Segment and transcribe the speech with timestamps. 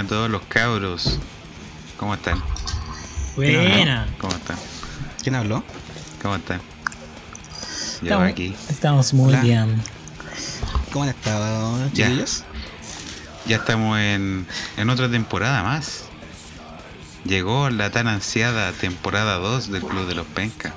[0.00, 1.18] a todos los cabros.
[1.98, 2.42] ¿Cómo están?
[3.36, 4.06] Buena.
[4.18, 4.56] ¿Cómo están?
[5.22, 5.62] ¿Quién habló?
[6.22, 6.60] ¿Cómo están?
[8.00, 8.54] Yo Estamos, aquí.
[8.68, 9.40] estamos muy Hola.
[9.42, 9.82] bien.
[10.92, 12.06] ¿Cómo han estado, Ya.
[12.06, 12.44] chiquillos?
[13.46, 16.04] Ya estamos en, en otra temporada más.
[17.24, 20.72] Llegó la tan ansiada temporada 2 del Club de los Pencas.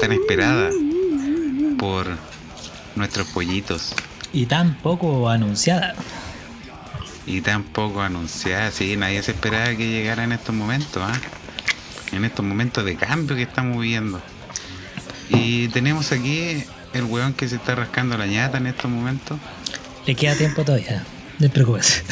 [0.00, 0.70] Tan esperada
[1.78, 2.06] por
[2.94, 3.94] nuestros pollitos.
[4.32, 5.94] Y tan poco anunciada.
[7.26, 8.70] Y tan poco anunciada.
[8.70, 11.02] Sí, nadie se esperaba que llegara en estos momentos.
[11.02, 11.12] ¿ah?
[12.12, 14.20] En estos momentos de cambio que estamos viviendo.
[15.28, 19.38] Y tenemos aquí el weón que se está rascando la ñata en estos momentos.
[20.06, 21.04] Le queda tiempo todavía.
[21.38, 22.02] No te preocupes.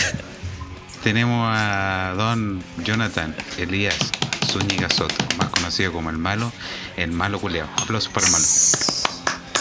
[1.02, 3.97] Tenemos a don Jonathan Elías
[4.47, 6.52] Zúñiga Soto, más conocido como el malo,
[6.97, 7.70] el malo culeado.
[7.80, 8.45] Aplausos para el malo.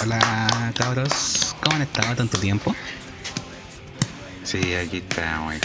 [0.01, 1.55] Hola, cabros.
[1.61, 2.75] ¿Cómo han estado tanto tiempo?
[4.49, 5.53] Sí, aquí estamos.
[5.53, 5.59] eh.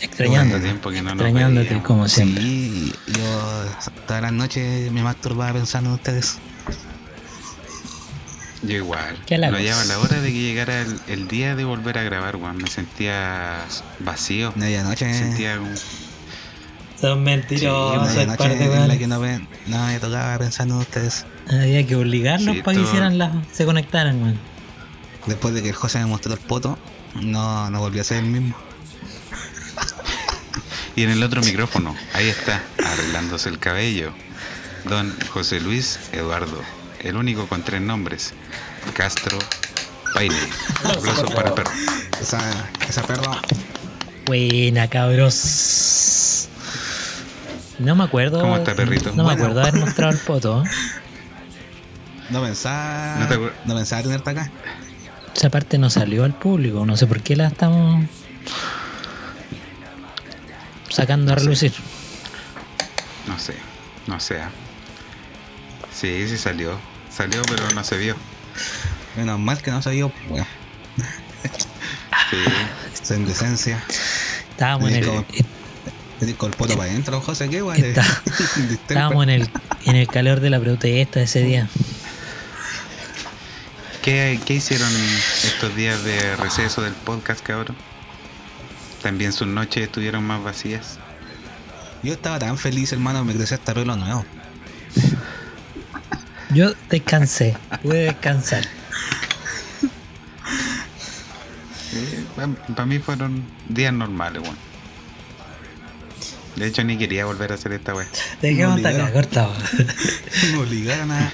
[0.00, 0.50] Extrañándote.
[0.52, 1.86] Tanto tiempo que no nos extrañándote veíamos.
[1.86, 2.42] como siempre.
[2.42, 3.64] Sí, yo
[4.06, 6.38] todas las noches me masturbaba pensando en ustedes.
[8.62, 9.16] Yo igual.
[9.50, 12.56] No lleva la hora de que llegara el, el día de volver a grabar, weón.
[12.58, 13.58] Me sentía
[14.00, 14.52] vacío.
[14.54, 15.06] Medianoche.
[15.06, 15.70] Me sentía como...
[17.00, 20.80] Son mentirosos, Sí, par de en la que no me, no me tocaba pensando en
[20.80, 21.26] ustedes.
[21.50, 24.38] Había que obligarlos Sí, para que hicieran las, se conectaran, weón.
[25.26, 26.78] Después de que el José me mostró el poto,
[27.14, 28.54] no, no volví a ser el mismo.
[30.94, 34.12] Y en el otro micrófono, ahí está, arreglándose el cabello.
[34.84, 36.60] Don José Luis Eduardo,
[37.00, 38.32] el único con tres nombres.
[38.94, 39.38] Castro
[40.14, 40.34] Paine.
[40.84, 41.70] Aplausos para el perro.
[42.20, 42.40] Esa,
[42.88, 43.40] esa perra,
[44.26, 46.48] Buena, cabros.
[47.78, 48.40] No me acuerdo.
[48.40, 49.10] ¿Cómo está, perrito?
[49.10, 49.32] No me Bueno.
[49.44, 50.64] acuerdo haber mostrado el poto.
[50.64, 50.68] ¿eh?
[52.30, 54.50] no pensaba, ¿No te no, pensaba tenerte acá.
[55.36, 56.86] Esa parte no salió al público.
[56.86, 58.04] No sé por qué la estamos
[60.88, 61.42] sacando a sé.
[61.44, 61.74] relucir.
[63.28, 63.54] No sé,
[64.06, 64.38] no sé.
[65.94, 66.78] Sí, sí salió.
[67.10, 68.16] Salió, pero no se vio.
[69.16, 70.46] Menos mal que no se vio, bueno,
[72.30, 72.36] Sí.
[73.02, 73.82] sin decencia.
[74.50, 75.24] Estábamos en el.
[76.20, 77.58] Le digo el poto para adentro, José, ¿qué?
[77.76, 78.22] Está-
[78.72, 79.48] estábamos en el,
[79.84, 81.68] en el calor de la protesta ese día.
[84.06, 84.88] ¿Qué, ¿Qué hicieron
[85.42, 87.76] estos días de receso del podcast, cabrón?
[89.02, 91.00] También sus noches estuvieron más vacías.
[92.04, 94.24] Yo estaba tan feliz, hermano, me creció hasta pelo nuevo.
[96.50, 98.62] Yo descansé, pude descansar.
[102.76, 104.56] Para mí fueron días normales, weón.
[106.54, 108.06] De hecho, ni quería volver a hacer esta weá.
[108.40, 109.52] Dejemos hasta acá, cortado.
[110.52, 111.32] me obligaron a.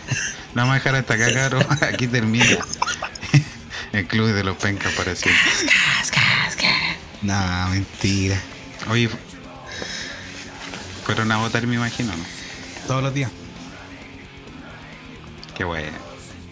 [0.55, 1.67] No vamos a dejar hasta acá, cabrón.
[1.83, 2.45] Aquí termina
[3.93, 5.43] el club de los pencas para siempre.
[7.23, 8.37] No, mentira.
[8.91, 9.09] Oye,
[11.05, 12.25] fueron a votar, me imagino, ¿no?
[12.87, 13.31] Todos los días.
[15.57, 15.97] Qué bueno.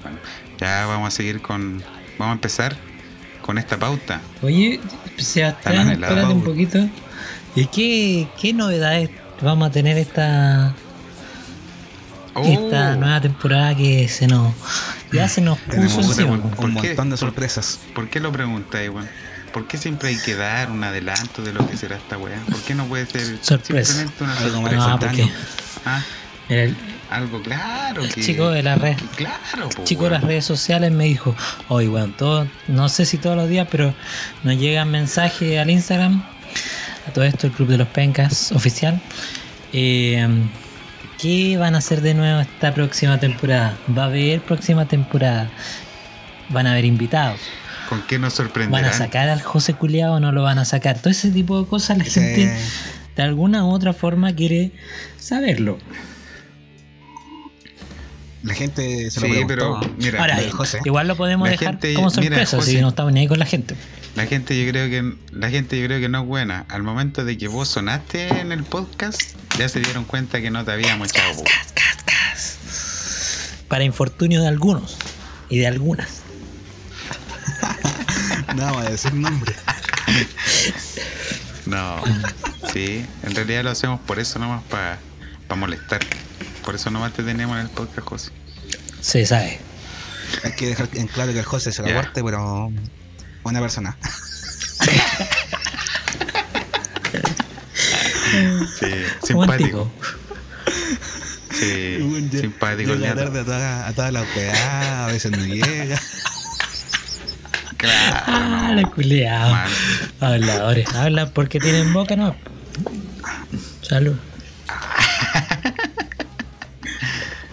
[0.02, 0.18] Bueno,
[0.58, 1.82] ya vamos a seguir con.
[2.18, 2.76] Vamos a empezar
[3.42, 4.20] con esta pauta.
[4.42, 4.80] Oye,
[5.16, 6.88] Sebastián, espérate un poquito.
[7.56, 9.10] ¿Y qué, qué novedades
[9.42, 10.74] vamos a tener esta,
[12.34, 14.54] esta Oh, nueva temporada que se nos
[15.12, 16.24] ya se nos puso un qué?
[16.24, 16.74] montón
[17.10, 17.80] de ¿Por- sorpresas.
[17.92, 19.08] ¿Por qué lo preguntáis, weón?
[19.52, 22.40] ¿Por qué siempre hay que dar un adelanto de lo que será esta weá?
[22.48, 23.92] ¿Por qué no puede ser Sorpresa.
[23.92, 24.76] simplemente una sorpresa?
[24.76, 25.26] No, instantáneo.
[25.26, 25.40] porque
[25.84, 26.04] Ah,
[26.48, 26.76] el
[27.10, 28.02] algo claro.
[28.02, 31.34] Que, chico de la red, Claro, po, chico de las redes sociales me dijo,
[31.66, 33.92] oye, bueno, todo, no sé si todos los días, pero
[34.44, 36.22] nos llegan mensajes al Instagram,
[37.08, 39.00] a todo esto, el Club de los Pencas oficial.
[39.72, 40.48] Eh,
[41.20, 43.78] ¿Qué van a hacer de nuevo esta próxima temporada?
[43.96, 45.50] ¿Va a haber próxima temporada?
[46.48, 47.40] ¿Van a haber invitados?
[47.88, 48.84] ¿Con qué nos ¿Van sorprenderán?
[48.90, 50.98] a sacar al José Culeado o no lo van a sacar?
[50.98, 52.50] Todo ese tipo de cosas la gente
[53.16, 54.72] de alguna u otra forma quiere
[55.18, 55.78] saberlo.
[58.42, 59.46] La gente se lo Sí, preguntó.
[59.48, 60.78] pero mira, Ahora, José.
[60.86, 62.70] igual lo podemos dejar gente- como mira, sorpresa, José.
[62.70, 63.74] si no estamos ni ahí con la gente.
[64.16, 66.66] La gente yo creo que la gente yo creo que no es buena.
[66.68, 69.20] Al momento de que vos sonaste en el podcast,
[69.58, 71.42] ya se dieron cuenta que no te habíamos echado.
[73.68, 74.96] Para infortunio de algunos
[75.48, 76.08] y de algunas.
[78.56, 79.54] No vamos a decir nombre.
[81.66, 82.02] No.
[82.72, 84.98] Sí, en realidad lo hacemos por eso nomás para
[85.56, 86.00] molestar.
[86.64, 88.30] Por eso nomás te tenemos en el podcast, José.
[89.00, 89.60] Se sabe.
[90.42, 91.98] Hay que dejar en claro que el José se lo Ya.
[91.98, 92.72] aguante, pero
[93.42, 93.96] buena persona.
[98.78, 98.86] Sí,
[99.26, 99.90] simpático.
[101.52, 105.98] Sí, Bueno, simpático Llega tarde a todas a todas las weas, a veces no llega.
[107.76, 108.24] Claro.
[108.26, 109.50] Ah, no, la culeado.
[109.52, 109.70] mal.
[110.20, 110.88] Habladores.
[110.94, 112.36] Hablan porque tienen boca, ¿no?
[113.82, 114.16] Salud.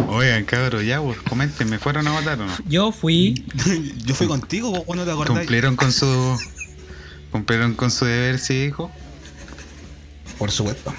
[0.10, 2.56] Oigan, cabros, ya, pues, comenten, ¿me fueron a votar o no?
[2.66, 3.46] Yo fui.
[4.06, 5.36] Yo fui contigo, vos no te acordás.
[5.38, 6.40] ¿Cumplieron con su.
[7.32, 8.92] ¿Cumplieron con su deber cívico?
[10.38, 10.94] Por supuesto.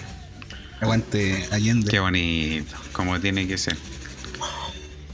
[0.81, 1.91] Aguante Allende.
[1.91, 3.77] Qué bonito, como tiene que ser.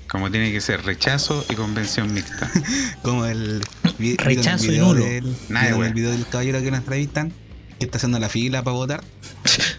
[0.09, 2.51] Como tiene que ser, rechazo y convención mixta.
[3.03, 3.63] Como el
[3.99, 5.05] vi- Rechazo y el video nulo.
[5.05, 7.33] del, Nada, el video del caballero que lo entrevistan,
[7.85, 9.05] que está haciendo la fila para votar.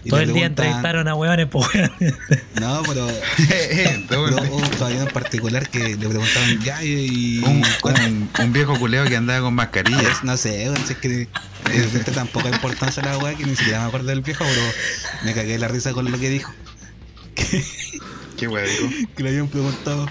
[0.04, 1.66] Y Todo el día entrevistaron a hueones, pues.
[2.60, 3.06] No, pero,
[4.46, 7.42] hubo un caballero en particular que le preguntaban ya y.
[7.44, 10.00] un, ¿cuál- un, un viejo culeo que andaba con mascarilla.
[10.10, 10.22] es?
[10.24, 13.86] No sé, si es que de tan poca importancia la weá que ni siquiera me
[13.88, 14.62] acuerdo del viejo, pero
[15.24, 16.52] me cagué de la risa con lo que dijo.
[18.36, 18.88] Qué wea dijo.
[19.16, 20.06] Que le habían preguntado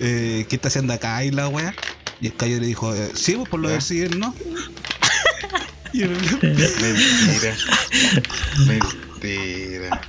[0.00, 1.74] eh, qué está haciendo acá y la weá.
[2.20, 3.72] Y el caballero le dijo, eh, sí, pues por lo ¿Ya?
[3.74, 4.34] del civil, ¿no?
[5.92, 7.56] Mentira.
[8.66, 10.00] Mentira.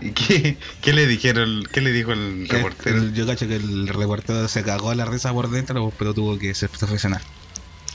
[0.00, 1.62] ¿Y qué, qué le dijeron?
[1.72, 2.98] ¿Qué le dijo el reportero?
[2.98, 6.38] El- yo cacho que el reportero se cagó a la risa por dentro, pero tuvo
[6.38, 7.22] que ser profesional.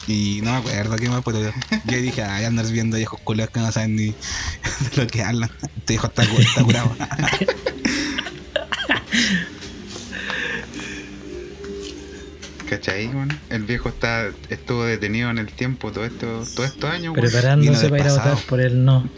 [0.08, 1.52] Y no me acuerdo qué más, pero yo,
[1.86, 4.16] yo dije, ay, andar viendo viejos culeros que no saben ni de
[4.96, 5.52] lo que hablan.
[5.78, 6.96] Este hijo está, está curado.
[12.72, 13.38] ¿Cachai, weón?
[13.50, 17.30] El viejo está, estuvo detenido en el tiempo todo esto, todos estos años, weón.
[17.30, 19.10] Preparándose para ir a votar por el no.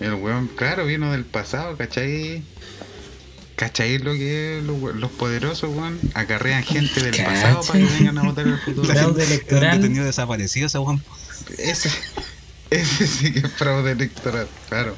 [0.00, 2.42] El weón, claro, vino del pasado, ¿cachai?
[3.54, 5.98] ¿Cachai lo que es los, los poderosos, weón?
[6.12, 8.92] Acarrean gente del pasado para que vengan a votar en el futuro.
[8.92, 9.76] Fraude electoral.
[9.76, 11.02] Un detenido desaparecido ese weón.
[11.56, 11.88] Ese,
[12.68, 14.94] ese sí que es fraude electoral, claro.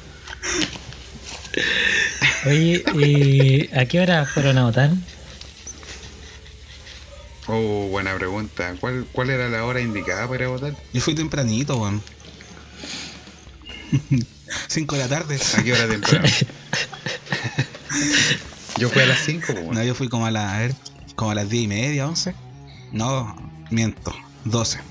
[2.45, 4.91] Oye, ¿y ¿a qué hora fueron a votar?
[7.51, 8.75] Oh, buena pregunta.
[8.79, 10.75] ¿Cuál, ¿Cuál era la hora indicada para ir a votar?
[10.93, 12.01] Yo fui tempranito, weón.
[14.67, 15.39] 5 de la tarde.
[15.57, 16.27] ¿A qué hora temprano?
[18.77, 19.83] Yo fui a las 5, pues, No, weón.
[19.87, 20.73] yo fui como a, la, a ver,
[21.15, 22.33] como a las 10 y media, 11.
[22.93, 23.35] No,
[23.71, 24.15] miento,
[24.45, 24.79] 12.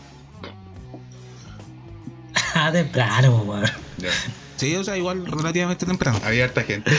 [2.55, 3.67] Ah, temprano, weón.
[3.99, 4.11] Ya.
[4.57, 6.19] Sí, o sea, igual relativamente temprano.
[6.25, 6.91] Había harta gente.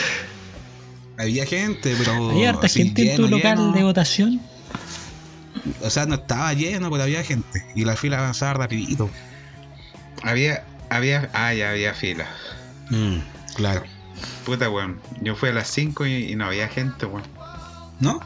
[1.17, 2.29] Había gente, pero.
[2.31, 3.71] ¿Hay harta así gente en tu lleno, local lleno.
[3.73, 4.41] de votación?
[5.81, 7.65] O sea, no estaba lleno, pero había gente.
[7.75, 9.09] Y la fila avanzaba rapidito.
[10.23, 12.27] Había, había, ah, ya había fila.
[12.89, 13.17] Mm,
[13.55, 13.83] claro.
[14.45, 14.99] Puta, weón.
[15.21, 17.23] Yo fui a las 5 y, y no había gente, weón.
[17.99, 18.19] ¿No?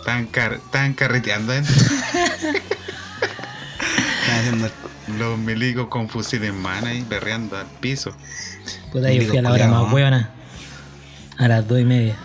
[0.00, 1.54] Estaban, car estaban carreteando
[4.32, 4.70] haciendo
[5.18, 8.14] Los milicos con fusil en mano ahí, berreando al piso.
[8.92, 10.30] Puta, yo fui a la hora más huevona.
[11.38, 12.16] A las dos y media.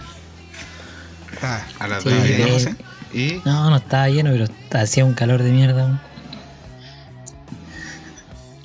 [1.31, 2.75] Estaba, A las Sí, dos y media.
[3.45, 4.45] No, no estaba lleno, pero
[4.81, 6.01] hacía un calor de mierda.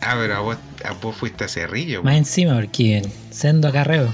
[0.00, 4.12] Ah, pero a vos, a vos fuiste a Cerrillo, Más encima, porque sendo acarreo.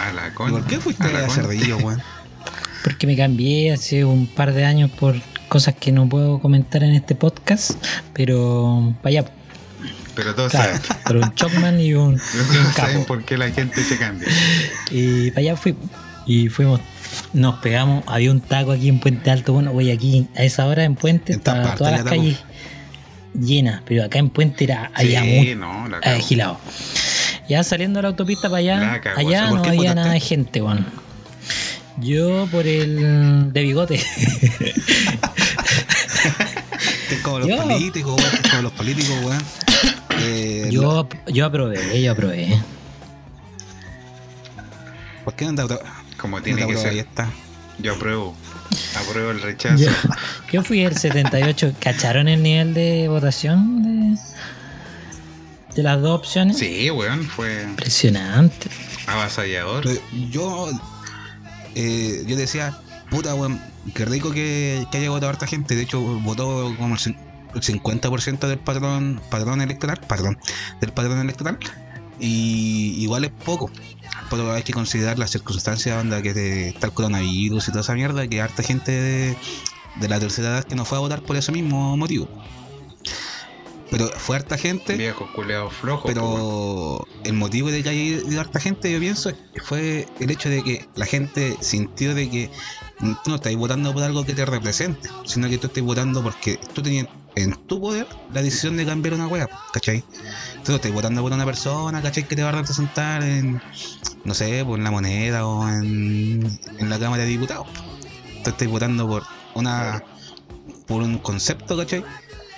[0.00, 0.52] A la ¿Y concha.
[0.58, 1.42] por qué fuiste a la a concha.
[1.42, 2.02] Cerrillo, weón?
[2.82, 5.14] Porque me cambié hace un par de años por
[5.48, 7.72] cosas que no puedo comentar en este podcast.
[8.14, 9.24] Pero para allá,
[10.16, 11.02] Pero todos claro, saben.
[11.06, 14.26] por un Chocman y un, y un Todos saben por qué la gente se cambia.
[14.90, 15.76] Y para allá fui.
[16.26, 16.80] Y fuimos,
[17.32, 18.04] nos pegamos.
[18.06, 19.52] Había un taco aquí en Puente Alto.
[19.52, 22.04] Bueno, voy aquí a esa hora en Puente, En todas las taco.
[22.08, 22.38] calles
[23.34, 23.82] llenas.
[23.86, 26.16] Pero acá en Puente era, sí, no, la cagó.
[26.16, 26.58] agilado.
[27.48, 30.86] Ya saliendo de la autopista para allá, allá ¿por no había nada de gente, weón.
[32.00, 34.00] Yo por el de bigote.
[37.22, 38.30] Como los Yo- políticos, weón.
[38.50, 39.42] Como los políticos, weón.
[40.20, 42.58] Eh, yo, yo aprobé, yo aprobé.
[45.24, 45.68] ¿Por qué no
[46.22, 46.86] Como tiene que apruebas?
[46.86, 47.06] Ahí ser.
[47.06, 47.28] está.
[47.78, 48.34] Yo apruebo.
[48.96, 49.76] Apruebo el rechazo.
[49.84, 49.90] Yo,
[50.52, 51.74] yo fui el 78.
[51.80, 54.18] ¿Cacharon el nivel de votación de,
[55.74, 56.56] de las dos opciones?
[56.58, 58.70] Sí, weón, fue Impresionante.
[59.06, 59.84] avasallador.
[60.30, 60.70] Yo,
[61.74, 62.74] eh, yo decía,
[63.10, 63.60] puta, weón,
[63.94, 65.74] qué rico que, que haya votado harta gente.
[65.74, 67.16] De hecho, votó como el cin-
[67.54, 70.38] el 50% del padrón, padrón electoral, perdón,
[70.80, 71.58] del padrón electoral.
[72.18, 73.70] Y igual es poco.
[74.30, 78.26] Pero hay que considerar las circunstancias onda, que está el coronavirus y toda esa mierda,
[78.26, 79.36] que harta gente de,
[79.96, 82.28] de la tercera edad que no fue a votar por ese mismo motivo.
[83.92, 84.96] Pero fue harta gente.
[84.96, 86.08] Viejo culeado flojo.
[86.08, 89.30] Pero el motivo de que haya ido harta gente, yo pienso,
[89.64, 92.50] fue el hecho de que la gente sintió de que
[92.98, 96.58] tú no estás votando por algo que te represente, sino que tú estás votando porque
[96.72, 100.04] tú tenías en tu poder la decisión de cambiar una wea, ¿cachai?
[100.66, 102.26] No estás votando por una persona, ¿cachai?
[102.26, 103.60] Que te va a representar en,
[104.24, 107.66] no sé, por la moneda o en, en la Cámara de Diputados.
[108.44, 109.24] Tú estás votando por
[109.54, 110.02] una
[110.86, 112.04] por un concepto, ¿cachai?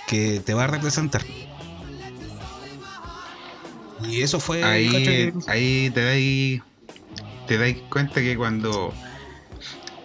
[0.07, 1.23] Que te va a representar.
[4.03, 4.63] Y eso fue.
[4.63, 6.61] Ahí, ahí te dais
[7.47, 8.93] te dais cuenta que cuando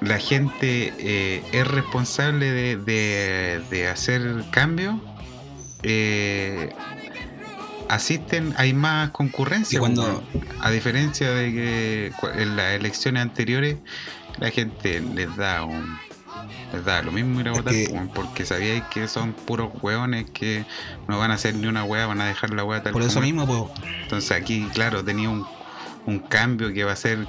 [0.01, 4.97] la gente eh, es responsable de, de- de hacer cambios,
[5.83, 6.71] eh,
[7.89, 9.77] asisten, hay más concurrencia.
[9.77, 10.23] Y cuando-
[10.61, 13.77] A diferencia de que en las elecciones anteriores
[14.39, 15.99] la gente les da un
[16.73, 20.65] les da lo mismo ir a votar que- porque sabíais que son puros hueones que
[21.09, 23.15] no van a hacer ni una hueá, van a dejar la hueá tal Por eso
[23.15, 25.45] como mismo, pues, Entonces aquí, claro, tenía un,
[26.07, 27.27] un cambio que va a ser,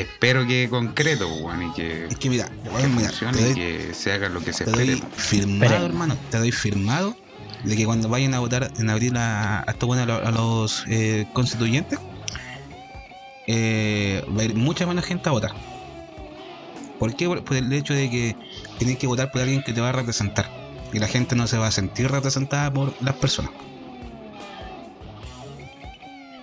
[0.00, 3.94] espero que concreto, weón, y que, es que mira, que mira, te y doy, que
[3.94, 4.92] se haga lo que se te espere.
[4.92, 7.16] doy firmado, hermano, te doy firmado
[7.64, 10.84] de que cuando vayan a votar en abril a, a, bueno, a lo- a los
[10.88, 11.98] eh, constituyentes,
[13.46, 15.52] eh, va a ir mucha menos gente a votar.
[16.98, 17.26] ¿Por qué?
[17.26, 18.36] Por por el hecho de que
[18.78, 20.50] tienes que votar por alguien que te va a representar.
[20.92, 23.50] Y la gente no se va a sentir representada por las personas.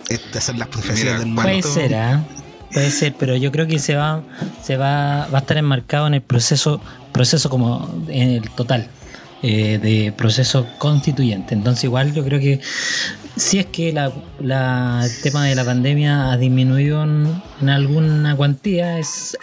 [0.08, 1.68] Estas son las profecías Mira, del ¿cuánto- Puede mundo.
[1.74, 2.24] ser, ¿ah?
[2.72, 4.24] Puede ser, pero yo creo que se va,
[4.60, 6.82] se va, va a estar enmarcado en el proceso,
[7.12, 8.90] proceso como en el total
[9.42, 11.54] eh, de proceso constituyente.
[11.54, 12.60] Entonces igual yo creo que
[13.36, 18.96] si es que la, la- el tema de la pandemia ha disminuido en, alguna cuantía
[18.96, 18.98] a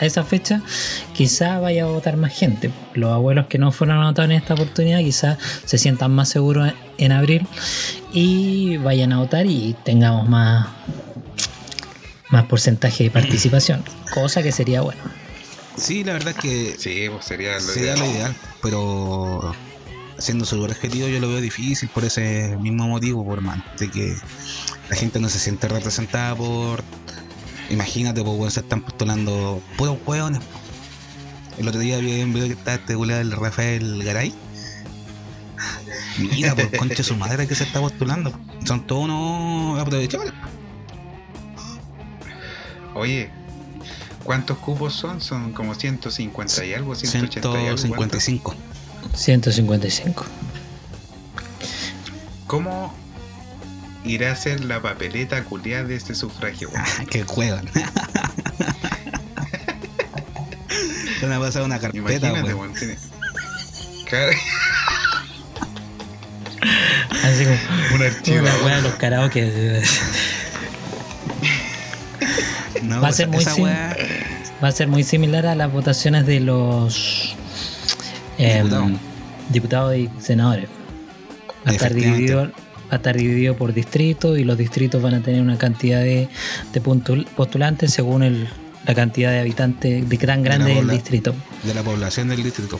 [0.05, 0.63] esa fecha,
[1.11, 2.75] quizá vaya a votar más gente.
[2.93, 6.69] Los abuelos que no fueron a votar en esta oportunidad quizá se sientan más seguros
[6.69, 7.49] en, en abril
[8.11, 10.69] y vayan a votar y tengamos más
[12.33, 15.01] más porcentaje de participación, cosa que sería bueno.
[15.77, 19.55] Sí, la verdad es que Sí, pues sería lo sería lo ideal, pero
[20.17, 24.15] siendo su objetivo yo lo veo difícil por ese mismo motivo, por hermano, de que
[24.89, 26.83] la gente no se siente representada por...
[27.69, 30.41] Imagínate, pues, se están postulando puros hueones.
[31.57, 34.33] El otro día vi un video que estaba este culiao, el Rafael Garay.
[36.17, 38.33] Mira, por concha su madre que se está postulando.
[38.65, 40.33] Son todos unos aprovechables.
[42.95, 43.29] Oye,
[44.23, 45.21] ¿cuántos cupos son?
[45.21, 47.95] Son como 150 y algo, 180 y algo.
[47.95, 48.19] ¿cuánto?
[48.19, 48.55] 155.
[49.13, 50.25] 155.
[52.47, 52.93] ¿Cómo
[54.03, 56.69] irá a ser la papeleta culiada de este sufragio?
[56.75, 57.67] Ah, que juegan.
[61.19, 62.53] Se me ha pasado una carpeta, Imagínate,
[67.23, 68.65] Así como un una archivador.
[68.65, 69.81] wea de los karaoke.
[72.81, 73.95] No, Va a ser muy weá-
[74.63, 77.35] Va a ser muy similar a las votaciones de los
[78.37, 78.97] em,
[79.49, 79.95] Diputados.
[79.95, 80.67] y senadores.
[81.65, 82.51] Va a estar dividido
[82.91, 86.27] va a estar dividido por distrito y los distritos van a tener una cantidad de,
[86.73, 88.47] de postulantes según el,
[88.85, 91.33] la cantidad de habitantes de tan grande del pobla- distrito.
[91.63, 92.79] de la población del distrito.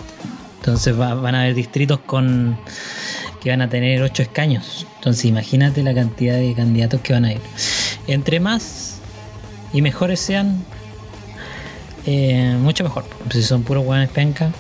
[0.60, 2.58] Entonces va- van a haber distritos con
[3.42, 4.86] que van a tener ocho escaños.
[4.98, 7.42] Entonces imagínate la cantidad de candidatos que van a ir.
[8.08, 8.93] Entre más
[9.74, 10.64] y mejores sean,
[12.06, 13.06] eh, mucho mejor.
[13.32, 14.52] Si son puros hueones penca,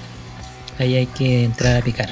[0.80, 2.10] ahí hay que entrar a picar.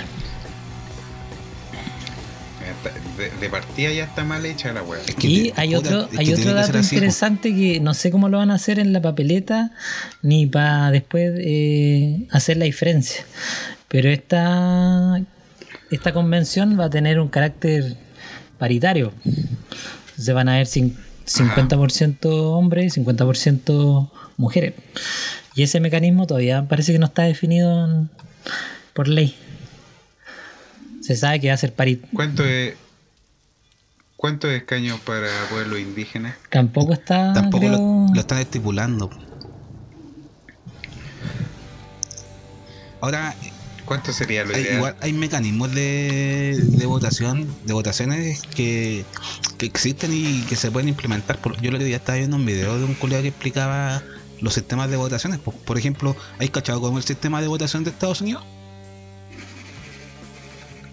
[3.17, 4.81] De, de partida ya está mal hecha la.
[5.07, 6.95] Es que Y te- hay puta, otro, es que hay tiene otro que dato así,
[6.95, 9.71] interesante que no sé cómo lo van a hacer en la papeleta
[10.23, 13.23] ni para después eh, hacer la diferencia.
[13.87, 15.21] Pero esta,
[15.91, 17.95] esta convención va a tener un carácter
[18.57, 19.11] paritario.
[20.17, 20.65] Se van a ver
[21.31, 24.73] cin- 50% hombres y 50% mujeres.
[25.55, 28.09] Y ese mecanismo todavía parece que no está definido en-
[28.93, 29.35] por ley.
[31.01, 32.09] Se sabe que va a ser paritario.
[32.13, 32.75] ¿Cuánto es,
[34.15, 36.35] ¿Cuántos escaños para pueblos indígenas?
[36.51, 37.33] Tampoco está.
[37.33, 37.77] Tampoco lo,
[38.13, 39.09] lo están estipulando.
[43.01, 43.35] Ahora,
[43.91, 44.77] ¿Cuánto sería lo hay, ideal?
[44.77, 49.03] igual hay mecanismos de, de votación, de votaciones que,
[49.57, 51.37] que existen y que se pueden implementar.
[51.39, 54.01] Por- Yo el otro día estaba viendo un video de un colega que explicaba
[54.39, 55.39] los sistemas de votaciones.
[55.39, 58.45] Por, por ejemplo, ¿hay cachado como el sistema de votación de Estados Unidos?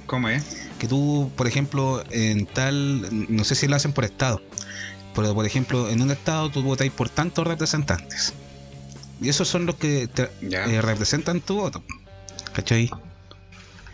[0.07, 0.45] ¿Cómo es?
[0.81, 4.43] que tú, por ejemplo, en tal, no sé si lo hacen por estado,
[5.15, 8.33] pero por ejemplo, en un estado tú votáis por tantos representantes.
[9.21, 11.83] Y esos son los que te- eh, representan tu voto.
[12.59, 12.91] ¿Cachai?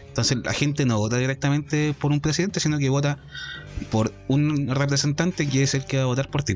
[0.09, 3.19] Entonces la gente no vota directamente por un presidente, sino que vota
[3.91, 6.55] por un representante que es el que va a votar por ti.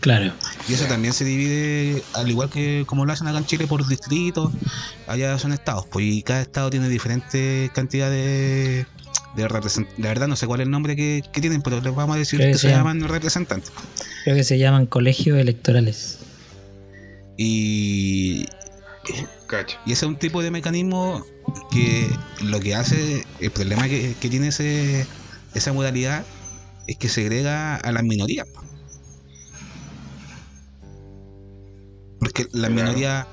[0.00, 0.32] Claro.
[0.68, 3.86] Y eso también se divide, al igual que como lo hacen acá en Chile, por
[3.86, 4.50] distritos.
[5.06, 8.86] Allá son estados, pues y cada estado tiene diferentes cantidades
[9.36, 10.02] de representantes.
[10.02, 12.18] La verdad no sé cuál es el nombre que, que tienen, pero les vamos a
[12.18, 13.70] decir Creo que se llaman representantes.
[14.24, 16.18] Creo que se llaman colegios electorales.
[17.36, 18.46] Y
[19.50, 19.78] Cacho.
[19.84, 21.24] Y ese es un tipo de mecanismo
[21.72, 22.08] que
[22.42, 25.06] lo que hace, el problema que, que tiene ese,
[25.54, 26.24] esa modalidad
[26.86, 28.46] es que segrega a las minorías.
[28.54, 28.62] po.
[32.20, 32.74] Porque las Claro.
[32.74, 33.26] minorías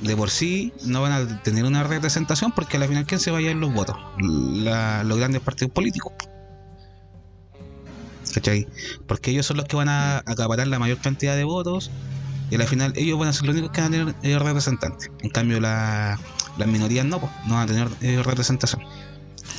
[0.00, 3.38] de por sí no van a tener una representación porque al final quién se va
[3.38, 6.12] a llevar los votos, La- los grandes partidos políticos.
[8.34, 8.66] ¿Cachai?
[9.06, 11.90] Porque ellos son los que van a acaparar la mayor cantidad de votos
[12.50, 15.10] y al final ellos van a ser los únicos que van a tener eh, representantes.
[15.22, 16.18] En cambio la-
[16.56, 18.82] las minorías no, pues, no van a tener eh, representación.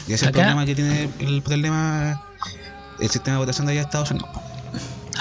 [0.07, 2.21] Y ese es el problema que tiene el problema
[2.99, 4.29] el sistema de votación de allá de Estados Unidos.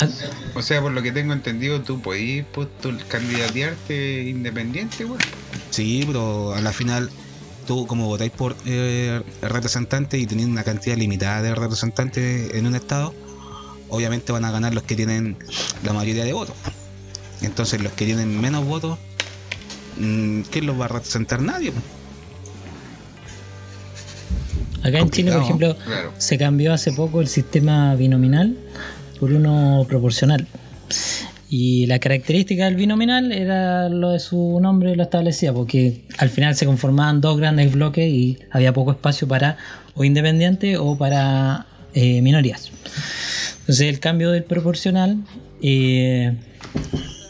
[0.00, 0.06] Ah,
[0.54, 5.20] O sea, por lo que tengo entendido, tú podís postu- candidatearte independiente, weón.
[5.70, 7.10] Sí, pero a la final
[7.66, 12.74] tú como votáis por eh, representantes y tenéis una cantidad limitada de representantes en un
[12.76, 13.14] estado,
[13.88, 15.36] obviamente van a ganar los que tienen
[15.82, 16.56] la mayoría de votos.
[17.44, 18.98] Entonces los que tienen menos votos,
[19.98, 21.40] mm, ¿quién los va a representar?
[21.42, 21.72] Nadie.
[24.82, 25.72] Acá en Chile, por Complicado.
[25.72, 26.12] ejemplo, Claro.
[26.18, 28.56] se cambió hace poco el sistema binominal
[29.18, 30.46] por uno proporcional.
[31.48, 36.54] Y la característica del binominal era lo de su nombre, lo establecía, porque al final
[36.56, 39.56] se conformaban dos grandes bloques y había poco espacio para
[39.94, 42.70] o independientes o para eh, minorías.
[43.60, 45.16] Entonces el cambio del proporcional
[45.62, 46.36] eh,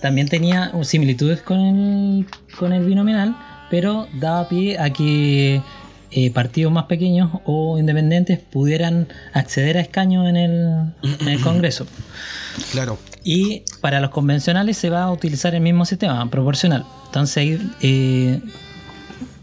[0.05, 2.27] también tenía similitudes con el,
[2.59, 3.35] con el binominal,
[3.71, 5.63] pero daba pie a que
[6.11, 11.87] eh, partidos más pequeños o independientes pudieran acceder a escaños en el, en el Congreso.
[12.71, 16.85] Claro, Y para los convencionales se va a utilizar el mismo sistema, proporcional.
[17.07, 18.41] Entonces ahí, eh,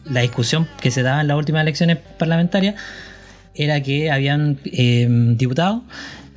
[0.06, 2.76] la discusión que se daba en las últimas elecciones parlamentarias
[3.56, 5.82] era que habían eh, diputados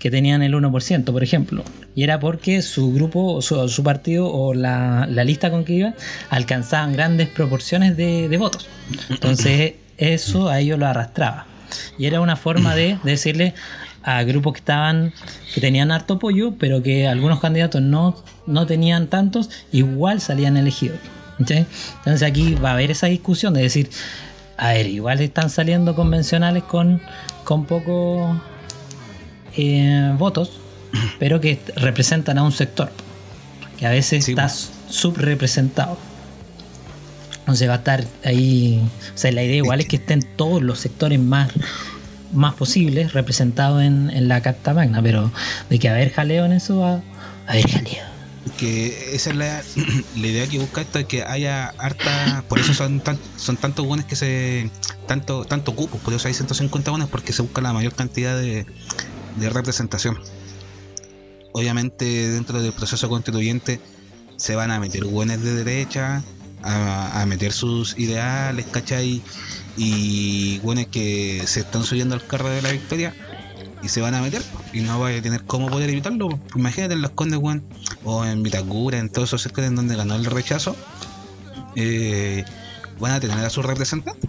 [0.05, 1.65] que tenían el 1%, por ejemplo.
[1.95, 5.95] Y era porque su grupo, su, su partido o la, lista con que iba
[6.29, 8.69] alcanzaban grandes proporciones de, votos.
[9.09, 11.47] Entonces eso a ellos lo arrastraba.
[11.97, 13.55] Y era una forma de, de decirle
[14.03, 15.15] a grupos que estaban
[15.55, 20.99] que tenían harto apoyo, pero que algunos candidatos no, no tenían tantos, igual salían elegidos.
[21.39, 23.89] Entonces aquí va a haber esa discusión de decir,
[24.59, 27.01] a ver, igual están saliendo convencionales con,
[27.45, 28.37] con pocos
[29.57, 30.53] eh, votos,
[31.19, 32.91] pero que representan a un sector,
[33.79, 35.99] que a veces Sí, está subrepresentado.
[37.41, 38.83] Entonces va a estar ahí,
[39.15, 41.51] o sea, la idea igual es que estén todos los sectores más
[42.35, 45.31] más posibles representados en, en la Carta Magna, pero
[45.71, 46.95] de que haber jaleo en eso va
[47.47, 48.05] a haber jaleo.
[48.59, 49.63] que esa es la,
[50.17, 53.87] la idea que busca esto es que haya harta por eso son tan, son tantos
[53.87, 54.71] buenos que se
[55.07, 58.67] tanto tanto cupos por eso hay 150 buenos porque se busca la mayor cantidad de,
[59.37, 60.19] de representación
[61.53, 63.81] obviamente dentro del proceso constituyente
[64.37, 66.23] se van a meter buenos de derecha
[66.63, 69.23] a, a meter sus ideales ¿cachai?
[69.77, 73.15] y buenos que se están subiendo al carro de la victoria
[73.85, 74.43] y se van a meter
[74.73, 76.41] y no va a tener cómo poder evitarlo.
[76.57, 77.63] Imagínate en Los Condes, weón,
[78.03, 80.75] o en Vitacura, en todos esos sectores en donde ganó el rechazo,
[81.77, 82.45] eh,
[82.99, 84.27] van a tener a su representante.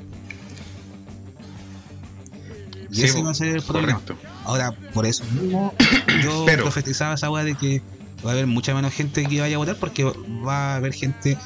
[2.96, 4.00] Y Sí, ese va a ser el problema.
[4.00, 4.18] Correcto.
[4.46, 5.74] Ahora, por eso mismo,
[6.24, 7.82] yo Pero- profetizaba esa weá de que
[8.26, 11.38] va a haber mucha menos gente que vaya a votar porque va a haber gente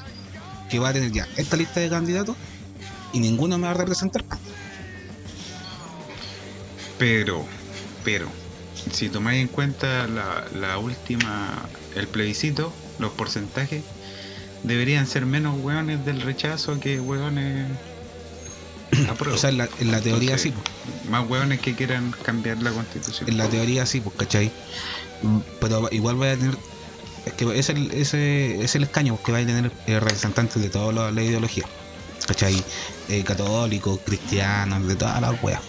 [0.70, 2.36] que va a tener ya esta lista de candidatos
[3.12, 4.24] y ninguno me va a representar.
[6.98, 7.46] Pero,
[8.04, 8.28] pero,
[8.92, 11.54] si tomáis en cuenta la, la última,
[11.96, 13.84] el plebiscito, los porcentajes,
[14.64, 17.68] deberían ser menos hueones del rechazo que hueones
[19.10, 19.36] apruebo.
[19.36, 20.54] O sea, en la, en la teoría Entonces,
[21.04, 21.10] sí.
[21.10, 23.30] Más hueones que quieran cambiar la constitución.
[23.30, 24.52] En la teoría sí, pues, ¿cachai?
[25.22, 26.58] Mm, Pero igual vaya a tener.
[27.26, 30.70] Es que es el, ese, es el escaño que va a tener eh, representantes de
[30.70, 31.66] toda la, la ideología.
[32.28, 32.64] ¿cachai?
[33.10, 35.62] Eh, católicos, cristianos, de todas las weas.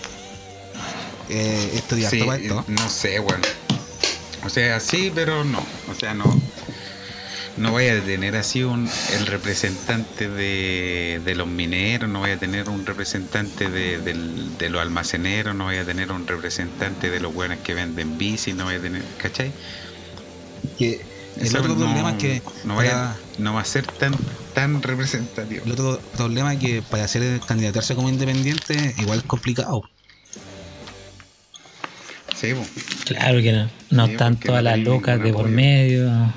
[1.28, 2.64] Eh, estudiar Sí, todo esto.
[2.68, 3.42] no sé, bueno.
[4.44, 5.64] O sea, sí, pero no.
[5.90, 6.24] O sea, no.
[7.60, 12.38] No voy a tener así un el representante de, de los mineros, no voy a
[12.38, 17.34] tener un representante de, de los almaceneros, no voy a tener un representante de los
[17.34, 19.52] buenos que venden bici, no voy a tener, ¿cachai?
[20.78, 21.02] Que
[21.36, 24.14] el Eso otro no- problema es que no, vaya- para- no va a ser tan
[24.54, 25.64] tan representativo.
[25.64, 29.82] el otro problema es que para hacer candidatarse como independiente igual es complicado.
[32.34, 32.54] Sí.
[33.04, 36.32] Claro que no, no Sí, están todas no las lucas de por medio.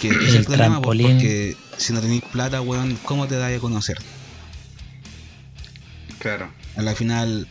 [0.00, 1.16] Que es El el problema, pues, trampolín.
[1.18, 3.98] porque si no tenéis plata, weón, ¿cómo te das a conocer?
[6.18, 6.50] Claro.
[6.76, 7.46] a la final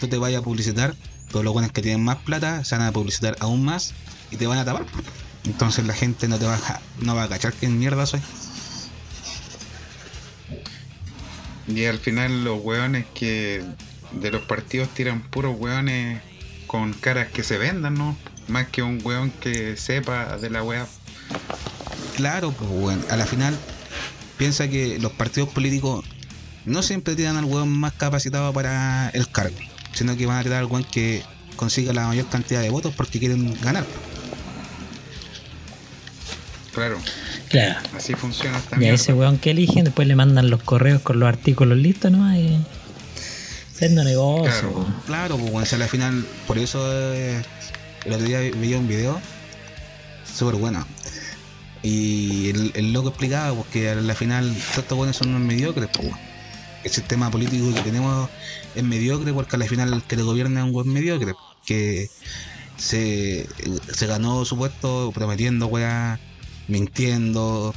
[0.00, 0.94] tú te vayas a publicitar,
[1.28, 3.94] pero los buenos que tienen más plata se van a publicitar aún más
[4.30, 4.86] y te van a tapar.
[5.44, 8.20] Entonces la gente no te va a, no va a cachar que mierda soy.
[11.66, 13.62] Y al final los weones que
[14.12, 16.20] de los partidos tiran puros weones
[16.66, 18.16] con caras que se vendan, ¿no?
[18.48, 20.86] Más que un weón que sepa de la wea.
[22.16, 23.04] Claro, pues weón.
[23.10, 23.56] A la final,
[24.36, 26.04] piensa que los partidos políticos
[26.64, 29.56] no siempre tiran al weón más capacitado para el cargo,
[29.92, 31.22] sino que van a tirar al weón que
[31.56, 33.84] consiga la mayor cantidad de votos porque quieren ganar.
[36.72, 36.98] Claro,
[37.48, 37.80] Claro.
[37.96, 41.18] así funciona esta Y a ese weón que eligen, después le mandan los correos con
[41.18, 42.58] los artículos listos nomás y.
[43.74, 44.50] Haciendo negocio.
[44.50, 44.70] Claro.
[44.70, 44.94] weón.
[45.06, 46.80] Claro, pues bueno, o sea, a la final, por eso
[47.14, 47.42] eh,
[48.04, 49.20] el otro día veía un video
[50.36, 50.86] súper bueno.
[51.82, 55.88] Y el, loco explicaba pues, que a la final todos estos buenos son unos mediocres,
[55.92, 56.28] pues bueno.
[56.84, 58.30] El sistema político que tenemos
[58.74, 61.34] es mediocre porque a la final el que le gobierna es un buen mediocre,
[61.66, 62.08] que
[62.76, 63.48] se,
[63.92, 66.20] se ganó su puesto prometiendo weá,
[66.68, 67.74] mintiendo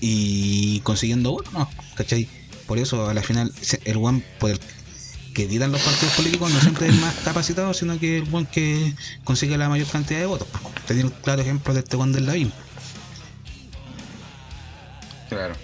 [0.00, 1.68] y consiguiendo votos, ¿no?
[1.94, 2.28] ¿cachai?
[2.66, 3.52] Por eso a la final
[3.84, 4.58] el buen por
[5.34, 8.94] que tiran los partidos políticos no siempre es más capacitado, sino que el buen que
[9.22, 10.48] consigue la mayor cantidad de votos.
[10.86, 12.50] Tenía un claro ejemplo de este Juan del Lavín.
[15.28, 15.54] Claro.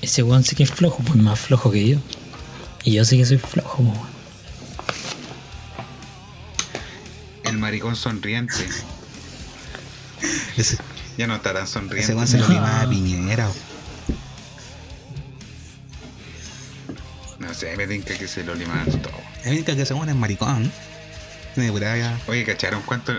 [0.00, 1.98] Ese weón sí que es flojo, pues más flojo que yo.
[2.84, 4.12] Y yo sí que soy flojo, pues, weón.
[7.44, 8.54] El maricón sonriente.
[10.56, 10.78] Ese,
[11.18, 12.14] Ya no estarán ese sonriendo.
[12.14, 13.48] Juan se lo a Piñera.
[13.48, 13.54] o-
[17.38, 19.12] No sé, me tinca que se lo liman todo.
[19.44, 20.72] Es única que ese Juan es maricón.
[22.28, 23.12] Oye, ¿cacharon cuánto,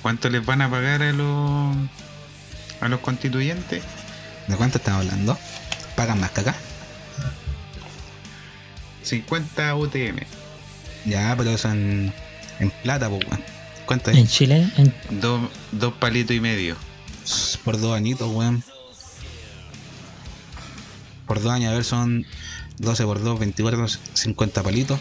[0.00, 1.76] cuánto les van a pagar a los
[2.80, 3.82] a los constituyentes?
[4.48, 5.38] ¿De cuánto estamos hablando?
[5.96, 6.54] ¿Pagan más que acá?
[9.02, 10.18] 50 UTM.
[11.06, 12.12] Ya, pero eso en,
[12.60, 13.42] en plata, pues, weón.
[13.86, 14.30] ¿Cuánto En es?
[14.32, 16.76] Chile, en- Dos, dos palitos y medio.
[17.64, 18.62] Por dos añitos, weón.
[21.26, 22.26] Por dos años, a ver, son
[22.78, 24.98] 12 por 2, 24, 50 palitos.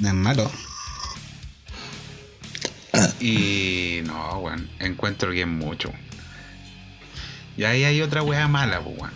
[0.00, 0.50] No es malo.
[3.20, 5.90] Y no, weón, encuentro que es mucho.
[7.56, 9.12] Y ahí hay otra weá mala, pues, weón.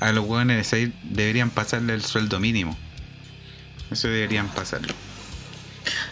[0.00, 0.70] A los weones
[1.04, 2.76] deberían pasarle el sueldo mínimo.
[3.90, 4.94] Eso deberían pasarlo.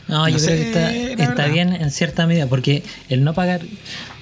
[0.09, 1.53] No, No yo sé, creo que está, está verdad.
[1.53, 3.61] bien en cierta medida, porque el no pagar,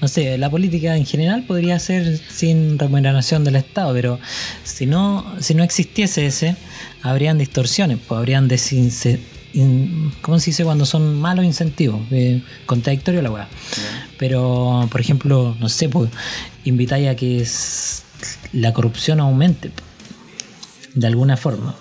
[0.01, 4.19] no sé, la política en general podría ser sin remuneración del Estado, pero
[4.65, 6.57] si no, si no existiese ese,
[7.03, 9.21] habrían distorsiones, pues habrían desince,
[9.55, 12.01] in- ¿cómo se dice cuando son malos incentivos?
[12.11, 13.49] Eh, contradictorio la weá.
[14.19, 16.11] Pero, por ejemplo, no sé, pues
[16.65, 17.47] invitáis a que
[18.53, 19.71] la corrupción aumente
[20.95, 21.75] de alguna forma.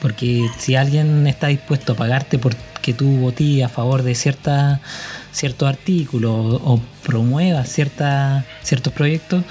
[0.00, 4.80] Porque si alguien está dispuesto a pagarte porque tú votí a favor de cierta
[5.32, 9.42] cierto artículo o, o promuevas cierta, ciertos proyectos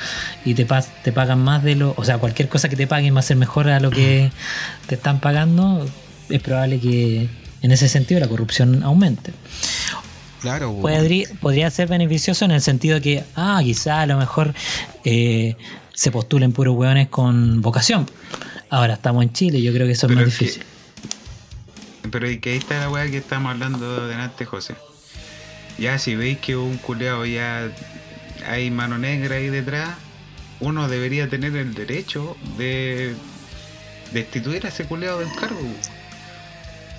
[0.46, 0.66] y te,
[1.04, 3.36] te pagan más de lo, o sea, cualquier cosa que te paguen va a ser
[3.36, 4.32] mejor a lo que
[4.88, 5.86] te están pagando,
[6.30, 7.28] es probable que
[7.62, 9.32] en ese sentido la corrupción aumente.
[10.42, 10.74] Claro.
[10.82, 14.54] Podría, podría ser beneficioso en el sentido que, ah, quizá a lo mejor
[15.06, 15.56] eh,
[15.94, 18.06] se postulen puros hueones con vocación.
[18.70, 20.64] Ahora estamos en Chile, yo creo que eso es más es que- difícil.
[22.12, 24.76] Pero y que ahí está la weá que estamos hablando delante, José.
[25.80, 27.72] Ya si veis que un culeado ya
[28.46, 29.92] hay mano negra ahí detrás,
[30.60, 33.16] uno debería tener el derecho de
[34.12, 35.60] destituir a ese culeado del cargo.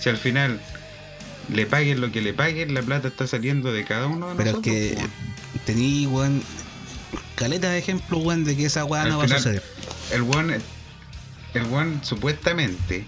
[0.05, 0.61] Si al final
[1.51, 4.51] le paguen lo que le paguen, la plata está saliendo de cada uno de Pero
[4.51, 4.75] es nosotros.
[4.77, 5.59] que po.
[5.65, 6.43] tení, weón,
[7.37, 9.63] caleta de ejemplo, weón, de que esa weá no va a suceder.
[10.13, 10.59] el one,
[11.55, 13.07] el one supuestamente,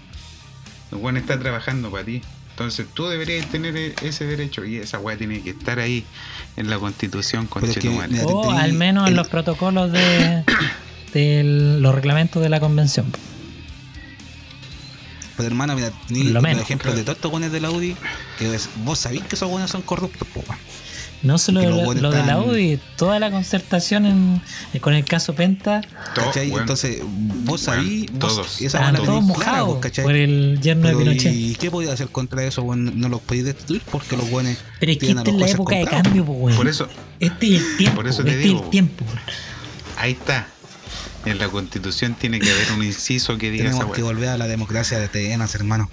[0.91, 2.23] el one está trabajando para ti.
[2.49, 6.03] Entonces tú deberías tener e- ese derecho y esa weá tiene que estar ahí
[6.55, 10.43] en la constitución con Pero es que, O al menos en el- los protocolos de,
[11.13, 11.43] de
[11.79, 13.13] los reglamentos de la convención.
[15.37, 16.63] Pero hermano, mira, tení Lo los menos.
[16.63, 17.95] ejemplos de todos estos weones de la UDI,
[18.39, 20.43] que es- vos sabéis que esos weones son corruptos, po.
[21.23, 24.41] No solo lo, de la están- UDI, toda la concertación en-
[24.73, 25.81] eh, con el caso Penta,
[26.13, 26.49] todo, ¿Cachai?
[26.49, 26.61] weón.
[26.61, 28.61] Entonces, vos sabís, todos.
[28.61, 31.33] esa todos mojados por el yerno de Pinochet.
[31.33, 32.99] ¿Y qué podía hacer contra eso, weón?
[32.99, 35.85] No los podéis destruir porque los weones Pero es que esta es la época de
[35.85, 36.55] cambio, pues.
[36.55, 36.87] Por eso,
[37.19, 39.03] Este es el tiempo, Por eso te este digo, es el tiempo.
[39.97, 40.47] ahí está.
[41.27, 44.37] En la constitución tiene que haber un inciso que diga esa Tenemos que volver a
[44.37, 45.89] la democracia de Tenas, hermano.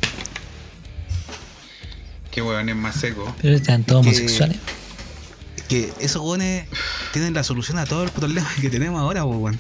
[2.30, 3.34] Que weón es más seco.
[3.42, 4.58] Pero están todos que- homosexuales.
[5.68, 6.66] Que esos weones
[7.12, 9.58] tienen la solución a todo el problema que tenemos ahora, po, weón.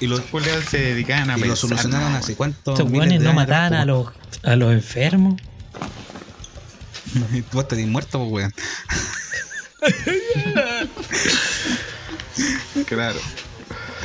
[0.00, 1.48] Y los, culeados se dedicaban a y pensar.
[1.50, 4.08] lo solucionaron no, hace cuántos Estos de no mataban a los,
[4.42, 5.40] a los enfermos.
[7.52, 8.52] Vos tenés muerto, weón.
[12.86, 13.18] Claro.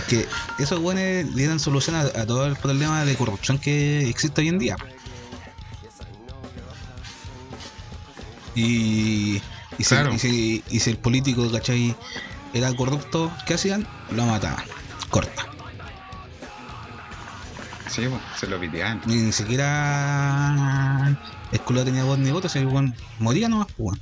[0.07, 0.27] que
[0.59, 4.49] esos buenos le dan solución a, a todo el problema de corrupción que existe hoy
[4.49, 4.75] en día.
[8.53, 9.35] Y,
[9.77, 10.13] y, si, Claro.
[10.13, 11.95] y si- y si el político, ¿cachai?
[12.53, 13.85] Era corrupto, ¿qué hacían?
[14.11, 14.63] Lo mataban.
[15.09, 15.45] Corta.
[17.89, 19.01] Sí, po, se lo piteaban.
[19.05, 21.17] Ni, ni siquiera
[21.51, 23.99] el culo tenía voz ni voto, weón moría nomás, pues.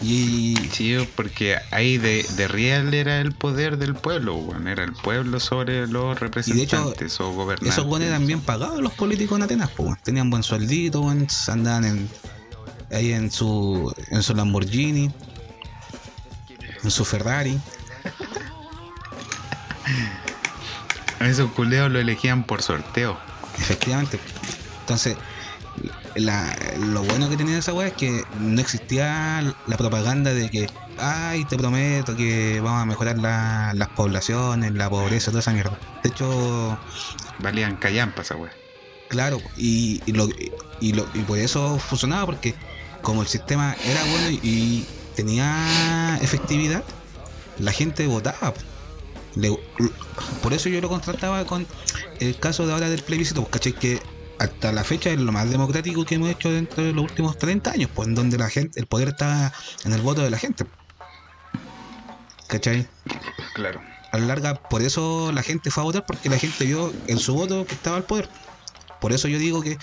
[0.00, 4.68] Y Sí, porque ahí de, de real era el poder del pueblo, weón.
[4.68, 7.72] Era el pueblo sobre los representantes o gobernantes.
[7.72, 10.00] esos weones eran bien pagados los políticos en Atenas, pues.
[10.02, 11.26] Tenían buen sueldito, weón.
[11.48, 12.08] Andaban en,
[12.92, 15.10] ahí en su, en su Lamborghini,
[16.84, 17.58] en su Ferrari.
[21.18, 23.18] A esos culeos lo elegían por sorteo.
[23.58, 24.20] Efectivamente.
[24.80, 25.16] Entonces,
[26.20, 30.68] la- lo bueno que tenía esa weá es que no existía la propaganda de que,
[30.98, 35.78] ay, te prometo que vamos a mejorar la- las poblaciones, la pobreza, toda esa mierda.
[36.02, 36.78] De hecho,
[37.40, 38.52] Valían callampa esa weá.
[39.08, 40.28] claro, y, y lo,
[40.80, 42.54] y, lo- y por eso funcionaba, porque
[43.02, 46.84] como el sistema era bueno y tenía efectividad,
[47.58, 48.54] la gente votaba.
[49.34, 49.58] Le-
[50.42, 51.66] por eso yo lo contrastaba con
[52.20, 53.72] el caso de ahora del plebiscito, pues, ¿cachai?
[53.72, 54.00] Que
[54.38, 57.72] hasta la fecha es lo más democrático que hemos hecho dentro de los últimos 30
[57.72, 59.52] años, pues en donde la gente, el poder está
[59.84, 60.64] en el voto de la gente.
[62.46, 62.88] ¿Cachai?
[63.52, 63.82] Claro.
[64.10, 67.18] A la larga, por eso la gente fue a votar, porque la gente vio en
[67.18, 68.30] su voto que estaba al poder.
[69.00, 69.78] Por eso yo digo que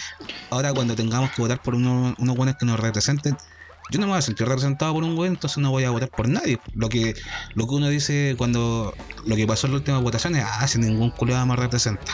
[0.49, 3.37] ahora cuando tengamos que votar por uno- unos buenos que nos representen,
[3.89, 6.11] yo no me voy a sentir representado por un buen, entonces no voy a votar
[6.13, 6.59] por nadie.
[6.73, 7.15] Lo que
[7.55, 11.11] lo que uno dice cuando lo que pasó en las últimas votaciones, ah, si ningún
[11.11, 12.13] culiado me representa.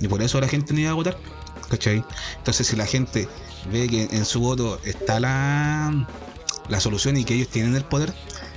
[0.00, 1.16] Y por eso la gente no iba a votar,
[1.68, 2.04] ¿cachai?
[2.38, 3.28] Entonces si la gente
[3.70, 6.06] ve que en su voto está la,
[6.68, 8.12] la solución y que ellos tienen el poder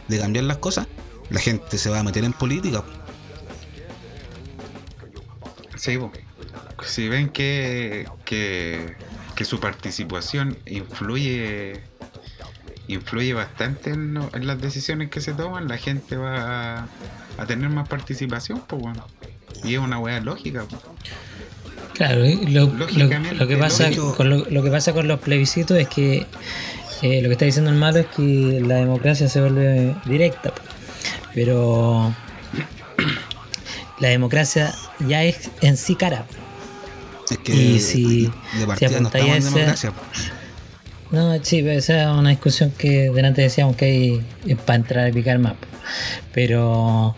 [0.08, 0.88] de cambiar las cosas,
[1.30, 2.84] la gente se va a meter en política.
[5.76, 6.00] Sí,
[6.86, 8.96] si ven que, que,
[9.36, 11.82] que su participación influye
[12.88, 16.88] influye bastante en, las decisiones que se toman, la gente va
[17.38, 19.08] a, tener más participación, pues bueno.
[19.64, 20.66] Y es una weá lógica.
[22.06, 24.13] Claro, y lo, lo- Lógicamente, lo que pasa lógico.
[24.16, 26.26] con lo, lo que pasa con los plebiscitos es que
[27.02, 30.52] eh, lo que está diciendo el malo es que la democracia se vuelve directa,
[31.34, 32.13] pero
[34.00, 34.74] la democracia
[35.08, 36.26] ya es en sí cara.
[37.30, 39.94] Es que Y si- de partida no apuntáis estamos en democracia.
[41.12, 43.86] No, sí, esa es una discusión que delante decíamos que
[44.46, 45.54] hay para entrar a picar más.
[46.34, 47.16] Pero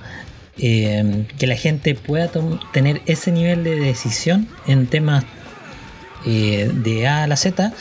[0.57, 2.29] eh, que la gente pueda
[2.71, 5.25] tener ese nivel de decisión en temas
[6.25, 7.71] eh, de A a la Z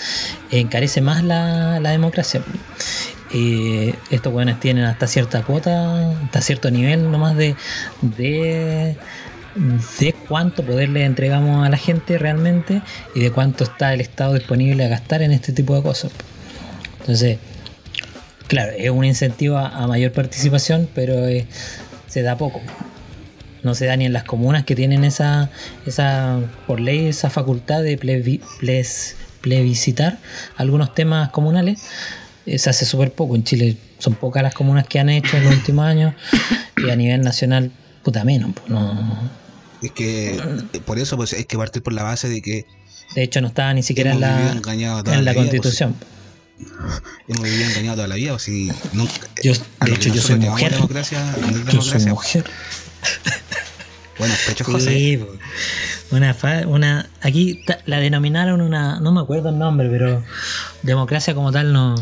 [0.50, 2.42] encarece más la, la democracia.
[3.32, 7.56] Eh, estos buenos tienen hasta cierta cuota, hasta cierto nivel nomás de,
[8.02, 8.96] de,
[9.98, 12.82] de cuánto poder le entregamos a la gente realmente
[13.14, 16.12] y de cuánto está el Estado disponible a gastar en este tipo de cosas.
[17.00, 17.38] Entonces,
[18.46, 21.26] claro, es un incentivo a, mayor participación, pero
[22.14, 22.60] se da poco.
[23.64, 25.50] No se da ni en las comunas que tienen esa,
[25.84, 28.40] esa por ley, esa facultad de plebi-
[29.40, 30.18] plebiscitar
[30.56, 31.82] algunos temas comunales.
[32.46, 33.34] Eh, se hace súper poco.
[33.34, 36.14] En Chile son pocas las comunas que han hecho en los últimos años
[36.76, 37.72] y a nivel nacional,
[38.04, 38.52] puta menos.
[38.54, 39.18] pues, no.
[39.82, 42.64] Es que eh, por eso pues hay que partir por la base de que
[43.16, 45.94] De hecho, no estaba ni siquiera en la, en la pues, constitución.
[47.28, 49.12] Hemos vivido engañados toda la vida, pues, si nunca,
[49.42, 50.72] Yo, a de hecho, yo soy mujer.
[50.72, 52.10] democracia, no Yo soy democracia.
[52.12, 52.44] mujer.
[54.18, 54.90] Bueno, pecho José.
[54.90, 55.24] Sí,
[56.12, 60.22] una, fa- una aquí ta- la denominaron una, no me acuerdo el nombre, pero
[60.82, 61.96] democracia como tal no,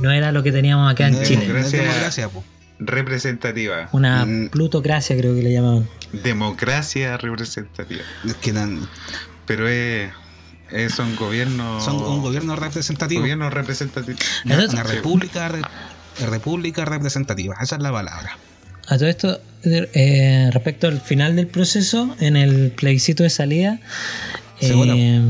[0.00, 1.40] no era lo que teníamos acá en No Chile.
[1.46, 2.44] no Democracia- democracia, po.
[2.78, 3.88] Representativa.
[3.92, 4.48] Una Mm.
[4.48, 5.86] plutocracia creo que le llamaban.
[6.12, 8.02] Democracia representativa.
[8.26, 8.88] Es que dan-
[9.46, 10.10] Pero es,
[10.70, 11.80] es un gobierno.
[11.80, 13.20] son un gobierno representativo.
[13.20, 14.18] gobierno representativo.
[14.44, 15.62] Una, república, re-
[16.26, 17.54] república representativa.
[17.60, 18.36] Esa es la palabra.
[18.86, 23.80] A todo esto, eh, respecto al final del proceso, en el plebiscito de salida,
[24.60, 25.20] eh,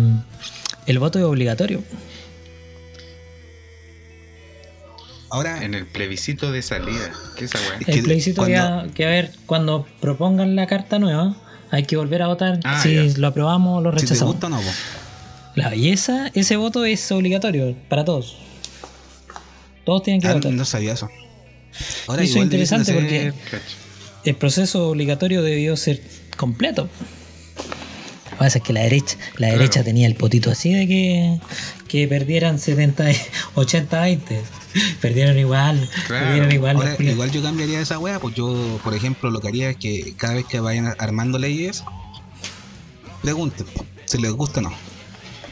[0.87, 1.83] el voto es obligatorio.
[5.31, 7.11] Ahora, En el plebiscito de salida.
[7.37, 7.79] ¿Qué es esa weá?
[7.81, 11.35] Es El que plebiscito que, a haber cuando propongan la carta nueva,
[11.73, 13.19] hay que volver a votar Ah, si ya.
[13.19, 14.35] lo aprobamos o lo si te rechazamos.
[14.35, 14.71] gusta o no, po.
[15.55, 18.37] La belleza, ese voto es obligatorio para todos.
[19.85, 20.53] Todos tienen que Ah, votar.
[20.53, 21.09] no sabía eso.
[22.07, 23.61] Ahora Eso es interesante hacer- porque-.
[24.25, 26.01] El proceso obligatorio debió ser
[26.37, 26.89] completo.
[28.25, 29.53] Lo que pasa es que la derecha, la Claro.
[29.59, 31.41] derecha tenía el potito así de que,
[31.87, 33.17] que perdieran 70, y-
[33.55, 34.41] 80 20.
[35.01, 35.89] Perdieron igual.
[36.09, 36.25] Claro.
[36.27, 36.77] Perdieron igual.
[36.77, 40.15] Ahora, igual yo cambiaría esa wea, pues yo, por ejemplo, lo que haría es que
[40.17, 41.85] cada vez que vayan armando leyes,
[43.23, 43.67] pregunten
[44.07, 44.73] si les gusta o no.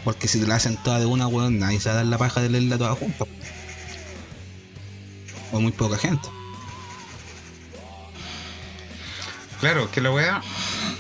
[0.05, 2.19] Porque si te la hacen toda de una, weón, nadie se va a dar la
[2.19, 3.25] paja de leerla toda junta.
[5.53, 6.29] O muy poca gente.
[9.61, 10.43] Claro, que la weá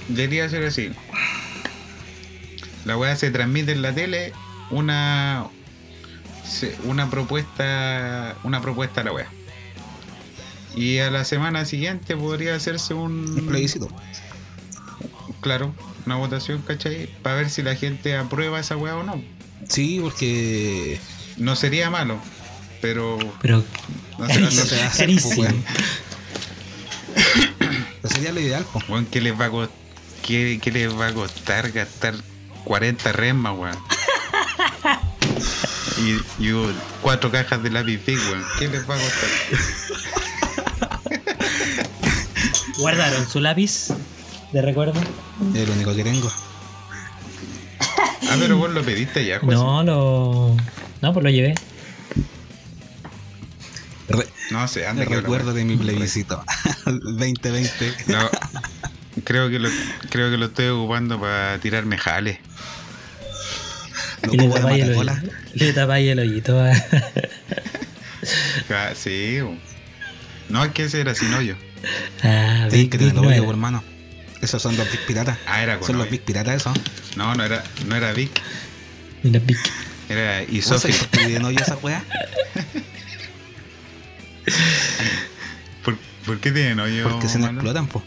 [0.08, 0.92] debería ser así.
[2.84, 4.32] La weá se transmite en la tele
[4.70, 5.46] una
[6.84, 9.28] una propuesta una propuesta a la weá.
[10.76, 13.88] Y a la semana siguiente podría hacerse Un un plebiscito.
[15.40, 15.74] claro,
[16.06, 17.08] una votación, ¿cachai?
[17.22, 19.22] Para ver si la gente aprueba esa weá o no.
[19.68, 21.00] Sí, porque
[21.36, 22.18] No sería malo,
[22.80, 23.62] pero Pero
[24.18, 25.10] no sé, no se va a hacer.
[25.10, 25.28] Eso
[28.08, 28.88] sería lo ideal, pues.
[28.88, 29.76] Weón, ¿qué les va a costar?
[30.22, 32.14] ¿Qué, qué les va a costar gastar
[32.64, 33.78] 40 remas, weón?
[35.98, 36.52] Y, y
[37.00, 38.44] cuatro cajas de lápiz big, weón.
[38.58, 39.28] ¿Qué les va a costar?
[42.78, 43.88] guardaron su lápiz
[44.52, 45.00] de recuerdo.
[45.54, 46.30] Es lo único que tengo.
[47.80, 49.54] Ah, pero vos lo pediste ya, José.
[49.54, 50.56] No, lo.
[51.00, 51.54] No, pues lo llevé.
[54.08, 56.44] Re- No sé, anda me que recuerdo de mi plebiscito
[56.84, 57.94] 2020.
[58.08, 58.28] No,
[59.24, 59.68] creo que lo
[60.10, 62.38] creo que lo estoy ocupando para tirarme jales.
[64.26, 65.12] No y le tapáis el, matacola.
[65.22, 66.60] hoyo- le tapáis el hoyito.
[66.60, 66.74] a-
[68.68, 69.38] Ja, Sí.
[70.48, 71.56] No, es que ese era sin hoyo.
[72.22, 73.82] ah, Tienes que tener hoyo, hermano.
[74.42, 75.38] Esos son los Big Piratas.
[75.46, 76.10] Ah, era con Son los.
[76.10, 76.76] Big Piratas esos.
[77.16, 78.30] No, no era, no era Vic,
[79.22, 79.56] Mira, Big.
[80.08, 80.98] era ¿Vos sabés Isofix.
[80.98, 82.02] por qué tienen hoyo esa weá?
[85.84, 87.08] ¿Por, por qué tienen hoyo?
[87.08, 87.60] Porque se nos mano?
[87.60, 88.04] explotan, pues.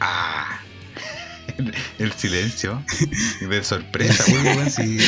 [0.00, 0.60] Ah,
[1.98, 2.82] el silencio
[3.40, 4.46] de sorpresa, Sí, weón.
[4.58, 4.98] weón, sí.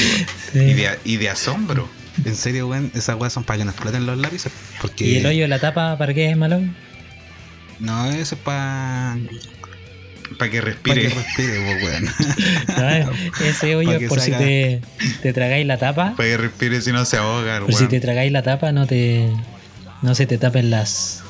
[0.53, 0.59] Sí.
[0.59, 1.89] Y de, y de asombro.
[2.25, 4.53] En serio, weón, esas weas son para que no exploten los lápices.
[4.81, 6.61] Porque ¿Y el hoyo de la tapa para qué es malo?
[7.81, 9.17] No, eso es para
[10.39, 11.09] Para que que respire.
[11.09, 12.09] respire, pues, weón.
[13.11, 14.81] No, ese hoyo es que por si te,
[15.23, 16.15] te tragáis la tapa.
[16.17, 19.29] Para que respire si no se ahoga, Por si te tragáis la tapa, no te.
[20.03, 21.23] No se te tapen las.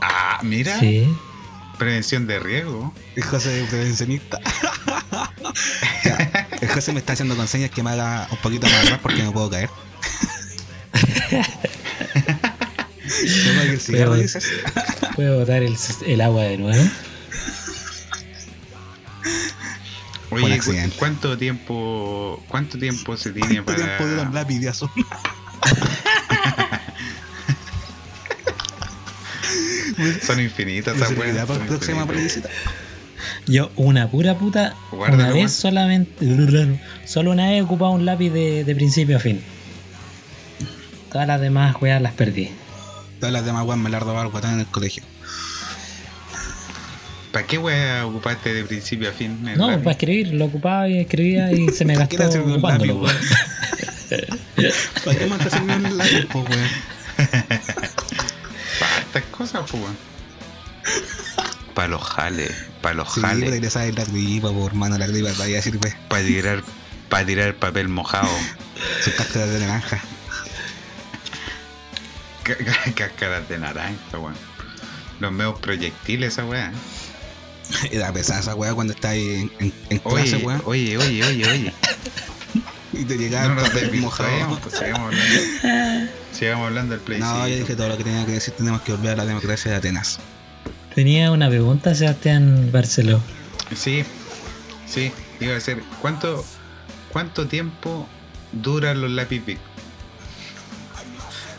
[0.00, 0.78] Ah, mira.
[0.78, 1.08] Sí.
[1.78, 2.94] Prevención de riesgo.
[3.16, 4.38] El José es prevencionista.
[6.04, 8.98] Ya, el José me está haciendo con señas que me haga un poquito más atrás
[9.02, 9.70] porque no puedo caer.
[13.44, 14.44] ¿Toma que el cigarro Pero- dices?
[15.14, 15.76] Puedo botar el,
[16.06, 16.84] el agua de nuevo.
[20.30, 20.96] Oye, ¿cu- accidente.
[20.98, 24.90] ¿cuánto tiempo cuánto tiempo se tiene ¿Cuánto tiempo dura un para lápiz de azul?
[30.22, 32.06] Son infinitas esas ¿Servirá weas, para infinitas.
[32.06, 32.48] plebiscito?
[33.46, 34.74] Yo, una pura puta.
[34.92, 36.10] Una vez solamente.
[37.06, 39.40] Solo una vez he ocupado un lápiz de, de principio a fin.
[41.12, 42.50] Todas las demás weas las perdí.
[43.18, 45.02] Todas las demás weas me las robaba el guatón en el colegio.
[47.32, 49.46] ¿Para qué wea ocupaste de principio a fin?
[49.48, 49.82] el No, lápiz?
[49.84, 53.16] para escribir, lo ocupaba y escribía y se me ¿Para qué gastó ocupándolo, lápiz,
[54.10, 54.30] weón.
[55.04, 56.68] ¿Para qué más te sirvió el lápiz, pues, weón?
[58.78, 59.96] Para estas cosas, pues weón.
[61.74, 65.94] Para los jales, para los Sí, jales, la gripa, pues, hermano, la gripa todavía sirve.
[66.08, 66.62] para tirar,
[67.10, 68.28] para tirar papel mojado,
[69.04, 70.00] Sus cáscaras de naranja.
[72.46, 74.34] Cá- cá- cáscaras de naranja, weón.
[75.20, 76.72] Los medios proyectiles, esa weá.
[77.90, 80.62] Era pesada esa weá cuando estás ahí en, en, en Oye, clase, weón.
[80.66, 81.72] oye, oye, oye, oye.
[82.92, 84.58] Y te llegaba No papel mojado.
[84.60, 86.10] pues, sigamos hablando.
[86.32, 87.20] Sigamos hablando del play.
[87.20, 88.54] No, yo dije todo lo que tenía que decir.
[88.56, 90.18] Tenemos que volver a la democracia de Atenas.
[90.94, 93.20] Tenía una pregunta, Sebastián Barceló.
[93.76, 94.02] Sí,
[94.86, 95.82] sí, iba a ser.
[96.00, 96.42] ¿Cuánto,
[97.12, 98.08] cuánto tiempo
[98.52, 99.58] duran los lápiz big?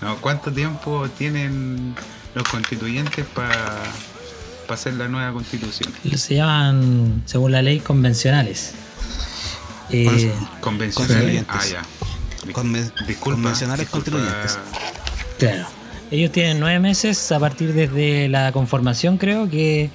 [0.02, 1.96] No, ¿cuánto tiempo tienen
[2.36, 3.78] los constituyentes para
[4.70, 5.92] hacer la nueva constitución?
[6.16, 8.74] Se llaman, según la ley, convencionales.
[9.90, 10.32] Eh,
[10.62, 11.46] Convencionales.
[11.48, 11.82] Ah, ya.
[12.52, 13.36] Conven- Disculpa.
[13.42, 14.12] convencionales disculpa.
[14.12, 14.60] constituyentes.
[15.40, 15.68] claro.
[16.10, 19.90] Ellos tienen nueve meses a partir desde la conformación, creo que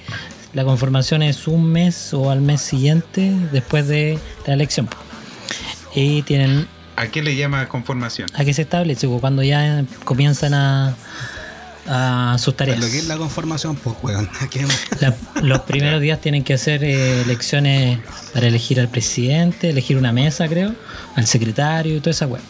[0.53, 4.87] la conformación es un mes o al mes siguiente después de la elección.
[5.95, 8.29] Y tienen ¿A qué le llama conformación?
[8.33, 10.95] a que se establece pues, cuando ya comienzan a,
[11.87, 12.79] a sus tareas.
[12.79, 14.29] Lo que es la conformación, pues, weón.
[15.01, 17.99] La- los primeros días tienen que hacer eh, elecciones
[18.33, 20.73] para elegir al presidente, elegir una mesa, creo,
[21.15, 22.41] al secretario y toda esa weá.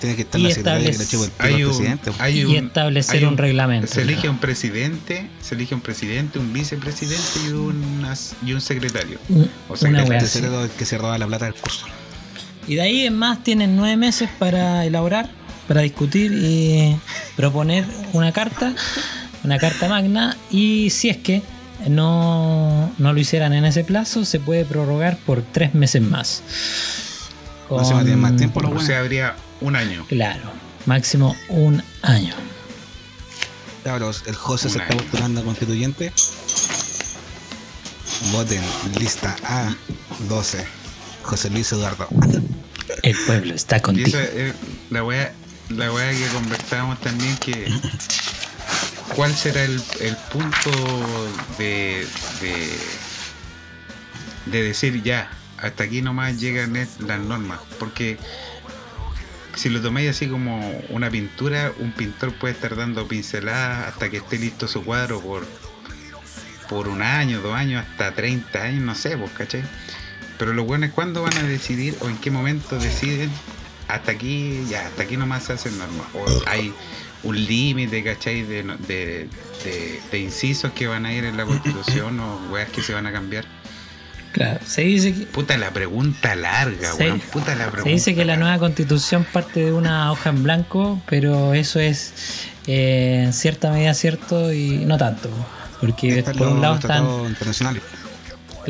[0.00, 1.68] Tiene que estar Y la secretaria que establece- le chivo el pico Hay al un,
[1.76, 2.10] presidente.
[2.12, 2.34] pues.
[2.34, 3.86] Y establecer hay un reglamento.
[3.86, 8.60] Se elige un presidente, se elige un presidente, un vicepresidente y un, as- y un
[8.60, 9.18] secretario.
[9.68, 11.86] O sea, una que El tercero el que se roba la plata del curso.
[12.66, 15.28] Y de ahí en más tienen nueve meses para elaborar,
[15.66, 16.96] para discutir y
[17.36, 18.74] proponer una carta,
[19.44, 20.36] una carta magna.
[20.50, 21.42] Y si es que
[21.88, 26.42] no, no lo hicieran en ese plazo, se puede prorrogar por tres meses más.
[27.70, 30.04] No se tienen más tiempo los O sea, habría un año.
[30.08, 30.50] Claro,
[30.86, 32.34] máximo un año.
[33.84, 36.12] Cabros, el José se está postulando a constituyente.
[38.32, 38.62] Voten
[38.98, 39.34] lista
[40.28, 40.64] A12.
[41.22, 42.08] José Luis Eduardo.
[43.02, 44.08] El pueblo está Y contigo.
[44.08, 44.54] eso es
[44.90, 45.32] la wea,
[45.70, 47.68] la wea que conversábamos también que
[49.14, 50.70] cuál será el, el punto
[51.58, 52.06] de,
[52.40, 52.68] de
[54.46, 58.18] de decir ya, hasta aquí nomás llegan las normas, porque
[59.54, 64.18] si lo tomáis así como una pintura, un pintor puede estar dando pinceladas hasta que
[64.18, 65.46] esté listo su cuadro por
[66.68, 69.64] por un año, dos años, hasta 30 años, no sé, pues, ¿cachai?
[70.40, 73.30] Pero lo bueno es cuándo van a decidir o en qué momento deciden
[73.88, 76.06] hasta aquí, ya, hasta aquí nomás se hacen normas.
[76.14, 76.72] O hay
[77.22, 78.42] un límite, ¿cachai?
[78.42, 79.28] De, de,
[79.64, 83.06] de- de incisos que van a ir en la constitución o weas que se van
[83.06, 83.44] a cambiar.
[84.32, 87.02] Claro, se dice que, Puta la pregunta larga, Sí.
[87.02, 87.20] weón.
[87.20, 87.82] Puta la pregunta.
[87.84, 92.14] se dice que la nueva constitución parte de una hoja en blanco, pero eso es
[92.66, 95.28] eh, en cierta medida cierto y no tanto.
[95.80, 97.82] Porque Están por un los lado están, internacionales.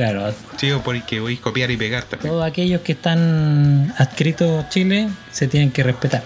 [0.01, 2.33] Claro, Sí, o porque voy a copiar y pegar también.
[2.33, 6.23] todos aquellos que están adscritos a Chile se tienen que respetar.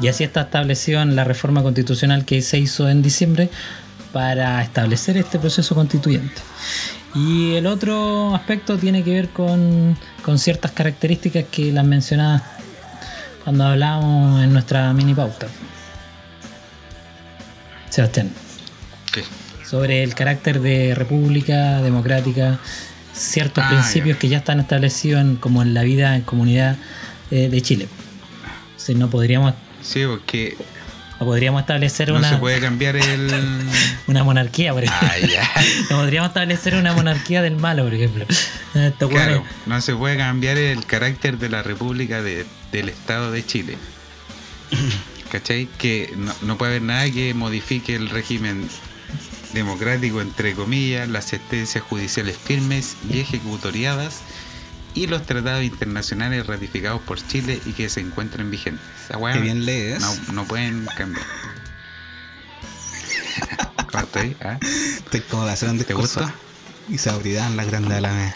[0.00, 3.50] Y así está establecido en la reforma constitucional que se hizo en diciembre
[4.12, 6.40] para establecer este proceso constituyente.
[7.14, 12.42] Y el otro aspecto tiene que ver con, con ciertas características que las mencionadas
[13.44, 15.48] cuando hablábamos en nuestra mini pauta.
[17.90, 18.30] Sebastián
[19.12, 19.22] ¿Qué?
[19.72, 22.58] sobre el carácter de república democrática,
[23.12, 26.76] ciertos Ah, principios que ya están establecidos en, como en la vida en comunidad
[27.30, 27.88] eh, de Chile.
[28.76, 30.56] Si no podríamos, Sí, porque
[31.20, 33.30] no podríamos establecer no una, se puede cambiar el.
[34.06, 35.08] una monarquía, por ejemplo.
[35.40, 35.60] Ah.
[35.90, 38.26] No podríamos establecer una monarquía del malo, por ejemplo.
[38.74, 43.44] Estos Claro, no se puede cambiar el carácter de la República de- del Estado de
[43.44, 43.76] Chile.
[45.30, 45.68] ¿Cachai?
[45.78, 48.68] Que no, no puede haber nada que modifique el régimen
[49.52, 54.20] democrático, entre comillas, las sentencias judiciales firmes y ejecutoriadas
[54.94, 58.84] y los tratados internacionales ratificados por Chile y que se encuentren vigentes.
[59.04, 60.00] Esa weá bien lees.
[60.00, 61.26] no, no pueden cambiar.
[63.90, 64.36] ¿Cómo estoy?
[64.40, 64.58] ¿Ah?
[64.62, 66.34] Estoy como de hacer un ¿Te gusta?
[66.88, 68.34] Y se abrirán las grandes alamedas.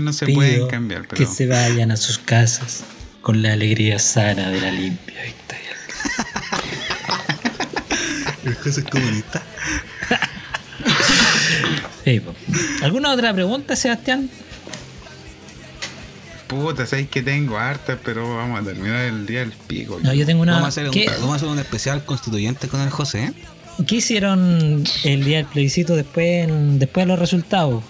[0.00, 2.84] No se pido pueden cambiar, Que se vayan a sus casas
[3.20, 5.76] con la alegría sana de la limpia victoria.
[8.44, 9.42] El José comunista.
[12.04, 12.34] Sí, po.
[12.82, 14.28] ¿Alguna otra pregunta, Sebastián?
[16.48, 20.00] Puta, sabéis que tengo hartas, pero vamos a terminar el día del pico.
[20.02, 20.54] No, yo tengo una.
[20.54, 23.32] Vamos a, hacer un, ¿Qué, vamos a hacer un especial constituyente con el José, ¿eh?
[23.86, 26.48] qué hicieron el día del plebiscito después,
[26.78, 27.82] después de los resultados?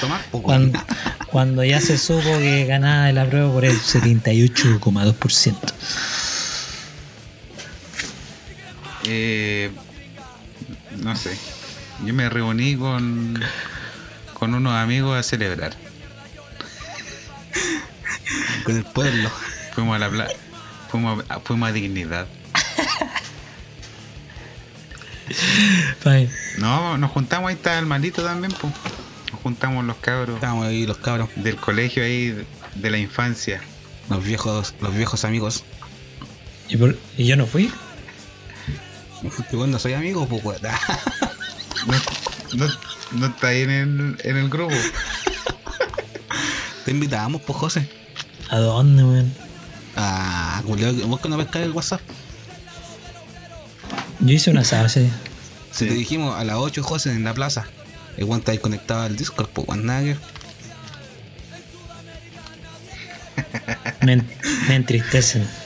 [0.00, 0.44] Tomar poco.
[0.44, 0.78] Cuando,
[1.30, 5.54] cuando ya se supo que ganaba el apruebo por el 78,2%.
[9.06, 9.70] Eh,
[11.04, 11.38] no sé.
[12.04, 13.40] Yo me reuní con,
[14.32, 15.74] con unos amigos a celebrar.
[18.64, 19.30] Con el pueblo.
[19.74, 20.28] Fuimos a la pla
[20.90, 22.26] fuimos a, fuimos a Dignidad.
[26.58, 28.72] No, nos juntamos, ahí está el maldito también, pues.
[29.32, 32.46] Nos juntamos los cabros Estábamos ahí los cabros, del colegio ahí de,
[32.76, 33.60] de la infancia.
[34.08, 35.64] los viejos, los viejos amigos.
[36.68, 37.70] ¿Y, por- y yo no fui?
[39.50, 40.60] Que bueno, soy amigo, pues weón.
[41.86, 42.72] No, no,
[43.12, 44.74] no está ahí en el, en el grupo.
[46.84, 47.88] Te invitamos, pues José.
[48.48, 49.34] ¿A dónde, weón?
[49.96, 52.00] Ah, culiao, vos que no pescas el WhatsApp.
[54.20, 55.12] Yo hice una asado ese día.
[55.72, 55.88] Si Sí.
[55.90, 57.66] te dijimos a las 8 José en la plaza.
[58.16, 60.16] El guante ahí conectado al Discord, pues weón, nada que-
[64.06, 64.28] Me, en-
[64.68, 65.46] me entristecen.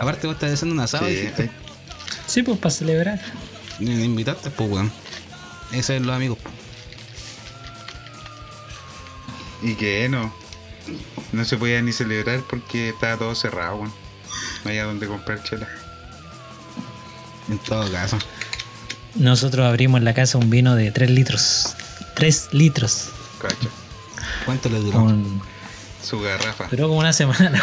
[0.00, 1.50] Aparte vos estás haciendo un asado Sí, dijiste,
[2.44, 3.20] pues para celebrar.
[3.78, 4.90] me invitaste, pues weón.
[5.72, 6.38] Ese es los amigos.
[9.62, 10.32] Y que no.
[11.32, 13.92] No se podía ni celebrar porque estaba todo cerrado, weón.
[14.64, 15.68] No había donde comprar chela.
[17.48, 18.18] En todo caso.
[19.16, 21.74] Nosotros abrimos en la casa un vino de 3 litros.
[22.14, 23.08] 3 litros.
[23.40, 23.68] Cacho.
[24.44, 25.02] ¿Cuánto le duró?
[25.02, 25.42] Un-
[26.02, 26.68] Su garrafa.
[26.70, 27.62] Duró como una semana.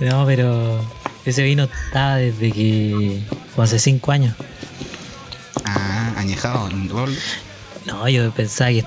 [0.00, 0.84] no, pero
[1.24, 3.22] ese vino estaba desde que.
[3.54, 4.34] como hace 5 años.
[5.64, 6.68] Ah, añejado.
[7.86, 8.84] No, yo pensaba que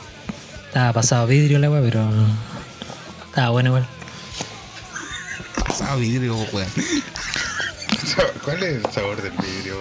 [0.73, 2.09] Estaba pasado vidrio la weá, pero.
[3.27, 3.87] Estaba bueno igual.
[5.67, 6.67] Pasado vidrio, weón.
[8.43, 9.77] ¿Cuál es el sabor del vidrio?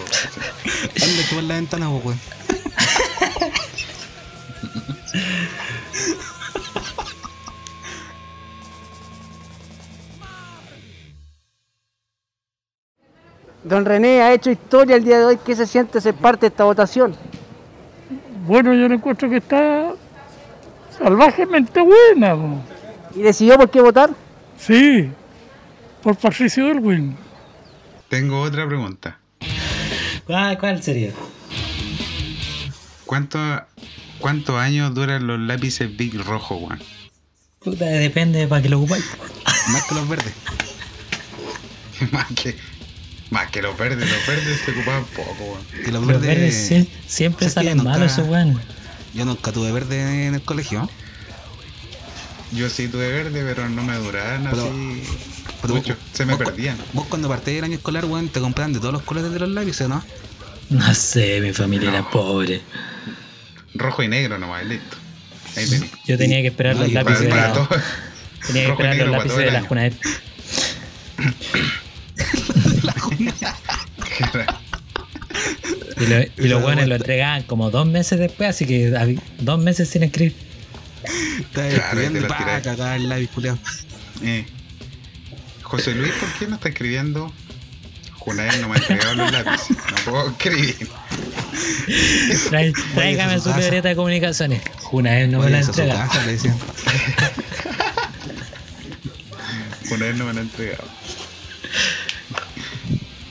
[0.99, 2.19] ¿Dónde tú en la ventana, weón?
[13.63, 15.39] Don René ha hecho historia el día de hoy.
[15.43, 17.15] ¿Qué se siente ser parte de esta votación?
[18.45, 19.93] Bueno, yo le encuentro que está
[20.97, 22.35] salvajemente buena.
[22.35, 22.61] po.
[23.15, 24.09] ¿Y decidió por qué votar?
[24.57, 25.09] Sí,
[26.01, 27.15] por Patricio Elwin.
[28.09, 29.17] Tengo otra pregunta.
[30.25, 31.11] ¿Cuál, cuál sería?
[33.05, 33.39] ¿Cuánto,
[34.19, 36.79] ¿Cuántos años duran los lápices Big Rojo, weón?
[37.59, 39.05] Puta, depende para que lo ocupáis.
[39.71, 40.33] Más que los verdes.
[42.11, 42.55] más que
[43.29, 45.63] más que los verdes, los verdes se ocupaban poco, weón.
[45.83, 46.27] Que los Los verdes.
[46.27, 48.57] verdes sie- siempre ¿sabes que salen nunca- malos esos weones.
[49.13, 50.89] Yo nunca tuve verde en el colegio.
[52.51, 55.03] Yo sí tuve verde, pero no me duraban Pero- así
[55.61, 55.93] pero mucho.
[55.95, 56.77] vos- Se me vos perdían.
[56.93, 59.49] Vos cuando partís del año escolar, weón, te compraban de todos los colores de los
[59.49, 60.03] lápices, ¿no?
[60.69, 61.97] No sé, mi familia No.
[61.97, 62.61] era pobre.
[63.75, 64.97] Rojo y negro nomás, listo.
[65.55, 65.89] Ahí tenés.
[66.05, 67.67] Yo tenía que esperar los Para, lápices de la, todo.
[68.47, 69.95] tenía que rojo esperar los lápices todo el de
[72.83, 72.93] la.
[75.99, 78.89] Y, lo- y los buenos lo entregaban como dos meses después, así que
[79.39, 80.35] dos meses sin escribir.
[81.03, 82.63] Estás Claro, escribiendo te y lo pa, tiráis.
[82.63, 83.57] cagar el lápiz, culiao.
[84.23, 84.45] Eh.
[85.63, 87.31] José Luis, ¿por qué no está escribiendo?
[88.13, 89.69] Junael no me ha entregado los lápices.
[90.05, 90.75] No puedo escribir.
[92.49, 94.61] Trae- tráigame su libreta de comunicaciones.
[94.81, 96.07] Junaed no me la entrega.
[99.89, 100.83] Junael no me lo ha entregado.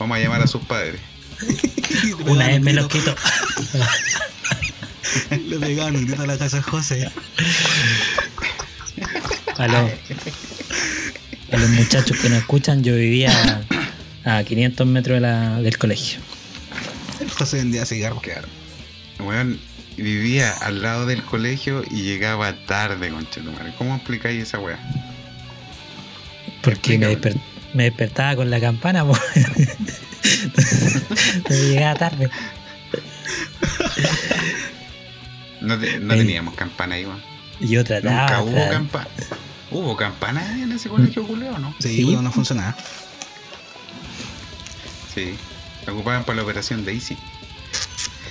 [0.03, 1.01] Vamos a llamar a sus padres.
[2.27, 3.15] Una vez me los quito.
[5.47, 7.09] Le pegaban un grito a la casa de José.
[9.59, 9.91] A los,
[11.53, 13.63] a los muchachos que nos escuchan, yo vivía
[14.25, 16.19] a 500 metros de la- del colegio.
[17.39, 18.23] José vendía cigarros.
[18.23, 18.49] Claro.
[19.21, 19.61] Weón,
[19.97, 23.73] vivía al lado del colegio y llegaba tarde, conchetumare.
[23.79, 24.81] ¿Cómo explicáis esa weá?
[26.63, 27.41] Porque me, desper-
[27.75, 29.21] me despertaba con la campana, pues.
[31.35, 32.31] Entonces llegaba tarde.
[35.61, 36.21] No, te- no Ey.
[36.21, 37.07] teníamos campana ahí.
[37.61, 38.23] Y yo trataba.
[38.23, 39.07] Nunca hubo campana.
[39.71, 41.75] ¿Hubo campana en ese colegio, culeo, no?
[41.79, 42.77] Sí, no funcionaba.
[45.15, 45.35] Sí.
[45.87, 47.17] La ocupaban para la operación Daisy.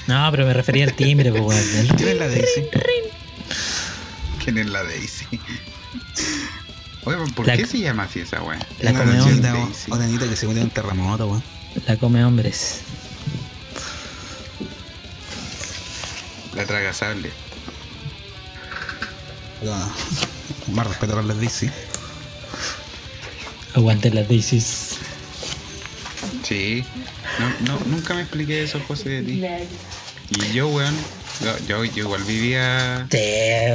[0.08, 1.88] No, pero me refería al timbre, pues, weón.
[1.98, 2.62] ¿Quién es la Daisy?
[4.44, 5.26] ¿Quién es la Daisy?
[7.04, 8.60] Oye, ¿por La- qué se llama así esa weá?
[8.80, 9.76] La come niñita, hombre.
[9.90, 11.44] o- niñita que se murió en un terremoto, weón.
[11.88, 12.82] La come hombres.
[16.56, 17.32] La traga sable.
[19.62, 19.74] Pero,
[20.74, 21.70] más respeto a las Daisy.
[23.74, 24.98] Aguante las daisies.
[26.44, 26.84] Sí.
[27.40, 29.44] No, no, nunca me expliqué eso, José, de ti.
[30.30, 30.94] Y yo, weón,
[31.68, 33.08] yo, yo, igual vivía...
[33.10, 33.18] Sí,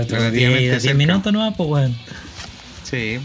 [0.02, 0.96] otro Relativamente día, 10 cerca.
[0.98, 1.96] minutos nomás, pues, weón.
[2.89, 3.18] Sí.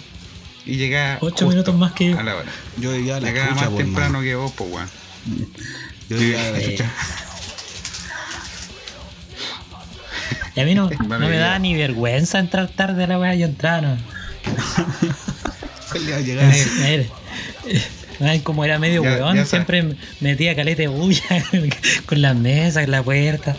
[0.65, 1.17] Y llegaba...
[1.21, 2.19] 8 justo minutos más que yo.
[2.19, 2.51] A la hora.
[2.77, 4.89] Yo vivía a la Llegaba más temprano que vos, pues, weón.
[6.09, 6.91] Yo vivía a la chucha.
[10.55, 13.45] Y a mí no, no me da ni vergüenza entrar tarde a la weá, yo
[13.45, 13.97] entraba, no.
[15.93, 16.61] A llegar ahí.
[16.61, 17.09] A ver,
[18.21, 21.21] ay, como era medio Ya- weón, ya siempre metía caleta de bulla
[22.05, 23.55] con las mesas, con la puerta.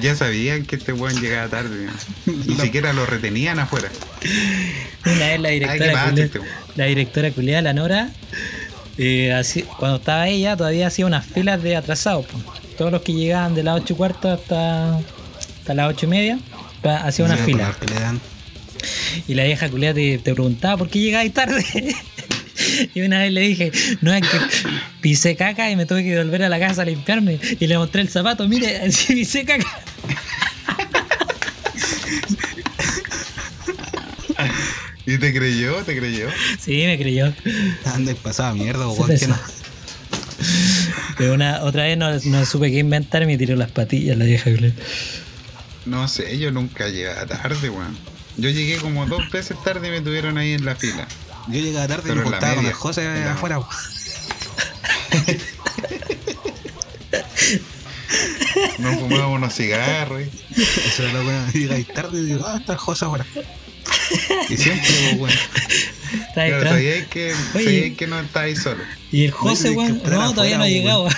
[0.00, 1.88] Ya sabían que este weón llegaba tarde.
[2.26, 3.90] Ni siquiera lo retenían afuera.
[5.16, 6.40] Una vez la Ay, directora, culia- este
[6.76, 8.10] la directora culiada, la Nora,
[8.98, 12.26] eh, así, cuando estaba ella todavía hacía unas filas de atrasados.
[12.76, 16.38] Todos los que llegaban de las 8 y cuarto hasta, hasta las 8 y media,
[16.84, 17.66] hacía una Sí, fila.
[17.72, 18.20] por lo que le dan.
[19.26, 21.64] Y la vieja culiada te, te preguntaba por qué llegabas tarde.
[22.94, 24.38] y una vez le dije, no es que
[25.00, 27.38] pisé caca y me tuve que volver a la casa a limpiarme.
[27.58, 29.66] Y le mostré el zapato, mire, así pisé caca.
[35.10, 35.74] ¿Y te creyó?
[35.84, 36.28] ¿Te creyó?
[36.60, 37.32] Sí, me creyó.
[37.86, 39.18] Anda y pasaba mierda, weón.
[39.18, 39.38] que no.
[41.16, 44.24] Pero una, otra vez no, no supe qué inventar y me tiró las patillas la
[44.26, 44.50] vieja.
[45.86, 47.96] No sé, yo nunca llegaba tarde, weón.
[48.36, 51.08] Yo llegué como dos veces tarde y me tuvieron ahí en la fila.
[51.48, 52.68] Yo llegaba tarde y me juntaba con media.
[52.68, 53.70] el José En la- afuera, weón.
[58.78, 60.22] Nos fumábamos unos cigarros.
[60.22, 61.50] y- Eso era lo bueno.
[61.52, 63.26] Llegáis tarde y digo, ah, está el José afuera.
[64.48, 64.88] Y siempre,
[66.34, 66.68] Claro, extraño.
[66.70, 67.64] sabíais que, Oye.
[67.64, 68.82] sabíais que no estáis solo.
[69.12, 71.08] Y el José, weón, que no, todavía no ha llegado.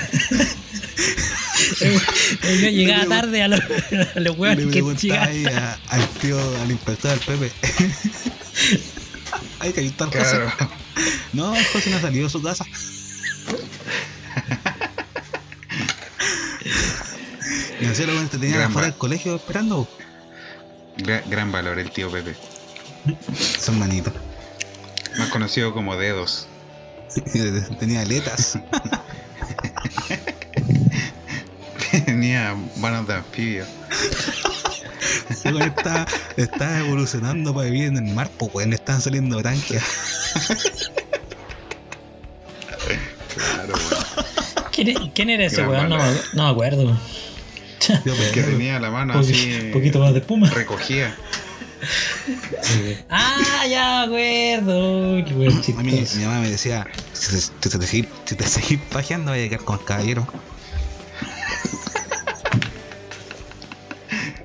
[1.80, 1.88] Yo
[2.70, 5.48] llegaba tarde a los, a los Le hueones que llegaban.
[5.58, 7.52] a- al tío, al inspector, al Pepe.
[9.60, 10.18] Hay que ayudar José.
[10.20, 10.52] Claro.
[11.32, 12.64] No, José no ha salido de su casa.
[17.80, 19.88] Y en serio, te tenían Gran afuera del colegio esperando.
[20.98, 22.34] Gra- gran valor el tío Pepe.
[23.60, 24.12] Son manitos.
[25.18, 26.46] Más conocido como dedos.
[27.78, 28.58] Tenía aletas.
[32.06, 33.64] Tenía manos de anfibio.
[35.30, 39.82] Está, está evolucionando para vivir en el mar, pues weón, le están saliendo branquias.
[43.34, 44.04] Claro, weón.
[44.72, 45.88] ¿Quién, quién era ese weón?
[45.88, 45.98] No,
[46.34, 46.84] no me acuerdo.
[48.04, 49.70] Yo, El que pero- tenía la mano Un así.
[49.72, 50.48] poquito más de espuma.
[50.50, 51.16] Recogía.
[53.08, 55.78] Ah, ya me acuerdo.
[55.78, 59.48] A mí, mi mamá me decía, si te, seguís- si te seguís pajeando, voy a
[59.48, 60.26] quedar con el caballero.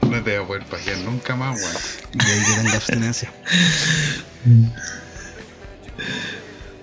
[0.02, 1.76] No te voy a poder pajear nunca más, weón.
[2.14, 3.32] Y ahí que abstinencia.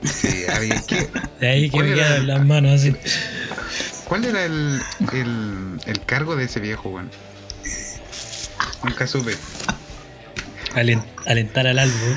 [0.04, 1.08] Sí, alguien que.
[1.40, 2.94] De ahí que ¿Cuál me quedan las manos así.
[4.04, 4.82] ¿Cuál era el,
[5.12, 7.10] el, el cargo de ese viejo, weón?
[8.82, 9.36] Nunca supe.
[10.74, 12.16] Alen- alentar al álbum.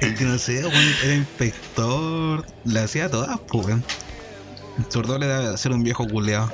[0.00, 3.84] Es que no sé, weón, era inspector, le hacía todas, pues weón.
[4.88, 6.52] Sobre todo le ser un viejo culeado.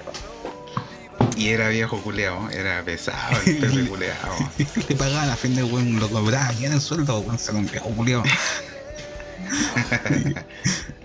[1.37, 4.35] Y era viejo culeado, era pesado el Pepe culeado.
[4.89, 7.95] Le pagaban a fin de weón, lo cobraba bien el sueldo, weón, ser un viejo
[7.95, 8.25] culeado.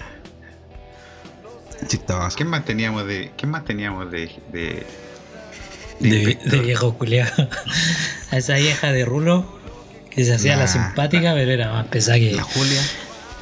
[1.88, 2.36] Chistoso.
[2.36, 3.32] ¿Quién más teníamos de.
[3.38, 4.32] ¿Quién más teníamos de.
[4.52, 4.86] de,
[6.00, 7.48] De, de viejo culiado.
[8.32, 9.46] A esa vieja de rulo
[10.10, 12.82] que se hacía la, La- simpática, pero era más pesada que, La Julia,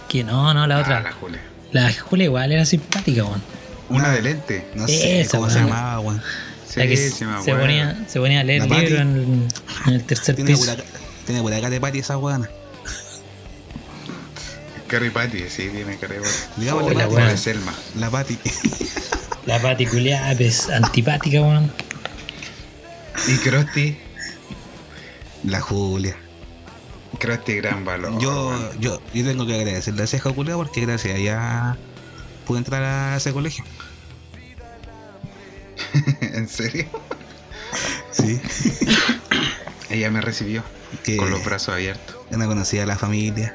[0.09, 1.01] que no, no, la Ah, otra.
[1.01, 1.41] la Julia.
[1.71, 3.41] La Julia igual era simpática, weón.
[3.89, 4.65] Una de lente.
[4.75, 5.69] no sé Esa, cómo se weón.
[5.69, 6.21] llamaba, weón.
[6.67, 9.47] Sí, la que sí me se, ponía, se ponía a leer La libros en,
[9.87, 10.73] en el tercer Tiene piso.
[11.25, 12.49] tiene pura cara de pati esa weona.
[14.91, 16.31] Carrie Patty, sí, tiene Carrie Patty.
[16.57, 17.73] Digamos Oh, la de Selma.
[17.95, 18.37] La pati.
[19.45, 21.71] La Pati culiada, pues, antipática, weón.
[23.27, 23.97] Y Krusty.
[25.45, 26.15] La Julia.
[27.19, 28.19] Krusty, gran valor.
[28.19, 31.77] Yo, yo, yo tengo que agradecerle a ese viejo culeado porque gracias a ella
[32.45, 33.63] pude entrar a ese colegio.
[36.21, 36.85] ¿En serio?
[38.11, 38.41] Sí.
[39.89, 40.63] Ella me recibió
[41.03, 42.15] Que con los brazos abiertos.
[42.29, 43.53] yo no conocía a la familia.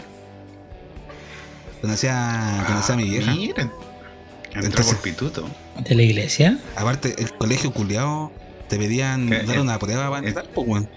[1.87, 3.33] Conocía, conocía a mi vieja.
[3.33, 3.71] Miren.
[4.47, 5.49] Entró Entonces- por pituto.
[5.79, 6.59] De la iglesia.
[6.75, 8.33] Aparte, el colegio culiado
[8.69, 10.89] te pedían Eh, dar eh, una prueba para eh, entrar, pues, weón.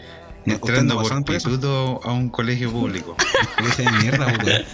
[0.46, 3.16] Entrando no por pituto a un colegio público.
[3.58, 4.66] Colegio de mierda, pues, weón.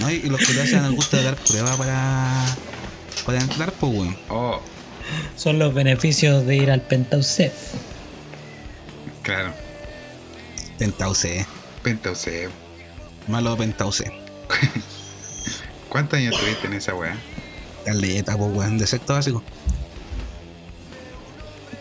[0.00, 2.46] No, y los colegios se dan el gusto de dar prueba para,
[3.24, 4.16] para entrar, pues, weón.
[4.28, 4.60] Oh,
[5.36, 7.42] Son los beneficios de ir al Penthouse.
[9.22, 9.52] claro.
[10.78, 11.46] Pentause,
[11.82, 12.48] Pentause.
[13.28, 14.10] malo Pentause.
[15.90, 17.16] ¿Cuántos años tuviste en esa weá?
[17.84, 19.42] Caleta, pues, weón, de sexto básico.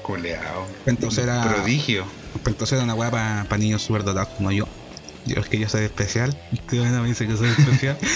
[0.02, 0.68] Culeado.
[0.84, 2.06] Pentause era, Prodigio.
[2.44, 4.68] Pentause era una weá para niños súper dotados como yo.
[5.28, 6.36] Yo es que yo soy especial.
[6.52, 7.98] Este weón me dice que soy especial.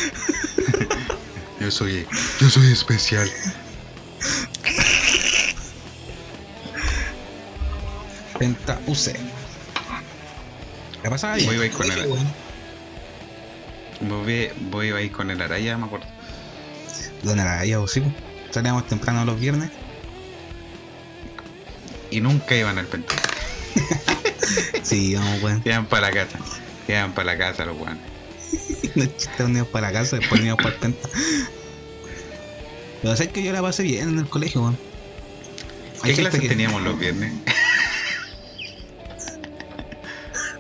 [1.60, 2.06] Yo soy.
[2.42, 3.30] Yo soy especial.
[8.38, 9.14] Pentause.
[11.02, 11.46] ¿Qué pasa ahí?
[11.46, 12.10] Voy a ir con el-.
[14.08, 16.06] Voy, voy a ir con el araya, me acuerdo.
[17.24, 18.04] ¿Dónde era ella, o sí?
[18.52, 19.70] Salíamos temprano los viernes.
[22.12, 23.18] Y nunca iban al pentón.
[24.84, 25.62] Sí, vamos, weón.
[25.64, 26.38] Iban para la casa.
[26.88, 28.04] Iban para la casa los weones.
[28.96, 31.10] Los chistes unidos para la casa, después unidos para el penta.
[33.02, 34.78] Pero sé que yo la pasé bien en el colegio, weón.
[36.04, 37.34] ¿Qué clases que- teníamos los viernes?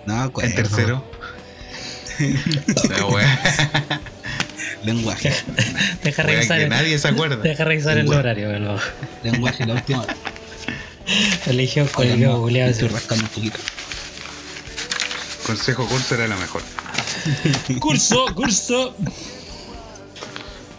[0.06, 0.50] No, acuerdo.
[0.50, 1.06] En tercero.
[2.90, 3.40] La wea,
[4.84, 5.34] Lenguaje.
[6.04, 7.38] Deja revisar, que el, nadie se acuerda.
[7.38, 8.20] deja revisar el Igual.
[8.20, 8.80] horario, pero
[9.24, 10.06] Lenguaje, la última.
[11.48, 13.60] eligió con el Oye, viejo no, culiado Estoy rascando un poquito.
[15.46, 16.62] Consejo curso era lo mejor.
[17.80, 18.96] Curso, curso.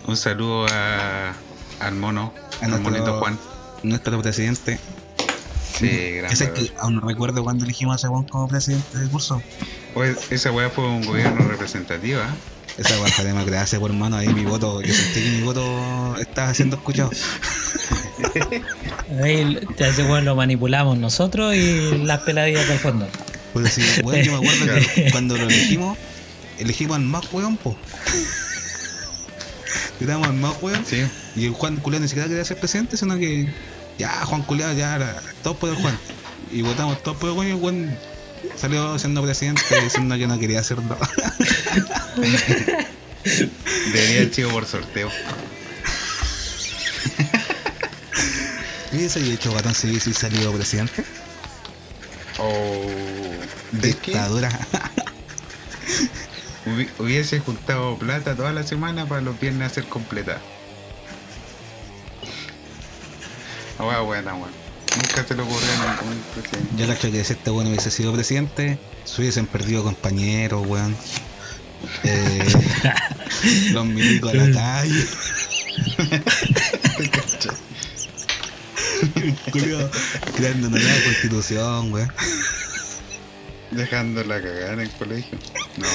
[0.07, 1.35] Un saludo a,
[1.81, 3.39] al mono, A al nuestro- monito Juan.
[3.83, 4.79] Nuestro presidente.
[5.79, 6.59] Sí, gran Ese valor.
[6.59, 9.43] que aún no recuerdo cuando elegimos a ese weón como presidente del curso.
[9.95, 12.35] Oye, esa weá fue un gobierno representativo, ¿ah?
[12.77, 16.77] Esa baja democracia, por hermano, ahí mi voto, yo sentí que mi voto estaba siendo
[16.77, 17.11] escuchado.
[19.23, 23.09] Ahí ese weón lo manipulamos nosotros y las peladillas del fondo.
[23.53, 25.97] Pues sí, weón, yo me acuerdo que cuando lo elegimos,
[26.59, 27.77] elegimos al más weón, po.
[30.01, 30.85] Éramos más weón.
[30.85, 31.05] Sí.
[31.37, 33.49] Y el Juan Culeado ni siquiera quería ser presidente, sino que
[33.99, 35.99] ya, Juan Culeado, ya, todos por el Juan.
[36.51, 37.99] Y votamos todos por el Juan y el Juan
[38.57, 40.97] salió siendo presidente diciendo que no quería hacerlo.
[43.93, 45.11] Debería haber sido por sorteo.
[48.93, 51.05] ¿Y ese hecho Guatón si salió presidente?
[52.39, 52.87] O.
[53.73, 54.13] ¿De qué?
[54.13, 54.51] Dictadura.
[56.67, 60.39] Hubi- Hubiese juntado plata toda la semana para los viernes hacer completa.
[63.79, 64.51] Ah, buena, weón.
[64.97, 66.77] Nunca se lo ocurrió a ningún presidente.
[66.77, 70.97] Yo cacho que si este bueno hubiese sido presidente, se hubiesen perdido compañeros, weón.
[72.05, 72.47] Eh,
[73.73, 75.05] los milicos a la calle.
[80.37, 82.13] Creando una nueva constitución, weón.
[83.73, 85.39] Dejando la cagada en el colegio.
[85.77, 85.89] No.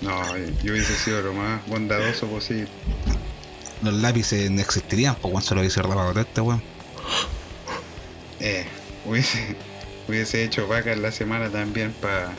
[0.00, 2.68] No, yo hubiese sido lo más bondadoso posible.
[3.84, 6.62] Los lápices no existirían, pues weón, solo hubiese robado todo este weón.
[8.40, 8.66] Eh,
[9.04, 9.56] hubiese,
[10.08, 12.32] hubiese hecho vaca en la semana también para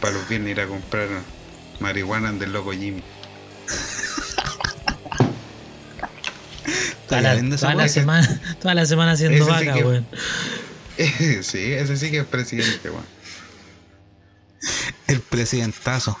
[0.00, 1.08] pa los viernes ir a comprar
[1.80, 3.02] marihuana del loco Jimmy.
[7.08, 10.06] Toda la, toda semana, toda la semana haciendo Ese sí vaca, que- weón.
[11.44, 13.06] sí, ese sí que es presidente, weón.
[15.06, 16.18] El presidentazo.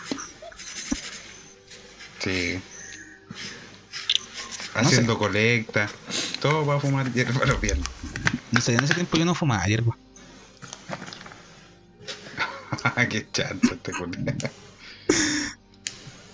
[2.22, 2.60] Sí.
[4.76, 4.94] No sé.
[4.96, 5.88] Haciendo colecta.
[6.40, 7.88] Todo para fumar hierba los viernes.
[8.50, 9.96] No sé, en ese tiempo yo no fumaba hierba.
[13.10, 14.34] Qué chanto este culiao.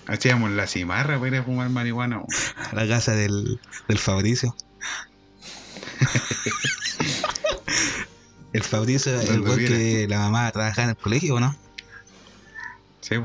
[0.07, 2.23] Hacíamos la cimarra para ir a fumar marihuana.
[2.71, 4.55] A la casa del, del Fabricio.
[8.53, 9.77] el Fabricio, el weón viene.
[9.77, 11.57] que la mamá trabajaba en el colegio, ¿o no?
[13.01, 13.17] Sí.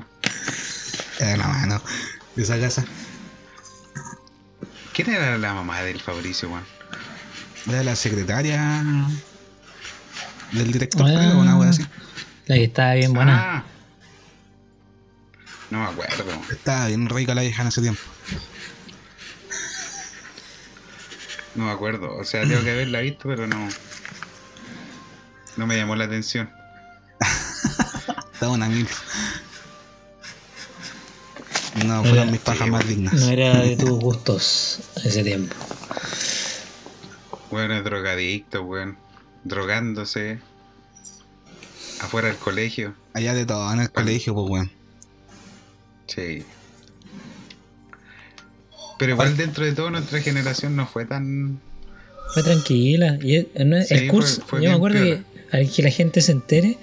[1.20, 1.82] Era la mano
[2.36, 2.86] de esa casa.
[4.98, 6.66] ¿Quién era la mamá del Fabricio, weón?
[7.68, 8.84] Era la secretaria
[10.54, 11.14] del director, Ah.
[11.14, 11.86] creo, o una wea así.
[12.48, 13.58] La que estaba bien buena.
[13.58, 13.64] Ah.
[15.70, 16.41] No me acuerdo.
[16.50, 18.02] Estaba bien rica la vieja en ese tiempo.
[21.54, 22.16] No me acuerdo.
[22.16, 23.70] O sea, tengo que haberla visto, pero no.
[25.58, 26.50] No me llamó la atención.
[28.34, 28.88] Estaba una mil.
[31.86, 33.14] No fueron Era- mis pajas sí, más dignas.
[33.14, 35.56] No era de tus gustos ese tiempo.
[37.52, 38.98] Weón es drogadicto, weón.
[39.44, 40.40] Drogándose.
[42.00, 42.94] Afuera del colegio.
[43.14, 44.72] Allá de todo, en el colegio, pues weón.
[46.08, 46.44] Sí.
[48.98, 51.60] Pero igual dentro de todo nuestra generación no fue tan...
[52.34, 53.18] Fue tranquila.
[53.22, 56.78] Y el, el curso, fue yo me acuerdo que, al que la gente se entere,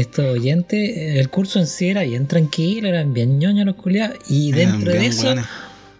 [0.00, 4.18] estos oyentes, el curso en sí era bien tranquilo, eran bien ñoños los culiados.
[4.28, 5.34] Y dentro de eso,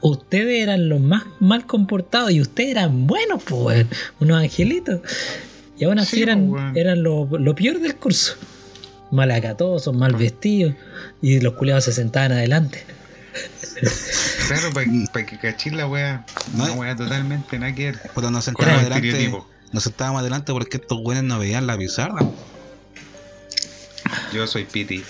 [0.01, 3.87] ustedes eran los más mal comportados y ustedes eran buenos, pues,
[4.21, 5.01] unos angelitos.
[5.79, 8.35] Y aún así Sí, eran, eran lo, lo peor del curso.
[9.11, 10.75] Mal acatosos, mal vestidos.
[11.23, 12.85] Y los culiados se sentaban adelante.
[14.49, 14.71] Claro,
[15.13, 16.25] para que cachis la wea.
[16.55, 18.01] No, Una wea totalmente nada que ver.
[18.15, 19.43] Pero nos sentábamos el adelante.
[19.73, 22.27] Nos sentábamos adelante porque estos weones no veían la pizarra.
[24.37, 25.03] Yo soy Piti.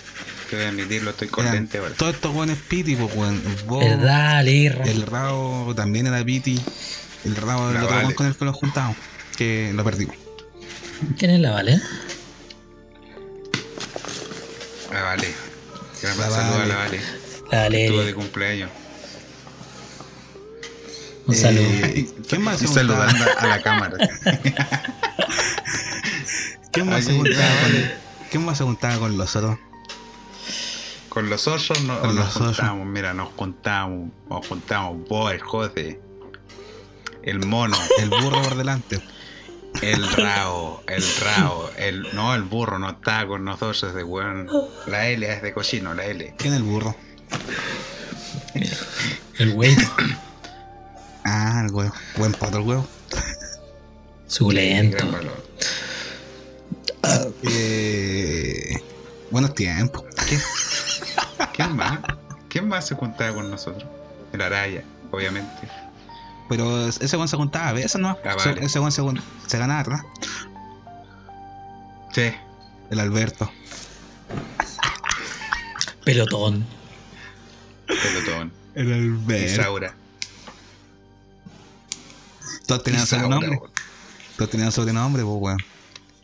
[0.48, 1.94] Te voy a admitirlo, estoy con Eran lente ahora.
[1.96, 3.42] Todos estos weones piti, pues weón.
[3.66, 4.84] Vos, ¿Verdad, Lirra?
[4.84, 6.60] el rabo también era piti.
[7.24, 8.14] El del La otro Vale.
[8.14, 8.96] con el que nos juntamos.
[9.36, 10.14] Que lo perdimos.
[11.18, 11.80] ¿Quién es la Vale?
[14.94, 15.28] Ah, vale.
[16.00, 16.68] Gran La saludo a Vale.
[16.68, 17.00] la Vale.
[17.50, 18.14] La Estuvo de Vale.
[18.14, 18.70] cumpleaños.
[21.26, 21.64] Un saludo.
[21.68, 22.74] Eh, ¿Quién más juntaba?
[22.74, 23.96] saludando a la cámara.
[26.70, 27.12] ¿Quién más se
[28.30, 29.58] ¿Quién más se juntaba con los otros?
[31.08, 32.56] Con los osos no, Con nos los osos.
[32.56, 36.00] juntamos, mira, nos juntamos, nos juntamos vos, el José,
[37.22, 39.00] el mono, El burro por delante.
[39.82, 44.48] el rao, el rao, el no el burro no está con nosotros ese weón.
[44.86, 46.34] La L es de cochino, la L.
[46.38, 46.94] ¿Quién es el burro?
[49.38, 49.76] El güey.
[51.24, 51.92] Ah, el huevo.
[52.16, 52.86] Buen pato el huevo.
[54.26, 54.96] Suculento.
[57.42, 58.15] Eh,
[59.36, 60.02] buenos tiempos.
[61.52, 62.00] ¿Quién más?
[62.48, 63.84] ¿Quién más se juntaba con nosotros?
[64.32, 65.68] El Araya, obviamente.
[66.48, 68.16] Pero ese weón se juntaba a veces, ¿no?
[68.24, 68.64] Ah, Ese- vale.
[68.64, 69.02] Ese weón se,
[69.46, 70.00] se ganaba, ¿verdad?
[72.14, 72.32] Sí,
[72.90, 73.52] El Alberto.
[76.02, 76.66] Pelotón.
[77.86, 78.52] pelotón.
[78.74, 79.44] El Alberto.
[79.52, 79.96] Isaura.
[82.66, 83.60] Todos tenían sobrenombre.
[84.38, 85.58] Todos tenían sobrenombre, pues weón.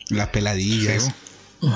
[0.09, 1.03] Las peladillas.
[1.03, 1.67] Sí,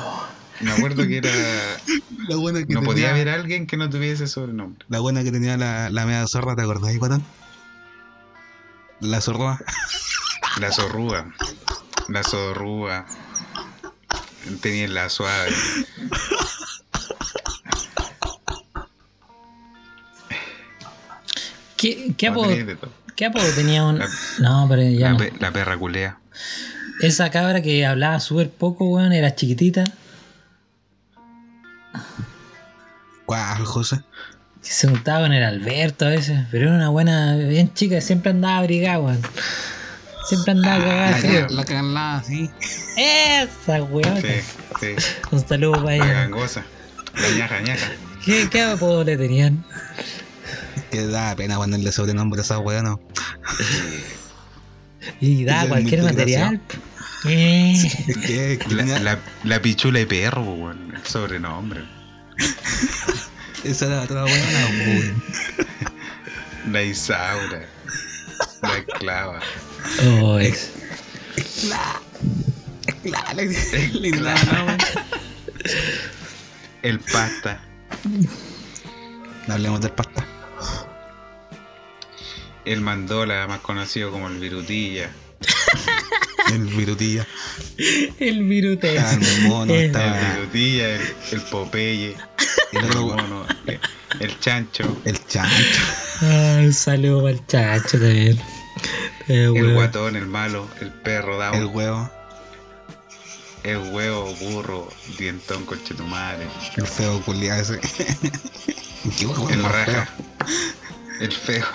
[0.62, 1.30] Me acuerdo que era.
[2.28, 4.86] La buena que No tenía, podía haber alguien que no tuviese ese sobrenombre.
[4.90, 7.26] La buena que tenía la, la media zorra, ¿te acordás, guatón?
[9.00, 9.60] La zorra.
[10.60, 11.32] La zorrúa.
[12.10, 13.06] La zorrúa.
[14.62, 15.52] Tenía la suave.
[21.76, 22.56] ¿Qué, qué No, apodo,
[23.16, 24.00] qué apodo tenía un.?
[24.00, 25.18] La- No, pero ya La, no.
[25.18, 26.18] pe- la perra culea.
[27.02, 29.84] Esa cabra que hablaba súper poco, weón, era chiquitita.
[33.28, 33.98] ¿Cuál, José?
[34.64, 38.32] que Se juntaba con el Alberto a veces, pero era una buena, bien chica, siempre
[38.32, 39.22] andaba abrigada, weón.
[40.28, 41.22] Siempre andaba cagada.
[41.22, 42.50] La, la canlada, sí.
[42.98, 44.22] Esa weón.
[44.22, 44.28] Sí,
[44.80, 44.96] sí.
[45.32, 46.14] Un saludo para La ella.
[46.14, 46.64] gangosa.
[47.16, 47.88] La ñaja, ñaja.
[48.26, 49.64] ¿Qué, ¿Qué apodo le tenían?
[50.92, 53.00] Que da pena ponerle sobrenombre a esa weá, ¿no?
[55.22, 56.62] Y da Esa cualquier material.
[57.26, 57.74] Eh,
[58.08, 60.94] Es que, que La, la, la pichula de perro, weón.
[60.96, 61.82] El sobrenombre.
[63.64, 65.24] esa era otra buena, weón.
[66.72, 67.66] La Isaura.
[68.62, 69.40] La esclava.
[70.22, 70.72] oh, es-
[73.04, 74.78] La, le, le tiraba nombre.
[76.82, 77.60] El pasta.
[79.48, 80.26] No hablemos del pasta.
[82.66, 85.10] El mandola, más conocido como el virutilla.
[86.54, 87.28] El virutilla.
[88.20, 88.96] El virute.
[88.96, 91.02] Estaba el mono, El estaba virutilla, el,
[91.34, 92.16] el popeye.
[92.72, 93.46] el mono.
[93.66, 93.80] El,
[94.22, 95.02] el chancho.
[95.04, 95.82] el chancho.
[96.22, 98.40] Ah, un saludo para el chacho también.
[99.28, 100.70] Eh, El guatón, el malo.
[100.80, 101.54] El perro, dao.
[101.54, 102.10] El huevo.
[103.64, 106.48] El huevo, burro, dientón, conchetumare.
[106.78, 107.80] El feo culiado ese.
[109.20, 110.08] ¿Qué huevo El raja.
[110.46, 111.20] feo?
[111.20, 111.66] El feo.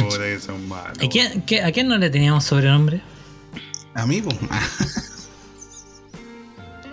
[0.00, 0.98] Puta que son malos.
[1.02, 3.00] ¿A quién, qué- ¿A quién no le teníamos sobrenombre?
[3.94, 4.36] A mí, pues.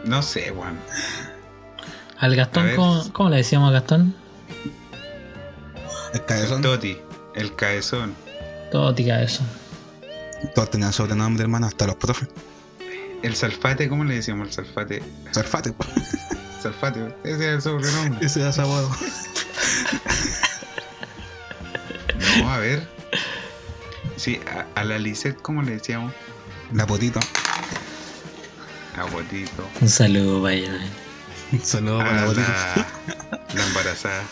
[0.06, 0.78] No sé, weón.
[2.18, 2.72] Al Gastón.
[2.76, 4.16] ¿cómo, cómo le decíamos a Gastón?
[6.14, 6.62] El cabezón.
[6.62, 6.98] Toti,
[7.36, 8.16] el caezón.
[8.72, 9.44] Todo tica eso.
[10.56, 12.30] Todos tenían sobrenombre, hermano, hasta los profes.
[13.22, 15.04] El salfate, ¿cómo le decíamos al salfate?
[15.32, 15.74] Salfate.
[16.62, 18.26] Salfate, ese era el sobrenombre.
[18.26, 18.90] Ese era sabor.
[22.40, 22.88] No, a ver.
[24.16, 24.40] Sí,
[24.76, 26.14] a, a la Lisette, ¿cómo le decíamos?
[26.74, 27.20] La potito.
[28.98, 29.68] A Botito.
[29.80, 30.80] Un saludo para ella.
[31.52, 32.48] Un saludo A para la potito.
[32.48, 34.24] la, la embarazada.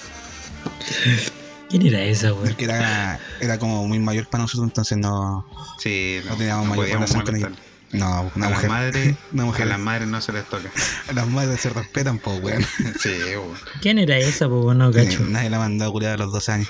[1.70, 2.48] ¿Quién era esa, weón?
[2.48, 5.46] Porque era, era como muy mayor para nosotros, entonces no,
[5.80, 7.52] Sí, no, no teníamos no mayor relación con ella.
[7.92, 8.70] No, una a mujer.
[8.70, 9.68] las madres, una a mujer.
[9.68, 10.70] las madres no se les toca.
[11.10, 12.66] A las madres se respetan, pues, weón.
[13.00, 13.54] Sí, weón.
[13.82, 14.78] ¿Quién era esa, pues, weón?
[14.80, 15.24] No, cacho.
[15.24, 16.70] Eh, Nadie la mandó a culiar a los 12 años.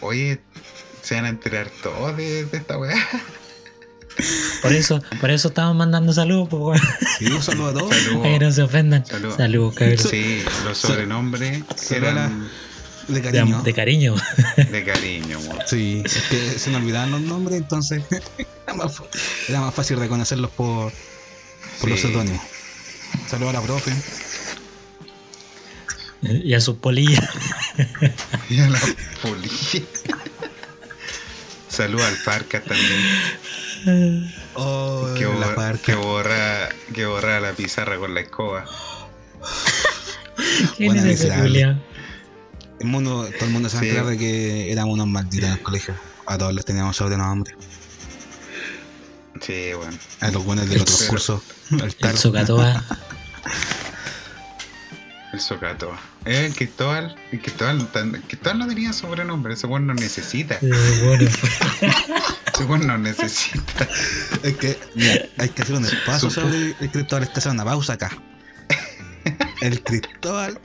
[0.00, 0.40] Oye,
[1.02, 2.94] se van a enterar todos de, de esta weá.
[4.60, 6.80] Por eso, por eso estamos mandando saludos, pues, weón.
[7.18, 7.88] Sí, un saludo a todos.
[7.96, 8.40] Que Saludos.
[8.40, 9.06] no se ofendan.
[9.06, 9.36] Saludos.
[9.36, 9.98] Saludos, cabrón.
[9.98, 12.50] Sí, los sobrenombres eran
[13.08, 13.62] De cariño.
[13.62, 14.14] de cariño.
[14.70, 15.58] de cariño, weón.
[15.66, 18.02] Sí, es que se me olvidaban los nombres, entonces
[18.66, 19.00] era más,
[19.48, 20.92] era más fácil reconocerlos por,
[21.80, 22.42] por los seudónimos.
[23.26, 23.92] Saludos a la profe.
[26.44, 27.28] Y a sus polillas.
[28.50, 28.80] Y a la
[29.22, 29.82] policía.
[31.68, 34.32] Saludos al Farca también.
[34.54, 35.82] Oh, Que, la borra, parca.
[35.82, 38.66] que, borra, que borra la pizarra con la escoba.
[40.76, 41.42] ¿Quién miserable.
[41.48, 41.76] culiao?
[42.80, 43.86] El mundo, todo el mundo se Sí.
[44.06, 45.94] de que éramos unos malditos en el colegio.
[46.26, 47.54] A todos les teníamos sobrenombre.
[49.40, 49.96] Sí, bueno.
[50.20, 51.42] A los buenos del El otro so- curso.
[51.70, 52.78] El El.
[52.80, 53.09] El
[55.40, 55.92] Socato.
[56.24, 57.16] Eh, el Cristóbal.
[57.32, 59.54] El Cristóbal, tan- el Cristóbal no tenía sobrenombre.
[59.54, 60.56] Ese weón no necesita.
[60.62, 61.28] Eh, bueno,
[62.54, 63.88] Ese weón no necesita.
[64.42, 67.22] Es que, mira, hay que hacer un espacio Supo- sobre el Cristóbal.
[67.24, 68.10] Hay que hacer una pausa acá.
[69.60, 70.58] El Cristóbal.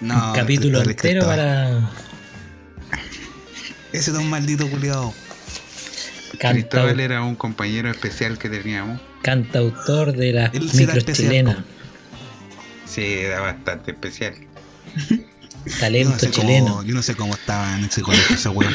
[0.00, 1.90] No, un capítulo el entero para
[3.92, 5.14] Ese es un maldito culiado.
[6.38, 9.00] Cristóbal era un compañero especial que teníamos.
[9.22, 10.68] cantautor de las Él
[12.94, 14.34] sí era especial, bastante especial.
[15.66, 16.66] Yo Talento no, sé chileno.
[16.66, 18.74] cómo, yo no sé cómo estaba en ese colegio ese weón.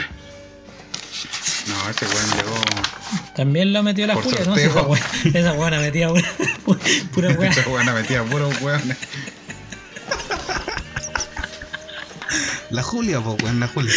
[1.68, 2.62] No, ese weón llegó.
[3.36, 4.56] También lo metió la Julia, ¿no?
[4.56, 6.10] Esa buena, esa buena metía
[6.66, 6.80] pura,
[7.14, 7.52] pura weá.
[7.52, 8.98] Esa weón metía puro weón.
[12.72, 13.94] La Julia, pues weón, la Julia.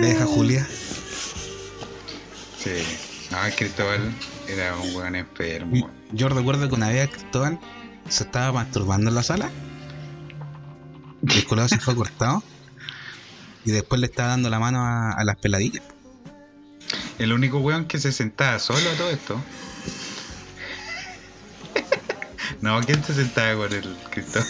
[0.00, 0.68] Deja Julia.
[2.62, 2.84] Sí.
[3.32, 4.14] No, el Cristóbal
[4.46, 5.90] era un weón enfermo.
[6.12, 7.58] Yo recuerdo que una vez Cristóbal
[8.08, 9.50] se estaba masturbando en la sala.
[11.22, 12.42] Y el colado se fue cortado.
[13.64, 15.82] Y después le estaba dando la mano a, a las peladillas.
[17.18, 19.40] El único weón que se sentaba solo a todo esto
[22.60, 24.48] No, ¿quién se sentaba con el Cristóbal?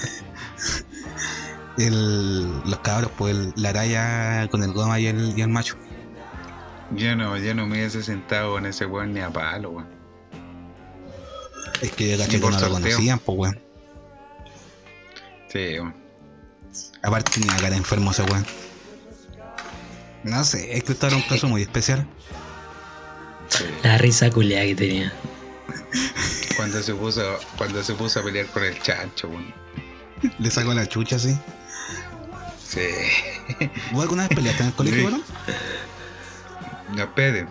[1.78, 5.76] El, los cabros, pues el- la araya con el goma y el, y el macho.
[6.90, 9.93] Yo no, yo no me hubiese sentado con ese weón ni a palo, weón.
[11.80, 13.60] Es que yo caché Ni que no lo conocían, pues weón.
[15.52, 15.94] Sí, weón.
[17.02, 18.46] Aparte tenía cara enfermo ese weón.
[20.24, 22.06] No sé, es que esto era un caso muy especial.
[23.48, 23.64] Sí.
[23.82, 25.12] La risa culeada que tenía.
[26.56, 29.52] Cuando se puso, cuando se puso a pelear con el chancho, weón.
[30.38, 31.36] Le sacó la chucha así.
[32.66, 32.80] Sí.
[33.92, 35.04] ¿Vos alguna vez peleaste en el colegio, Sí.
[35.06, 35.22] weón?
[36.96, 37.46] No, espere.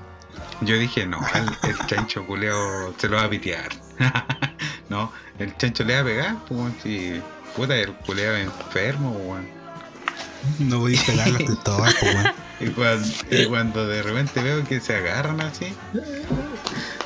[0.62, 3.70] Yo dije, no, el, el chancho culeo se lo va a pitear.
[4.90, 7.22] no, el chancho le va a pegar, pues, si
[7.56, 9.48] puta, el culeo es enfermo, weón.
[10.60, 12.34] No voy a pegar los Cristóbal, pues weón.
[12.60, 15.74] Y cuando, y cuando de repente veo que se agarran así,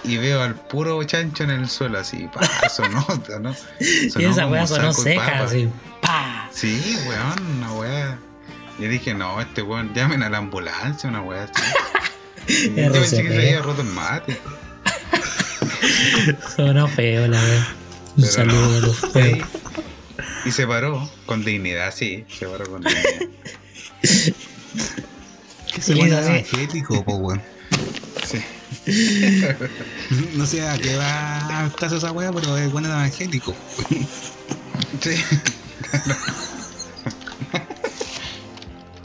[0.03, 3.05] y veo al puro chancho en el suelo así, pa, sonó,
[3.41, 3.55] ¿no?
[3.79, 5.43] y esa weá sonó de seca, papa.
[5.45, 5.69] así.
[6.01, 6.49] ¡Pa!
[6.51, 8.19] Sí, weón, una weá.
[8.77, 11.63] Yo dije, no, este weón, llamen a la ambulancia, una weá así.
[12.47, 14.39] Y Yo pensé que se había roto el mate.
[16.55, 17.75] Sonó feo la weá.
[18.17, 18.78] Un Pero saludo no.
[18.78, 19.47] a los feos.
[20.45, 23.28] Y se paró con dignidad, sí, se paró con dignidad.
[25.73, 27.41] Que se evangélico, pues weón.
[28.25, 28.43] Sí.
[30.34, 33.53] No sé a qué va al caso esa weá, pero es bueno evangélico.
[35.01, 35.23] Sí.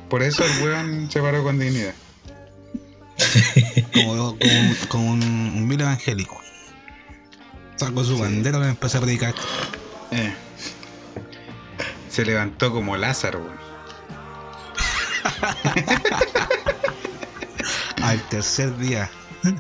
[0.08, 1.94] Por eso el weón se paró con dignidad.
[3.92, 6.41] Como, como, como un, un vil evangélico.
[7.86, 8.20] Sacó su Sí.
[8.22, 9.34] bandera y empezó a predicar.
[10.12, 10.32] Eh.
[12.10, 13.60] Se levantó como Lázaro, weón.
[18.02, 19.10] Al tercer día.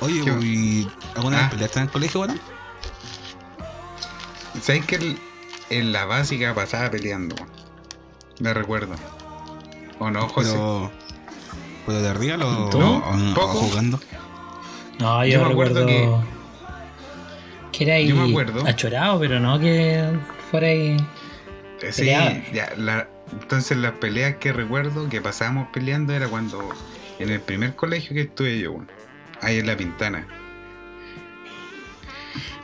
[0.00, 0.30] Oye, ¿Qué?
[0.46, 1.42] ¿y ¿alguna Ah.
[1.42, 2.40] vez peleaste en el colegio, weón?
[4.62, 5.18] ¿Sabes que el-
[5.70, 7.36] en la básica pasaba peleando?
[8.40, 8.94] Me recuerdo.
[9.98, 10.50] ¿O no, José?
[10.52, 10.90] Pero,
[11.92, 12.80] de arriba lo, ¿Tú?
[12.80, 12.98] o-
[13.36, 14.00] o- jugando.
[14.98, 16.08] No, yo, Yo me acuerdo que,
[17.84, 18.66] era ahí Yo me acuerdo.
[18.66, 20.04] achorado, pero no que
[20.50, 20.96] fuera ahí.
[21.82, 26.68] Eh, Sí, ya, la- entonces las peleas que recuerdo que pasábamos peleando era cuando
[27.18, 28.76] en el primer colegio que estuve yo,
[29.40, 30.26] ahí en La Pintana.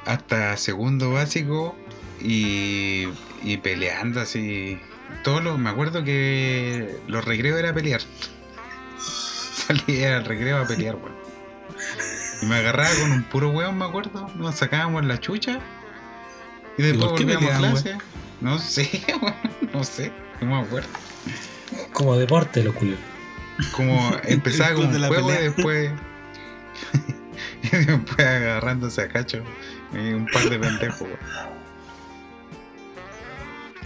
[0.04, 1.74] Hasta segundo básico
[2.20, 3.08] y,
[3.42, 4.78] y peleando así.
[5.24, 8.00] Todos los, me acuerdo que los recreos era pelear.
[9.66, 11.14] Salía al recreo a pelear, weón.
[12.42, 14.30] Y me agarraba con un puro weón, me acuerdo.
[14.36, 15.60] Nos sacábamos la chucha.
[16.78, 17.98] Y después qué volvíamos a clase.
[18.40, 18.88] No sé,
[19.22, 19.34] weón,
[19.72, 20.88] no sé, no me acuerdo.
[21.92, 22.96] Como deporte, lo culo.
[23.72, 25.50] Como empezaba de un la juego y pelea.
[25.50, 25.90] después.
[27.62, 29.42] y después agarrándose a cacho.
[29.92, 31.56] Y un par de pendejos, weón.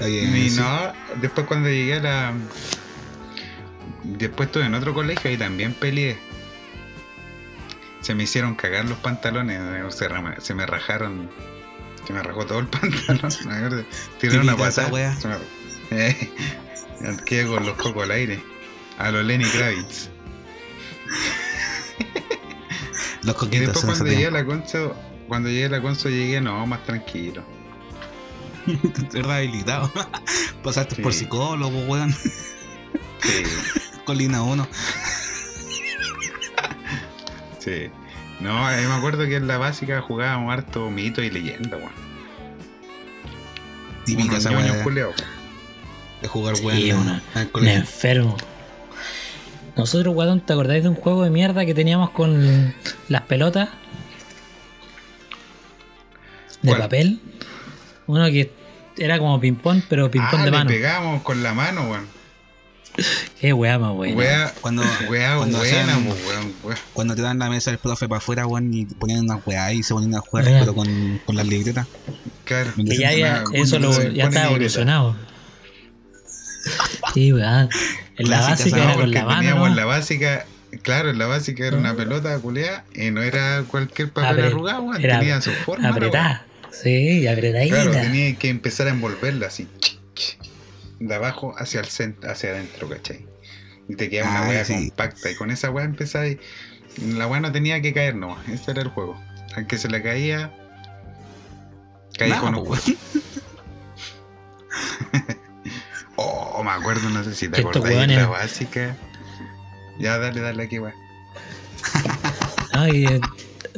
[0.09, 0.61] Y sí.
[0.61, 2.33] no, después cuando llegué a la.
[4.05, 6.17] Después estuve en otro colegio y también peleé.
[8.01, 10.09] Se me hicieron cagar los pantalones, eh, se,
[10.41, 11.29] se me rajaron.
[12.07, 13.31] Se me rajó todo el pantalón.
[13.47, 13.85] me.
[14.19, 15.17] Tiré una patada.
[15.93, 16.31] Eh,
[17.27, 18.41] quedé con los cocos al aire.
[18.99, 20.09] A los Lenny Kravitz.
[23.23, 24.97] Los Y coquitos después en ese cuando llegué a la Conso,
[25.29, 27.43] cuando llegué a la Conso llegué no, más tranquilo.
[28.67, 29.93] Estoy rehabilitado.
[30.63, 31.03] Pasaste Sí.
[31.03, 32.13] por psicólogo, weón.
[32.13, 33.43] Sí,
[34.11, 34.67] Colina 1.
[37.61, 37.91] sí.
[38.41, 41.93] No, eh, me acuerdo que en la básica jugábamos harto mito y leyenda, weón.
[44.05, 44.51] Típica esa
[44.83, 45.15] culeados.
[46.23, 46.93] de jugar weón Sí,
[47.61, 48.37] Me enfermo.
[49.77, 52.75] Nosotros, guatón, ¿te acordáis de un juego de mierda que teníamos con
[53.09, 53.69] las pelotas?
[56.63, 56.81] De ¿Cuál?
[56.81, 57.21] papel.
[58.09, 58.53] Uno que
[58.99, 60.69] era como ping-pong, pero ping-pong Ah, de le mano.
[60.69, 62.20] pegábamos con la mano, weón.
[63.41, 64.17] Qué weá más buena.
[64.17, 66.55] Wea, Cuando, wea cuando buena, weón.
[66.65, 66.77] wea.
[66.93, 69.83] cuando te dan la mesa del profe para afuera, weón, y ponían una weá y
[69.83, 71.87] se ponían a jugar, pero con, con las libretas.
[72.45, 72.73] Claro.
[72.77, 75.17] Que ya, ya Una- eso lo, ya está evolucionado.
[77.15, 77.69] Sí, weá.
[78.17, 79.67] En la básica era con la mano.
[79.67, 80.45] en la básica,
[80.83, 84.83] claro, en la básica era una pelota culeada y no era cualquier papel Apre- arrugado,
[84.83, 85.89] weón, era tenía su forma.
[85.89, 86.45] Apretada.
[86.71, 87.75] Sí, apretadita.
[87.77, 89.67] Claro, tenía que empezar a envolverla así,
[91.01, 93.27] de abajo hacia el centro, hacia adentro, ¿cachai?
[93.89, 94.75] Y te quedaba una Ah, weá sí.
[94.75, 96.39] compacta y con esa weá empezaba y
[97.17, 99.21] la weá no tenía que caer nomás, ese era el juego.
[99.57, 100.53] Al que se le caía,
[102.21, 102.79] Nada, con un.
[106.23, 108.95] Oh, me acuerdo, no sé si te acordáis de la básica.
[109.99, 110.95] Ya, dale, dale aquí, weá.
[112.75, 113.21] No, y, eh,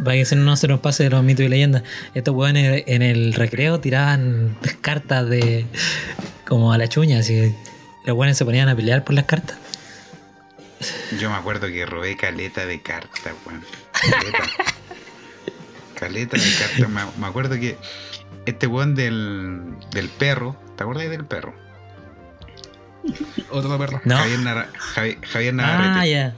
[0.05, 1.85] para que no se nos pase de los mitos y leyendas.
[2.15, 5.65] Estos weones en el recreo tiraban cartas de.
[6.53, 7.55] Como a la chuña, así.
[8.05, 9.57] Los weones se ponían a pelear por las cartas.
[11.19, 13.65] Yo me acuerdo que robé caleta de cartas, weón.
[13.93, 14.45] Caleta.
[15.99, 16.89] caleta de cartas.
[16.91, 17.79] Me, me acuerdo que
[18.45, 21.55] este weón del, del perro, ¿te acuerdas del perro?
[23.51, 24.03] Otro perro.
[24.05, 24.19] No.
[24.19, 26.11] Javier, Nara- Javi- Javier Ah, Navarrete.
[26.11, 26.35] ya.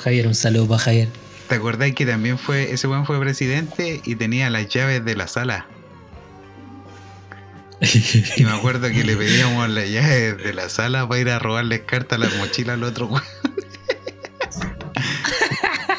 [0.00, 1.08] Javier, un saludo para Javier.
[1.50, 5.26] ¿Te acordás que también fue, ese weón fue presidente y tenía las llaves de la
[5.28, 5.66] sala?
[8.36, 11.80] Y me acuerdo que le pedíamos las llaves de la sala para ir a robarles
[11.80, 13.22] cartas a las mochilas al otro weón.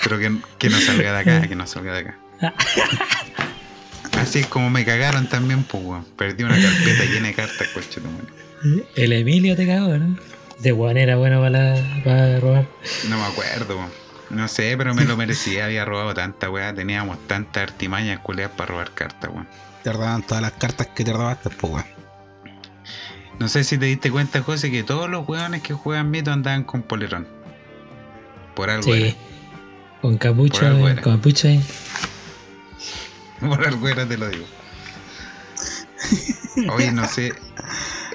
[0.03, 2.17] Pero que, que no salga de acá, que no salga de acá.
[4.13, 6.05] Así es como me cagaron también, pues weón.
[6.17, 8.01] Perdí una carpeta llena de cartas, coche
[8.95, 10.17] El Emilio te cagó, ¿no?
[10.59, 12.65] De weón era bueno para, la- para robar.
[13.07, 13.91] No me acuerdo, weón.
[14.29, 15.65] No sé, pero me lo merecía.
[15.65, 16.73] Había robado tanta weá.
[16.73, 19.47] Teníamos tantas artimañas culeas para robar cartas, weón.
[19.83, 21.85] Te robaban todas las cartas que te robaste, pues, weón.
[23.39, 26.63] No sé si te diste cuenta, José, que todos los weones que juegan mito andaban
[26.65, 27.25] con polerón.
[28.55, 29.01] Por algo Sí.
[29.03, 29.15] era.
[30.01, 31.49] Con capucha, con capucha.
[33.39, 34.45] Por algo era, te lo digo.
[36.73, 37.33] Oye, no sé.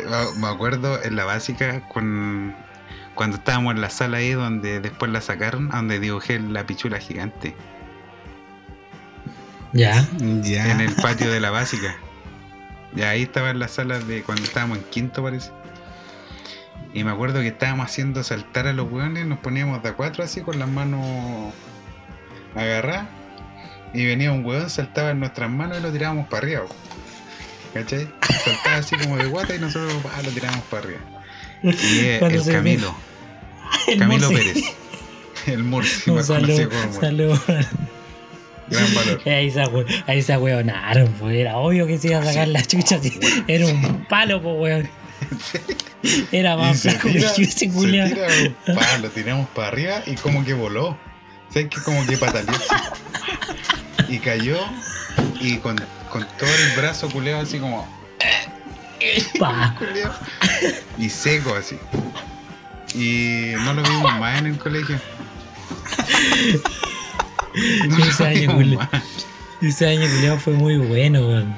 [0.08, 2.54] me- Me acuerdo en la básica con
[3.14, 7.54] cuando estábamos en la sala ahí donde después la sacaron, donde dibujé la pichula gigante.
[9.74, 10.08] Ya.
[10.42, 10.70] Ya.
[10.70, 11.96] En el patio de la básica.
[12.96, 15.50] Y ahí estaba en la sala de cuando estábamos en quinto, parece.
[16.94, 20.22] Y me acuerdo que estábamos haciendo saltar a los hueones, nos poníamos de a cuatro
[20.22, 21.52] así con las manos
[22.54, 23.08] agarradas.
[23.92, 26.62] Y venía un hueón, saltaba en nuestras manos y lo tirábamos para arriba.
[27.74, 28.08] ¿Cachai?
[28.44, 31.00] Saltaba así como de guata y nosotros ah, lo tirábamos para arriba.
[31.62, 31.68] Y
[31.98, 32.94] eh, el Camilo,
[33.88, 34.52] El Camilo Murci.
[34.52, 34.64] Pérez.
[35.46, 36.26] El Murci, Murci.
[37.00, 37.40] saludo.
[38.68, 39.20] Gran valor.
[39.26, 39.62] Ahí se,
[40.06, 41.36] ahí se hueonaron, pues.
[41.36, 42.98] Era obvio que se iba a sacar la chucha.
[43.00, 43.18] sí.
[43.48, 44.90] Era un palo, pues, weón.
[46.32, 50.98] Era más flaco que ese se tira un tiramos para arriba y como que voló.
[51.48, 52.58] ¿Sabes que Como que pataleó.
[54.08, 54.58] Y cayó
[55.40, 55.76] y con,
[56.10, 57.88] con todo el brazo culeado así como.
[60.98, 61.78] Y seco así.
[62.94, 65.00] Y no lo vimos más en el colegio.
[67.88, 68.88] No Ese año, vimos culiao.
[68.92, 69.02] más.
[69.62, 71.54] Ese año culiao fue muy bueno, weón.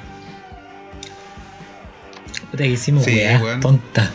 [2.51, 3.59] Puta que hicimos Sí, weá weón.
[3.59, 4.11] tonta.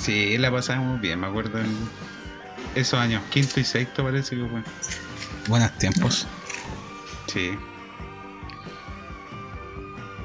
[0.00, 1.68] Sí, la pasamos bien, me acuerdo en
[2.74, 4.62] esos años, quinto y sexto parece que fue.
[5.48, 6.26] Buenos tiempos.
[7.32, 7.52] Sí.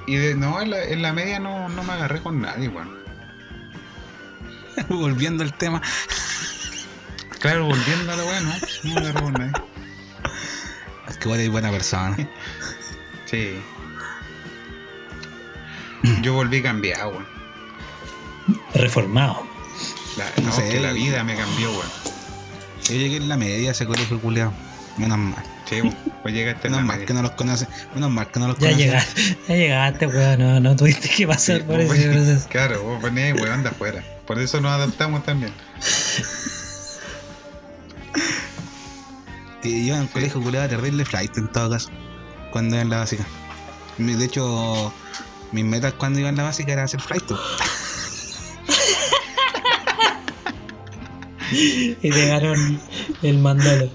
[0.08, 2.90] Y de, no, en la, en la media no, no me agarré con nadie, weón.
[4.90, 5.82] Volviendo al tema.
[7.40, 8.52] Claro, volviendo a lo bueno,
[8.84, 9.54] no me agarré con nadie.
[11.20, 12.18] Que eres buena persona.
[13.26, 13.62] Sí.
[16.24, 17.28] Yo volví cambiado, weón.
[18.74, 19.46] Reformado.
[20.18, 20.68] La, No no, sé.
[20.70, 21.86] que la vida me cambió, weón.
[22.86, 24.52] Yo llegué en la media a ese colegio culiao.
[24.98, 25.44] Menos mal.
[25.70, 25.80] Sí.
[26.24, 27.06] Pues llegaste Menos mal media.
[27.06, 27.68] que no los conoce.
[27.94, 28.84] Menos mal que no los Ya conoce.
[28.84, 30.40] llegaste, ya llegaste, weón.
[30.40, 32.48] No, no tuviste que pasar Sí, por ese proceso.
[32.50, 34.04] Claro, vos venís weón de afuera.
[34.26, 35.54] Por eso nos adaptamos también.
[39.64, 41.90] Y yo en el colegio culiao terrible flight en todo caso.
[42.52, 43.26] Cuando iba en la básica.
[43.98, 44.94] De hecho,
[45.52, 47.24] mis metas cuando iba en la básica era hacer flight.
[51.52, 52.80] Y te ganaron
[53.24, 53.90] el mandolo.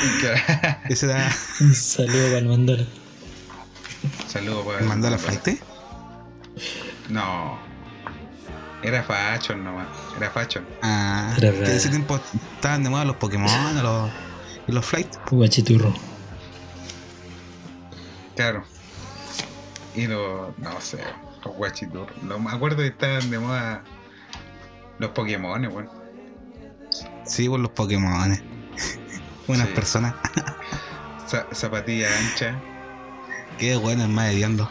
[0.88, 2.86] Ese era Un saludo para el mandolo.
[4.28, 5.60] Saludos para el mandar la flight.
[7.08, 7.69] No.
[8.82, 9.88] Era Fachon nomás.
[10.16, 10.66] Era Fachon.
[10.82, 12.18] Ah, Era que en ese tiempo
[12.54, 13.48] estaban de moda los Pokémon
[13.82, 14.10] los,
[14.66, 15.14] y los flight.
[15.30, 15.92] Guachiturro.
[18.36, 18.64] Claro.
[19.94, 20.56] Y los.
[20.58, 20.98] No sé.
[21.44, 22.10] Los guachiturros.
[22.22, 23.82] Lo- Me acuerdo que estaban de moda.
[24.98, 25.88] Los Pokémon, weón.
[27.24, 28.38] Sí, por los Pokémon.
[29.46, 29.74] Buenas Sí.
[29.74, 30.14] personas.
[31.28, 32.60] Za- zapatilla ancha.
[33.58, 34.70] Qué bueno es más hediondo.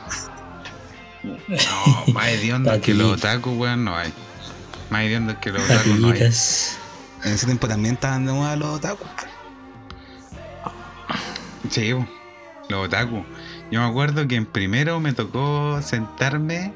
[1.23, 4.13] No, más hediondo que los otaku, weón, no hay.
[4.89, 6.21] Más hediondo que los otaku no hay.
[6.21, 9.03] En ese tiempo también estaban de moda los otaku.
[11.69, 11.91] Sí,
[12.69, 13.23] los otaku.
[13.71, 16.73] Yo me acuerdo que en primero me tocó sentarme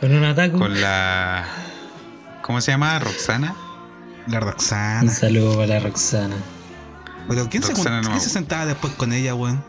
[0.00, 0.52] Con un ataque.
[0.58, 1.46] con la.
[2.42, 2.98] ¿Cómo se llama?
[2.98, 3.54] Roxana.
[4.26, 5.12] La Un Roxana.
[5.12, 6.36] saludo para la Roxana.
[7.28, 9.62] Pero ¿quién, se, Roxana jun- no quién me se sentaba después con ella, weón?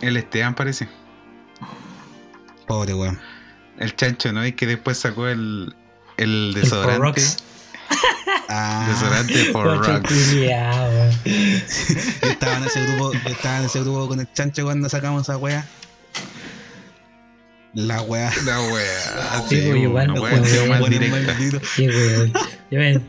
[0.00, 0.88] El Esteban parece.
[2.70, 3.18] Pobre weón.
[3.80, 4.46] El chancho, ¿no?
[4.46, 5.74] Y que después sacó el,
[6.18, 6.98] el El desodorante.
[7.00, 7.36] Porrox.
[8.48, 10.08] Ah, Desodorante for rocks.
[10.08, 11.10] culiao, weón.
[12.22, 15.22] yo estaba en ese grupo, yo estaba en ese grupo con el chancho cuando sacamos
[15.22, 15.66] esa wea.
[17.74, 18.30] La wea.
[18.44, 19.44] La wea.
[19.48, 20.36] Sí, pues, igual no wea
[20.68, 21.34] más directa.
[21.74, 22.32] Sí, weón.
[22.70, 23.00] Yo me-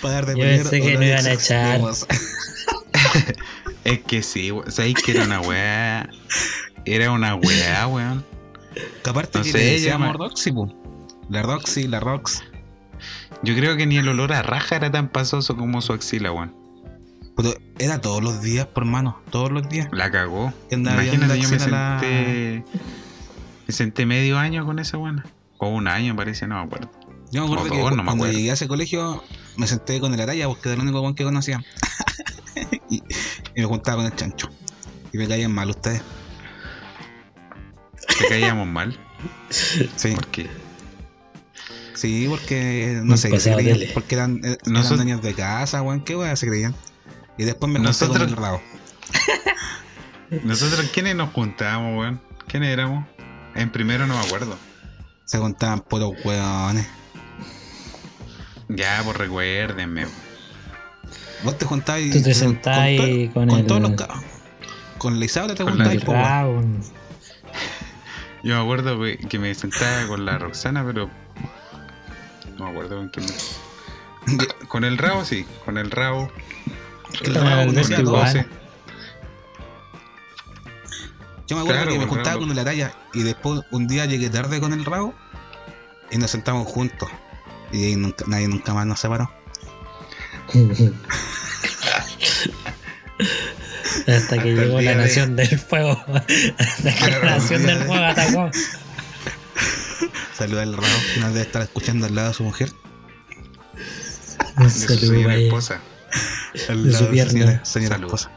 [0.00, 1.80] Pagar de Yo primero, pensé que no iban a echar.
[3.84, 6.08] Es que sí, we- sabéis que era una wea.
[6.86, 8.24] Era una wea, weón.
[9.02, 10.72] Que aparte No que sé, le decíamos me- Roxy, po.
[11.28, 12.42] La Roxy, la Rox.
[13.42, 16.54] Yo creo que ni el olor a raja era tan pasoso como su axila, weón.
[17.36, 19.88] Pero era todos los días, por mano, todos los días.
[19.92, 20.52] La cagó.
[20.70, 22.64] Imagínate, yo me la- senté.
[23.66, 25.24] Me senté medio año con esa buena.
[25.58, 26.90] O un año, parece, no me acuerdo.
[27.32, 28.32] Yo me acuerdo O que no me cuando acuerdo.
[28.36, 29.24] llegué a ese colegio
[29.56, 31.64] me senté con el Araya porque era el único buen que conocía.
[32.90, 34.48] y, y me juntaba con el chancho.
[35.12, 36.02] Y me caían mal ustedes.
[38.18, 38.98] Te caíamos mal.
[39.50, 40.48] Sí, ¿Por qué?
[41.94, 43.78] sí porque no sé se creían.
[43.94, 46.02] Porque eran, eh, eran Nosotros- dueños de casa, weón.
[46.04, 46.74] ¿Qué weón se creían?
[47.38, 48.62] Y después me junté Nosotros- con el rabo.
[50.44, 52.20] Nosotros, ¿quiénes nos juntábamos, weón?
[52.48, 53.06] ¿Quiénes éramos?
[53.54, 54.56] En primero no me acuerdo.
[55.24, 56.86] Se contaban puros weones.
[58.68, 60.06] Ya, pues recuérdenme.
[61.44, 62.10] Vos te juntabas y.
[62.10, 64.18] Tú te con- sentás con, con con el- todos los cabros.
[64.98, 66.80] Con la te Con
[68.44, 68.98] Yo me acuerdo
[69.28, 71.10] que, me sentaba con la Roxana, pero.
[72.58, 73.26] No me acuerdo con quién.
[74.26, 75.46] me- Con el rabo, sí.
[75.64, 76.30] Con el rabo.
[77.22, 77.74] El Con rabo el.
[81.46, 84.30] Yo me acuerdo Claro, que me juntaba con el Araya y después un día llegué
[84.30, 85.14] tarde con el rabo
[86.10, 87.08] y nos sentamos juntos.
[87.72, 89.30] Y ahí nunca- nadie nunca más nos separó.
[94.06, 95.92] Hasta que llegó la de- nación del fuego.
[96.58, 98.50] Hasta que la nación del de- fuego atacó.
[100.36, 102.70] Saluda al rabo que nos debe estar escuchando al lado de su mujer.
[104.58, 105.80] De su señora esposa.
[106.68, 107.64] Al De lado su señora, pierna.
[107.64, 108.06] señora Salud.
[108.06, 108.30] esposa.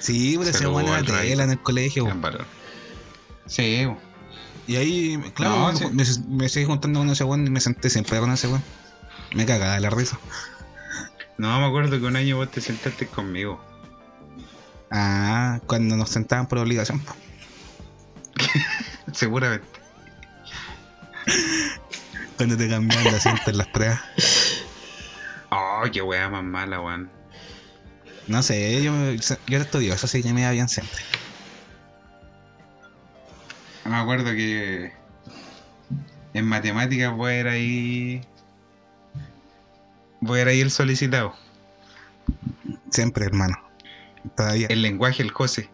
[0.00, 1.28] Sí, pues era Ray.
[1.30, 2.06] tela en el colegio.
[2.16, 2.46] Varón.
[3.46, 4.00] Sí, bo.
[4.66, 6.20] Y ahí, claro, No, me, sí.
[6.28, 8.62] me, me seguí juntando con ese weón y me senté siempre con ese weón.
[9.34, 10.18] Me cagaba de la risa.
[11.38, 13.62] No, me acuerdo que un año vos te sentaste conmigo.
[14.90, 17.04] Ah, cuando nos sentaban por obligación.
[19.12, 19.68] Seguramente.
[22.36, 24.00] Cuando te cambiaban de asiento en las pruebas.
[25.50, 27.10] Oh, qué wea más mala, weón.
[28.26, 31.00] No sé, yo, yo era estudioso, así que me iba bien siempre.
[33.84, 34.92] Me acuerdo que
[36.34, 38.20] en matemáticas voy a ir ahí.
[40.20, 41.34] Voy a ir ahí el solicitado.
[42.90, 43.69] Siempre, hermano.
[44.36, 44.66] Todavía.
[44.68, 45.70] El lenguaje, el José.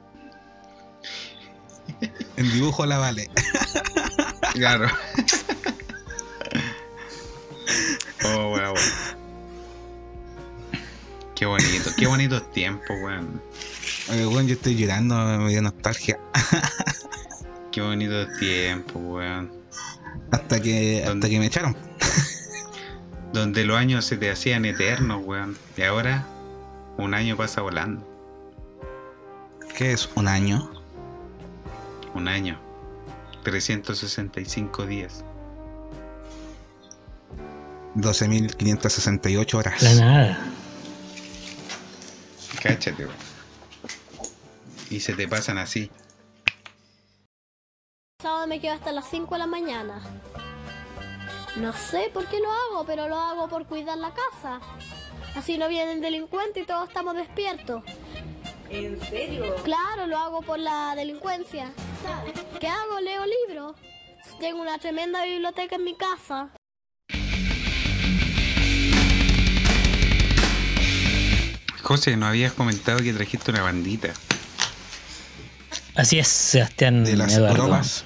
[2.36, 3.30] En dibujo la vale.
[4.54, 4.88] Claro.
[8.24, 8.76] oh, weón, weón.
[11.34, 13.42] Qué bonito, qué bonitos tiempos, weón.
[14.10, 16.18] Oye, weón, yo estoy llorando, me dio nostalgia.
[17.72, 19.52] Qué bonitos tiempos, weón.
[20.30, 21.76] Hasta que, hasta que me echaron.
[23.34, 25.58] Donde los años se te hacían eternos, weón.
[25.76, 26.26] Y ahora,
[26.96, 28.15] un año pasa volando.
[29.76, 30.08] ¿Qué es?
[30.14, 30.70] ¿Un año?
[32.14, 32.58] Un año.
[33.44, 35.22] 365 días.
[37.94, 39.82] 12.568 horas.
[39.82, 40.38] La nada.
[42.62, 43.16] Cáchate, weón.
[44.88, 45.90] Y se te pasan así.
[48.22, 50.00] sábado me quedo hasta las 5 de la mañana.
[51.56, 54.58] No sé por qué lo hago, pero lo hago por cuidar la casa.
[55.34, 57.82] Así no vienen delincuentes y todos estamos despiertos.
[58.70, 59.54] ¿En serio?
[59.64, 61.70] Claro, lo hago por la delincuencia.
[62.60, 63.00] ¿Qué hago?
[63.00, 63.76] Leo libros.
[64.40, 66.50] Tengo una tremenda biblioteca en mi casa.
[71.82, 74.08] José, nos habías comentado que trajiste una bandita.
[75.94, 78.04] Así es, Sebastián De las bromas.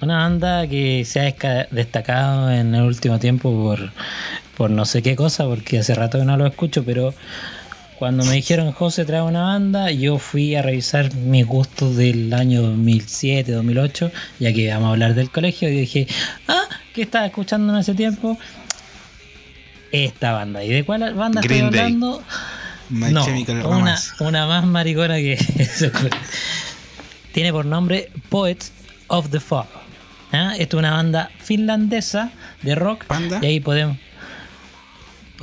[0.00, 3.92] Una banda que se ha destacado en el último tiempo por,
[4.56, 7.12] por no sé qué cosa, porque hace rato que no lo escucho, pero
[7.98, 12.62] cuando me dijeron José trae una banda, yo fui a revisar mis gustos del año
[12.62, 14.10] 2007, 2008,
[14.40, 16.06] ya que vamos a hablar del colegio, y dije,
[16.48, 18.38] ah, ¿qué estaba escuchando en ese tiempo?
[19.92, 20.64] Esta banda.
[20.64, 21.86] ¿Y de cuál banda Green estoy Day.
[21.86, 22.22] hablando?
[22.90, 23.24] My no,
[23.68, 25.86] una, una más maricona que eso.
[27.32, 28.72] Tiene por nombre Poets
[29.06, 29.66] of the Fall.
[30.32, 30.54] ¿ah?
[30.58, 32.30] Esto es una banda finlandesa
[32.62, 33.04] de rock.
[33.06, 33.38] ¿Panda?
[33.40, 33.96] Y ahí podemos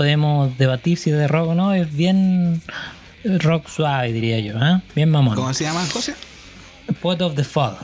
[0.02, 1.76] podemos debatir si es de rock o no.
[1.76, 2.60] Es bien
[3.24, 4.56] rock suave, diría yo.
[4.60, 4.82] ¿ah?
[4.96, 5.36] Bien mamón.
[5.36, 6.16] ¿Cómo se llama, José?
[7.04, 7.78] Poet of the Fall.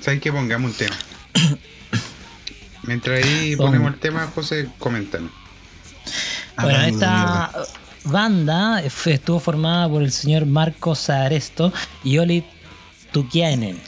[0.00, 0.96] ¿Sabes que pongamos un tema?
[2.82, 5.30] Mientras ahí Pon- ponemos el tema, José, comentan.
[6.60, 7.52] Bueno, de esta
[8.02, 11.72] banda estuvo formada por el señor Marco Saaresto
[12.02, 12.42] y Oli
[13.12, 13.78] Tukiainen.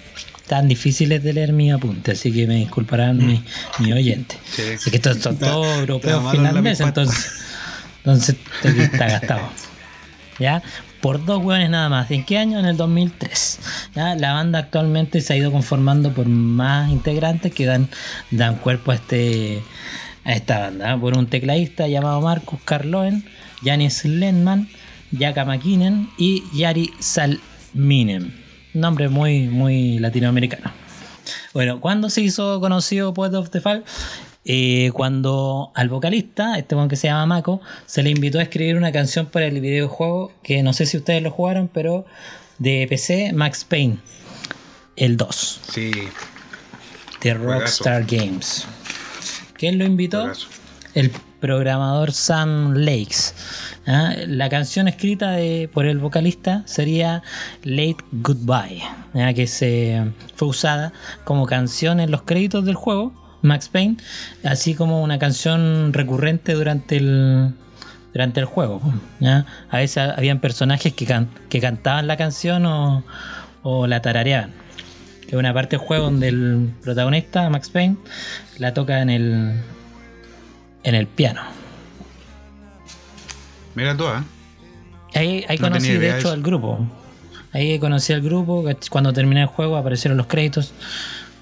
[0.47, 3.43] Tan difíciles de leer mi apunte, así que me disculparán mi,
[3.79, 4.37] mi oyente.
[4.45, 4.63] Sí.
[4.75, 7.33] Así que estos son todos europeos finlandeses, entonces,
[8.05, 9.49] entonces está gastado.
[10.39, 10.63] ¿Ya?
[11.01, 12.11] Por dos hueones nada más.
[12.11, 12.59] ¿En qué año?
[12.59, 13.59] En el 2003.
[13.95, 14.15] ¿Ya?
[14.17, 17.89] La banda actualmente se ha ido conformando por más integrantes que dan,
[18.31, 19.63] dan cuerpo a, este,
[20.25, 20.95] a esta banda.
[20.95, 20.99] ¿eh?
[20.99, 23.25] Por un tecladista llamado Marcus Carloen,
[23.63, 24.69] Janis Lenman,
[25.17, 28.44] Jaka Makinen y Yari Salminen.
[28.75, 30.73] Nombre muy, muy latinoamericano.
[31.53, 33.85] Bueno, ¿cuándo se hizo conocido Poet of the Fall?
[34.45, 38.77] Eh, cuando al vocalista, este one que se llama Mako, se le invitó a escribir
[38.77, 42.05] una canción para el videojuego que no sé si ustedes lo jugaron, pero
[42.59, 43.99] de PC, Max Payne,
[44.97, 45.93] el 2, Sí,
[47.23, 47.35] de.
[47.35, 48.67] Rockstar Games.
[49.55, 50.31] ¿Quién lo invitó?
[50.95, 51.11] el
[51.45, 53.35] programador Sam Lakes.
[53.87, 54.15] ¿ah?
[54.27, 55.37] La canción escrita
[55.75, 57.23] por el vocalista sería
[57.65, 58.83] Late Goodbye,
[59.35, 60.95] que se fue usada
[61.25, 63.13] como canción en los créditos del juego
[63.43, 63.99] Max Payne,
[64.43, 67.53] así como una canción recurrente durante el
[68.15, 68.81] durante el juego.
[69.69, 73.05] A veces habían personajes que, que cantaban la canción o,
[73.63, 74.53] o la tarareaban.
[75.27, 77.97] Es una parte del juego donde el protagonista, Max Payne,
[78.57, 79.61] la toca en el
[80.85, 81.41] en el piano.
[83.75, 84.23] Mira tú, ¿eh?
[85.15, 86.31] Ahí, ahí No conocí de hecho eso.
[86.33, 86.79] al grupo.
[87.53, 88.65] Ahí conocí al grupo.
[88.91, 90.73] Cuando terminé el juego aparecieron los créditos.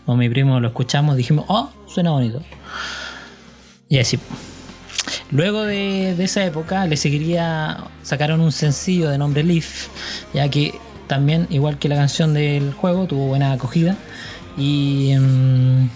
[0.07, 1.17] Con mi primo lo escuchamos.
[1.17, 2.43] Dijimos, oh, suena bonito.
[3.89, 4.19] Y así.
[5.31, 7.85] Luego de, de esa época le seguiría.
[8.03, 9.89] Sacaron un sencillo de nombre Leaf.
[10.35, 10.75] Ya que
[11.07, 13.97] también, igual que la canción del juego, tuvo buena acogida.
[14.57, 15.15] Y.
[15.19, 15.89] mm,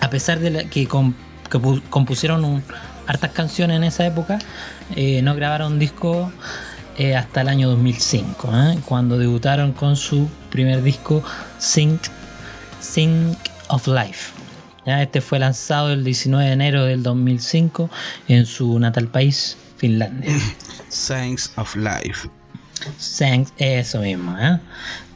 [0.00, 1.14] a pesar de la- que, com-
[1.50, 2.62] que pu- compusieron un-
[3.06, 4.38] hartas canciones en esa época,
[4.96, 6.32] eh, no grabaron disco
[6.96, 8.78] eh, hasta el año 2005, ¿eh?
[8.84, 11.22] cuando debutaron con su primer disco,
[12.80, 13.36] Sync
[13.68, 14.32] of Life.
[14.86, 17.90] Ya, Este fue lanzado el 19 de enero del 2005
[18.28, 20.32] en su natal país, Finlandia.
[20.88, 22.28] Signs of Life.
[23.18, 24.36] Thanks, eso mismo.
[24.38, 24.58] ¿eh?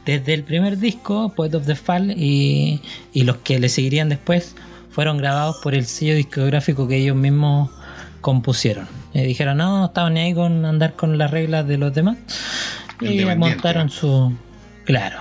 [0.05, 2.81] Desde el primer disco, Poet of the Fall, y,
[3.11, 4.55] y los que le seguirían después,
[4.95, 7.69] fueron grabados por el sello discográfico que ellos mismos
[8.21, 8.87] compusieron.
[9.13, 12.17] Y dijeron, no, no estaban ni ahí con andar con las reglas de los demás.
[13.01, 14.33] Y montaron su...
[14.85, 15.19] Claro.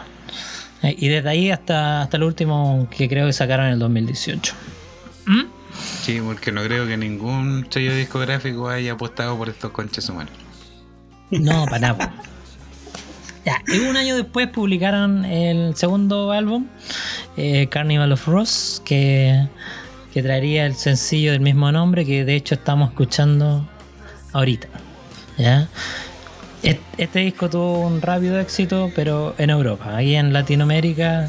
[0.83, 4.55] Eh, Y desde ahí hasta, hasta el último que creo que sacaron en el 2018.
[6.03, 10.33] Sí, porque no creo que ningún sello discográfico haya apostado por estos conches humanos.
[11.33, 12.15] No, para nada.
[13.45, 16.66] Ya, y un año después publicaron el segundo álbum,
[17.37, 19.47] eh, Carnival of Rose, que,
[20.12, 23.69] que traería el sencillo del mismo nombre, que de hecho estamos escuchando
[24.33, 24.69] ahorita.
[25.37, 25.69] ¿ya?
[26.62, 29.97] Este disco tuvo un rápido éxito, pero en Europa.
[29.97, 31.29] Ahí en Latinoamérica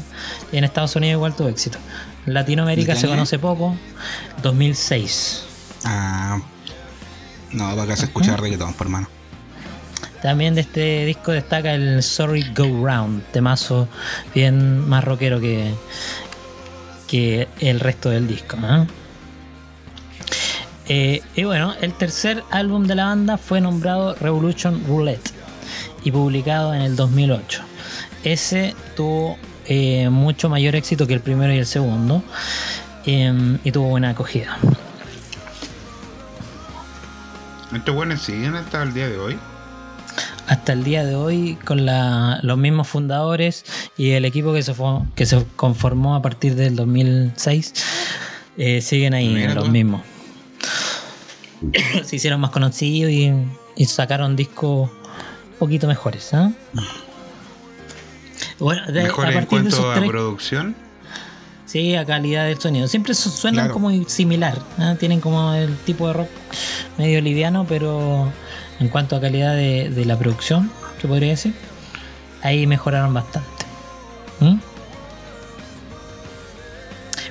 [0.50, 1.78] y en Estados Unidos igual tuvo éxito.
[2.26, 3.76] En Latinoamérica ¿De qué se conoce poco,
[4.42, 5.44] 2006.
[5.84, 6.40] Ah,
[7.52, 9.08] no, para acá se escucha reggaetón, por hermano.
[10.22, 13.88] También de este disco destaca el Sorry Go Round, temazo
[14.34, 15.72] bien más rockero que,
[17.06, 18.56] que el resto del disco.
[18.56, 18.86] ¿no?
[20.88, 25.32] Eh, y bueno, el tercer álbum de la banda fue nombrado Revolution Roulette
[26.04, 27.62] y publicado en el 2008.
[28.22, 29.36] Ese tuvo
[29.66, 32.22] eh, mucho mayor éxito que el primero y el segundo
[33.04, 34.58] em, y tuvo buena acogida.
[37.74, 39.38] Estos buenos siguen hasta el día de hoy.
[40.46, 43.64] Hasta el día de hoy con la- los mismos fundadores
[43.98, 47.74] y el equipo que se, fo- que se conformó a partir del 2006
[48.58, 50.02] eh, siguen ahí Mira los mismos.
[52.04, 53.32] se hicieron más conocidos y,
[53.76, 56.32] y sacaron discos un poquito mejores.
[56.34, 56.50] ¿ah?
[58.58, 60.74] Bueno, de- Mejor a en partir de cuanto a producción.
[61.66, 62.88] sí, a calidad del sonido.
[62.88, 63.74] Siempre su- suenan Claro.
[63.74, 64.58] como similar.
[64.78, 64.94] ¿ah?
[64.98, 66.28] Tienen como el tipo de rock
[66.98, 68.30] medio liviano, pero
[68.80, 70.70] en cuanto a calidad de, de la producción,
[71.00, 71.54] se podría decir,
[72.42, 73.48] ahí mejoraron bastante.
[74.40, 74.56] ¿Mm?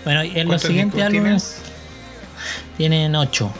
[0.03, 1.57] Bueno, y en los ¿Cuántos siguientes álbumes
[2.77, 3.51] tienen 8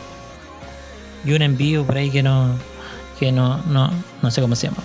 [1.24, 2.54] y un envío por ahí que no
[3.18, 3.90] que no no,
[4.22, 4.82] no sé cómo se llama.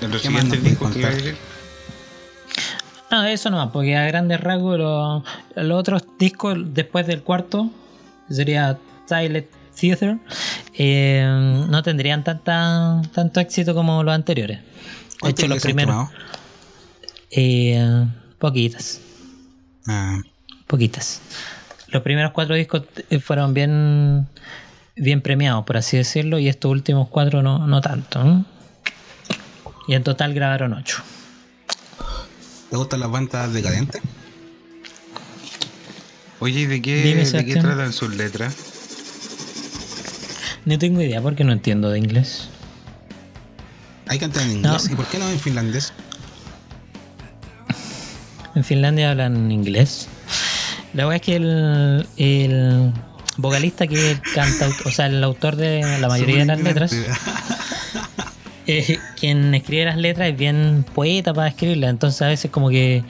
[0.00, 1.34] En los ¿Qué más nos siguientes discos que.
[3.10, 5.24] No, eso no, porque a grandes rasgos lo-
[5.56, 7.70] los otros discos después del cuarto,
[8.30, 9.46] sería Silent
[9.78, 10.18] Theater,
[10.74, 14.58] eh, no tendrían tanta, tanto éxito como los anteriores.
[14.58, 14.64] De
[15.20, 16.08] ¿Cuántos hecho, los primeros,
[17.30, 18.06] eh,
[18.38, 19.00] poquitas,
[19.86, 20.18] Ah,
[20.66, 21.20] poquitas.
[21.88, 24.26] los primeros cuatro discos eh, fueron bien,
[24.96, 28.44] bien premiados, por así decirlo, y estos últimos cuatro no, no tanto.
[29.86, 31.02] Y en total grabaron ocho.
[32.68, 34.02] ¿Te gustan las bandas decadentes?
[36.40, 37.60] Oye, ¿y de qué, Dime, de qué Sebastián.
[37.64, 38.54] tratan sus letras?
[40.64, 42.48] No tengo idea porque no entiendo de inglés.
[44.06, 44.84] Hay cantar en inglés.
[44.86, 44.92] No.
[44.92, 45.92] ¿Y por qué no en finlandés?
[48.54, 50.08] En Finlandia hablan inglés.
[50.94, 52.92] La verdad es que el, el
[53.36, 56.92] vocalista que canta, o sea, el autor de la mayoría de las letras,
[58.66, 63.04] eh, quien escribe las letras es bien poeta para escribirlas, entonces a veces como que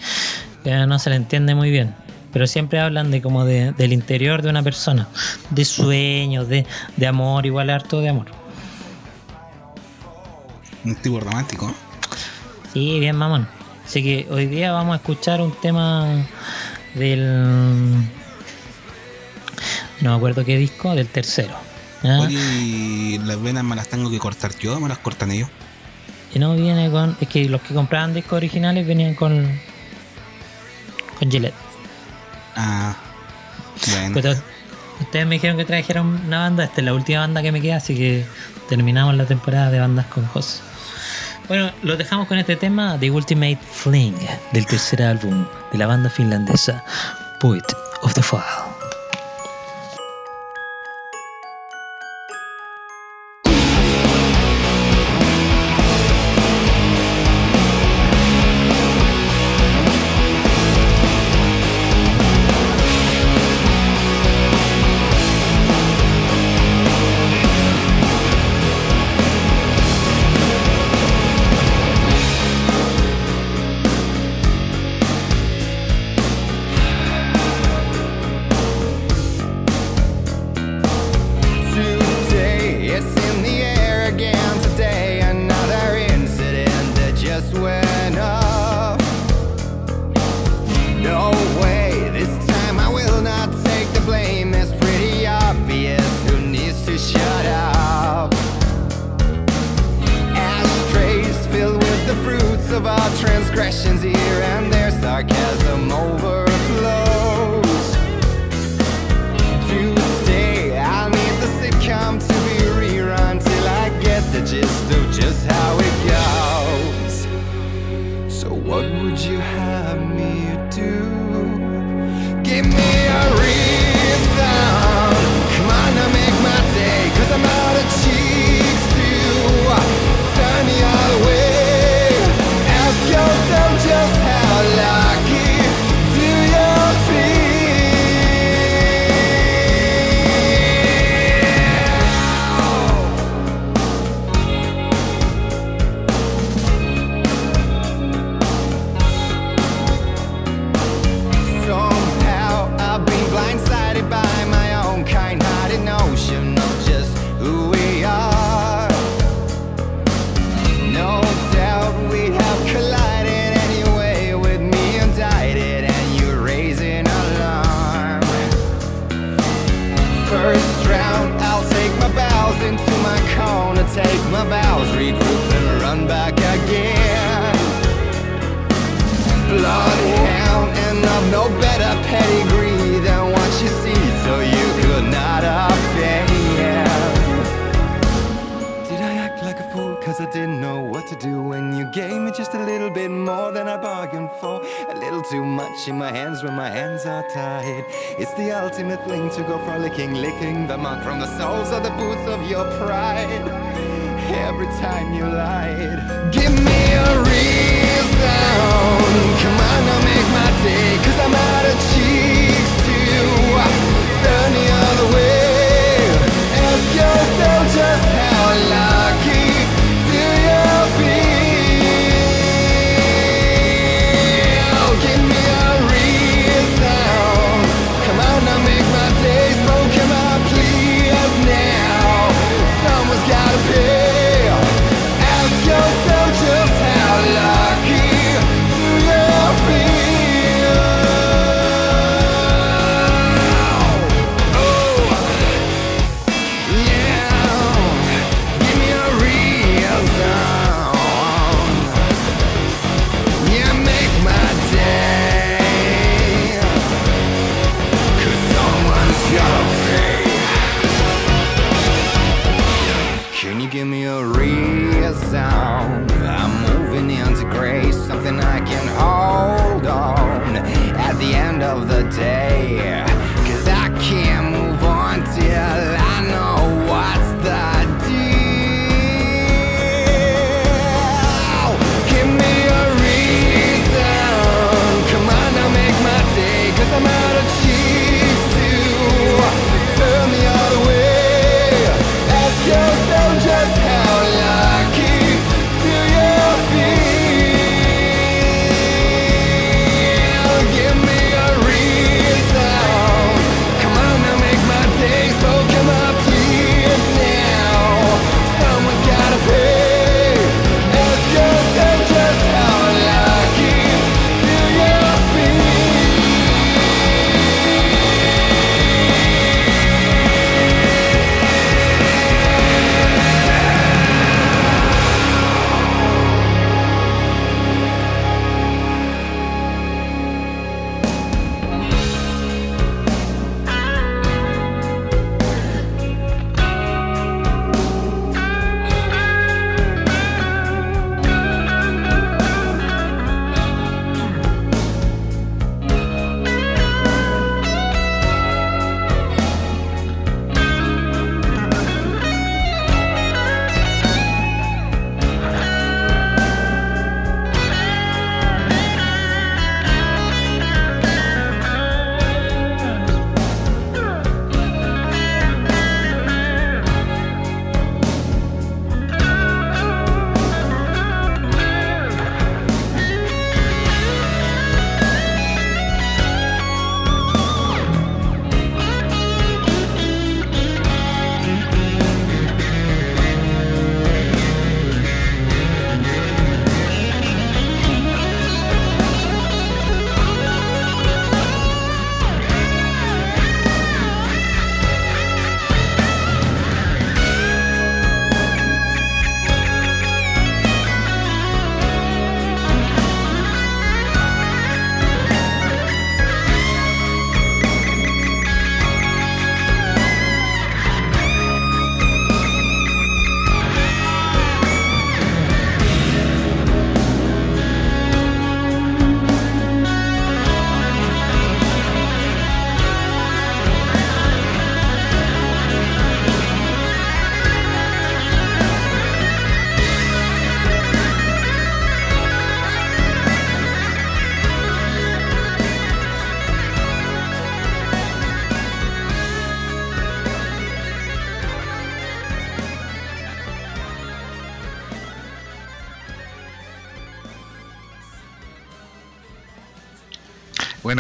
[0.65, 1.95] eh, no se le entiende muy bien.
[2.33, 5.09] Pero siempre hablan de como de, del interior de una persona,
[5.51, 8.27] de sueños, de, de amor, igual harto de amor.
[10.85, 11.73] Un tipo romántico.
[12.73, 13.49] Sí, bien mamón.
[13.85, 16.07] Así que hoy día vamos a escuchar un tema
[16.95, 17.93] del...
[20.01, 21.55] No me acuerdo qué disco, del tercero.
[22.31, 25.49] ¿y las venas me las tengo que cortar yo o me las cortan ellos?
[26.35, 27.17] Y no viene con...
[27.21, 29.59] Es que los que compraban discos originales venían con...
[31.19, 31.68] Con Gillette.
[32.57, 32.97] Ah,
[33.91, 34.21] bueno.
[35.01, 36.65] Ustedes me dijeron que trajeron una banda.
[36.65, 38.27] Esta es la última banda que me queda, así que
[38.69, 40.61] terminamos la temporada de bandas con José.
[41.47, 44.15] Bueno, lo dejamos con este tema The Ultimate Fling
[44.53, 46.85] del tercer álbum de la banda finlandesa
[47.41, 47.65] Poet
[48.03, 48.68] of the Fall.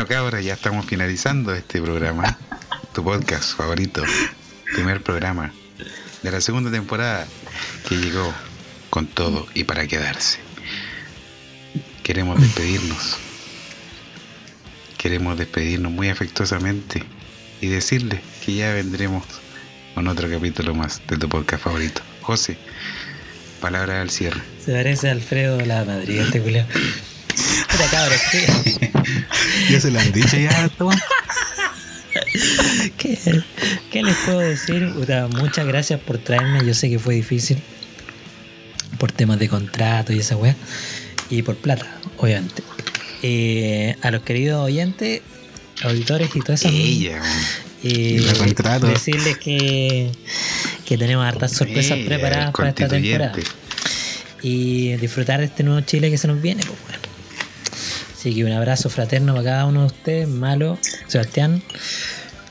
[0.08, 2.38] Cabras, ya estamos finalizando este programa.
[2.94, 4.02] Tu podcast favorito.
[4.72, 5.52] Primer programa
[6.22, 7.26] de la segunda temporada
[7.86, 8.32] que llegó
[8.88, 10.38] con todo y para quedarse.
[12.02, 13.18] Queremos despedirnos.
[14.96, 17.04] Queremos despedirnos muy afectuosamente
[17.60, 19.24] y decirles que ya vendremos
[19.94, 22.00] con otro capítulo más de tu podcast favorito.
[22.22, 22.56] José,
[23.60, 24.40] palabra al cierre.
[24.64, 26.66] Se parece a Alfredo de la Madrid, este culiao.
[27.78, 28.44] Puta cabros, ¿qué,
[29.70, 30.68] Ya se lo han dicho ya,
[32.98, 33.16] qué,
[33.92, 34.92] qué les puedo decir?
[34.94, 36.66] Puta, muchas gracias por traerme.
[36.66, 37.62] Yo sé que fue difícil
[38.98, 40.56] por temas de contrato y esa weá.
[41.30, 41.86] Y por plata,
[42.16, 42.64] obviamente.
[43.22, 45.22] Eh, a los queridos oyentes,
[45.84, 46.72] auditores y todas esas.
[46.72, 47.22] Ella,
[47.84, 48.26] eh,
[48.82, 50.10] decirles que,
[50.84, 53.34] que tenemos hartas sorpresas Ella, preparadas para esta temporada.
[54.42, 56.64] y disfrutar de este nuevo Chile que se nos viene.
[56.64, 57.07] Pues, bueno.
[58.28, 61.62] Así que un abrazo fraterno para cada uno de ustedes, Malo, Sebastián.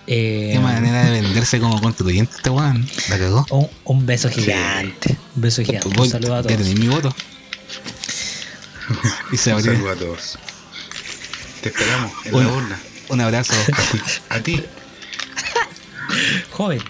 [0.08, 2.84] Eh, Qué manera de venderse como constituyente este weón.
[3.10, 3.46] La cagó.
[3.52, 5.16] un, un beso gigante.
[5.36, 5.88] Un beso gigante.
[5.90, 6.58] Un saludo a todos.
[6.58, 7.16] tenéis mi voto.
[9.32, 10.40] Y se Un saludo a todos.
[11.62, 12.80] Te esperamos en Un- la urna.
[13.10, 13.54] Un abrazo.
[14.30, 14.64] A ti,
[16.54, 16.82] Joven.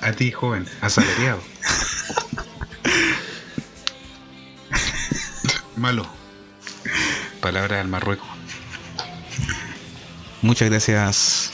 [0.00, 1.42] a ti, joven, asalariado.
[5.76, 6.17] Malo.
[7.40, 8.28] Palabra del Marruecos.
[10.42, 11.52] Muchas gracias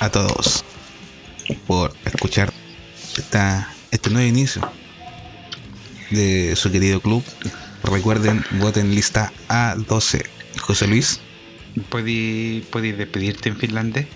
[0.00, 0.64] a todos
[1.66, 2.52] por escuchar
[3.16, 4.70] esta, este nuevo inicio
[6.10, 7.24] de su querido club.
[7.84, 10.24] Recuerden, voten lista A12.
[10.60, 11.20] José Luis,
[11.88, 14.06] ¿Puedes, puedes despedirte en finlandés?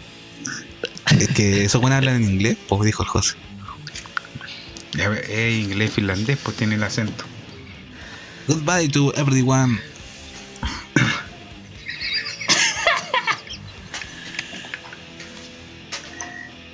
[1.18, 3.36] es que esos buenos hablan en inglés, pues dijo el José.
[5.28, 7.24] Es inglés finlandés, pues tiene el acento.
[8.48, 9.80] Goodbye to everyone.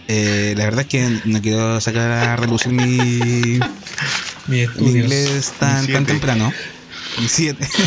[0.08, 3.58] Eh, la verdad es que no quiero sacar a relucir mi,
[4.46, 6.52] Mi inglés tan, Mi tan temprano.
[7.18, 7.68] Mi 7.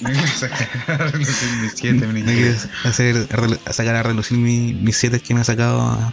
[0.00, 3.28] No quiero sacar a relucir mis siete, mi No quiero hacer,
[3.72, 6.12] sacar a relucir mi- mis 7 que me ha sacado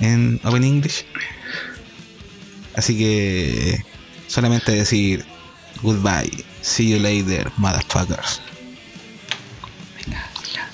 [0.00, 1.04] en Open English.
[2.74, 3.78] Así que
[4.26, 5.24] solamente decir
[5.82, 8.42] goodbye, see you later, motherfuckers.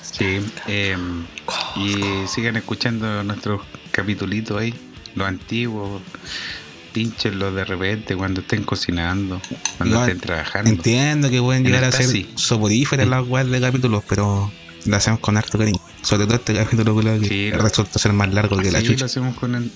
[0.03, 0.97] Sí, eh,
[1.75, 3.63] y sigan escuchando nuestros
[3.95, 4.75] capitulitos ahí,
[5.15, 6.03] los antiguos,
[6.93, 9.41] pinchenlos de repente cuando estén cocinando,
[9.79, 10.69] cuando estén trabajando.
[10.71, 14.51] Entiendo que pueden En llegar a ser soporíferas las webs de capítulos, pero
[14.85, 15.79] lo hacemos con harto cariño.
[16.03, 19.07] Sobre todo este capítulo que Sí, resulta ser más largo que la lo chucha.
[19.07, 19.71] hacemos con el...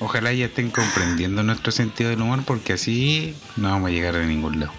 [0.00, 4.24] Ojalá ya estén comprendiendo nuestro sentido del humor porque así no vamos a llegar a
[4.24, 4.72] ningún lado.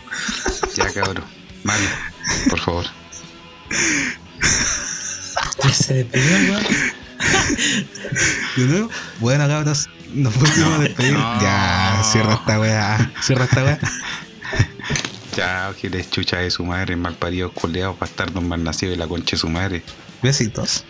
[0.75, 1.25] Ya cabrón.
[1.63, 1.89] Mario,
[2.49, 2.85] por favor.
[5.63, 6.59] Ya se despidió.
[8.57, 8.89] ¿De nuevo?
[9.19, 11.13] Bueno, cabros, nos podemos No, despedir.
[11.13, 11.41] no.
[11.41, 13.11] Ya, cierra esta weá.
[13.21, 13.79] Cierra esta weá.
[15.35, 19.07] Chao, que les chucha de su madre, mal parido, culeados, bastardos mal nacidos y la
[19.07, 19.83] concha de su madre.
[20.21, 20.83] Besitos.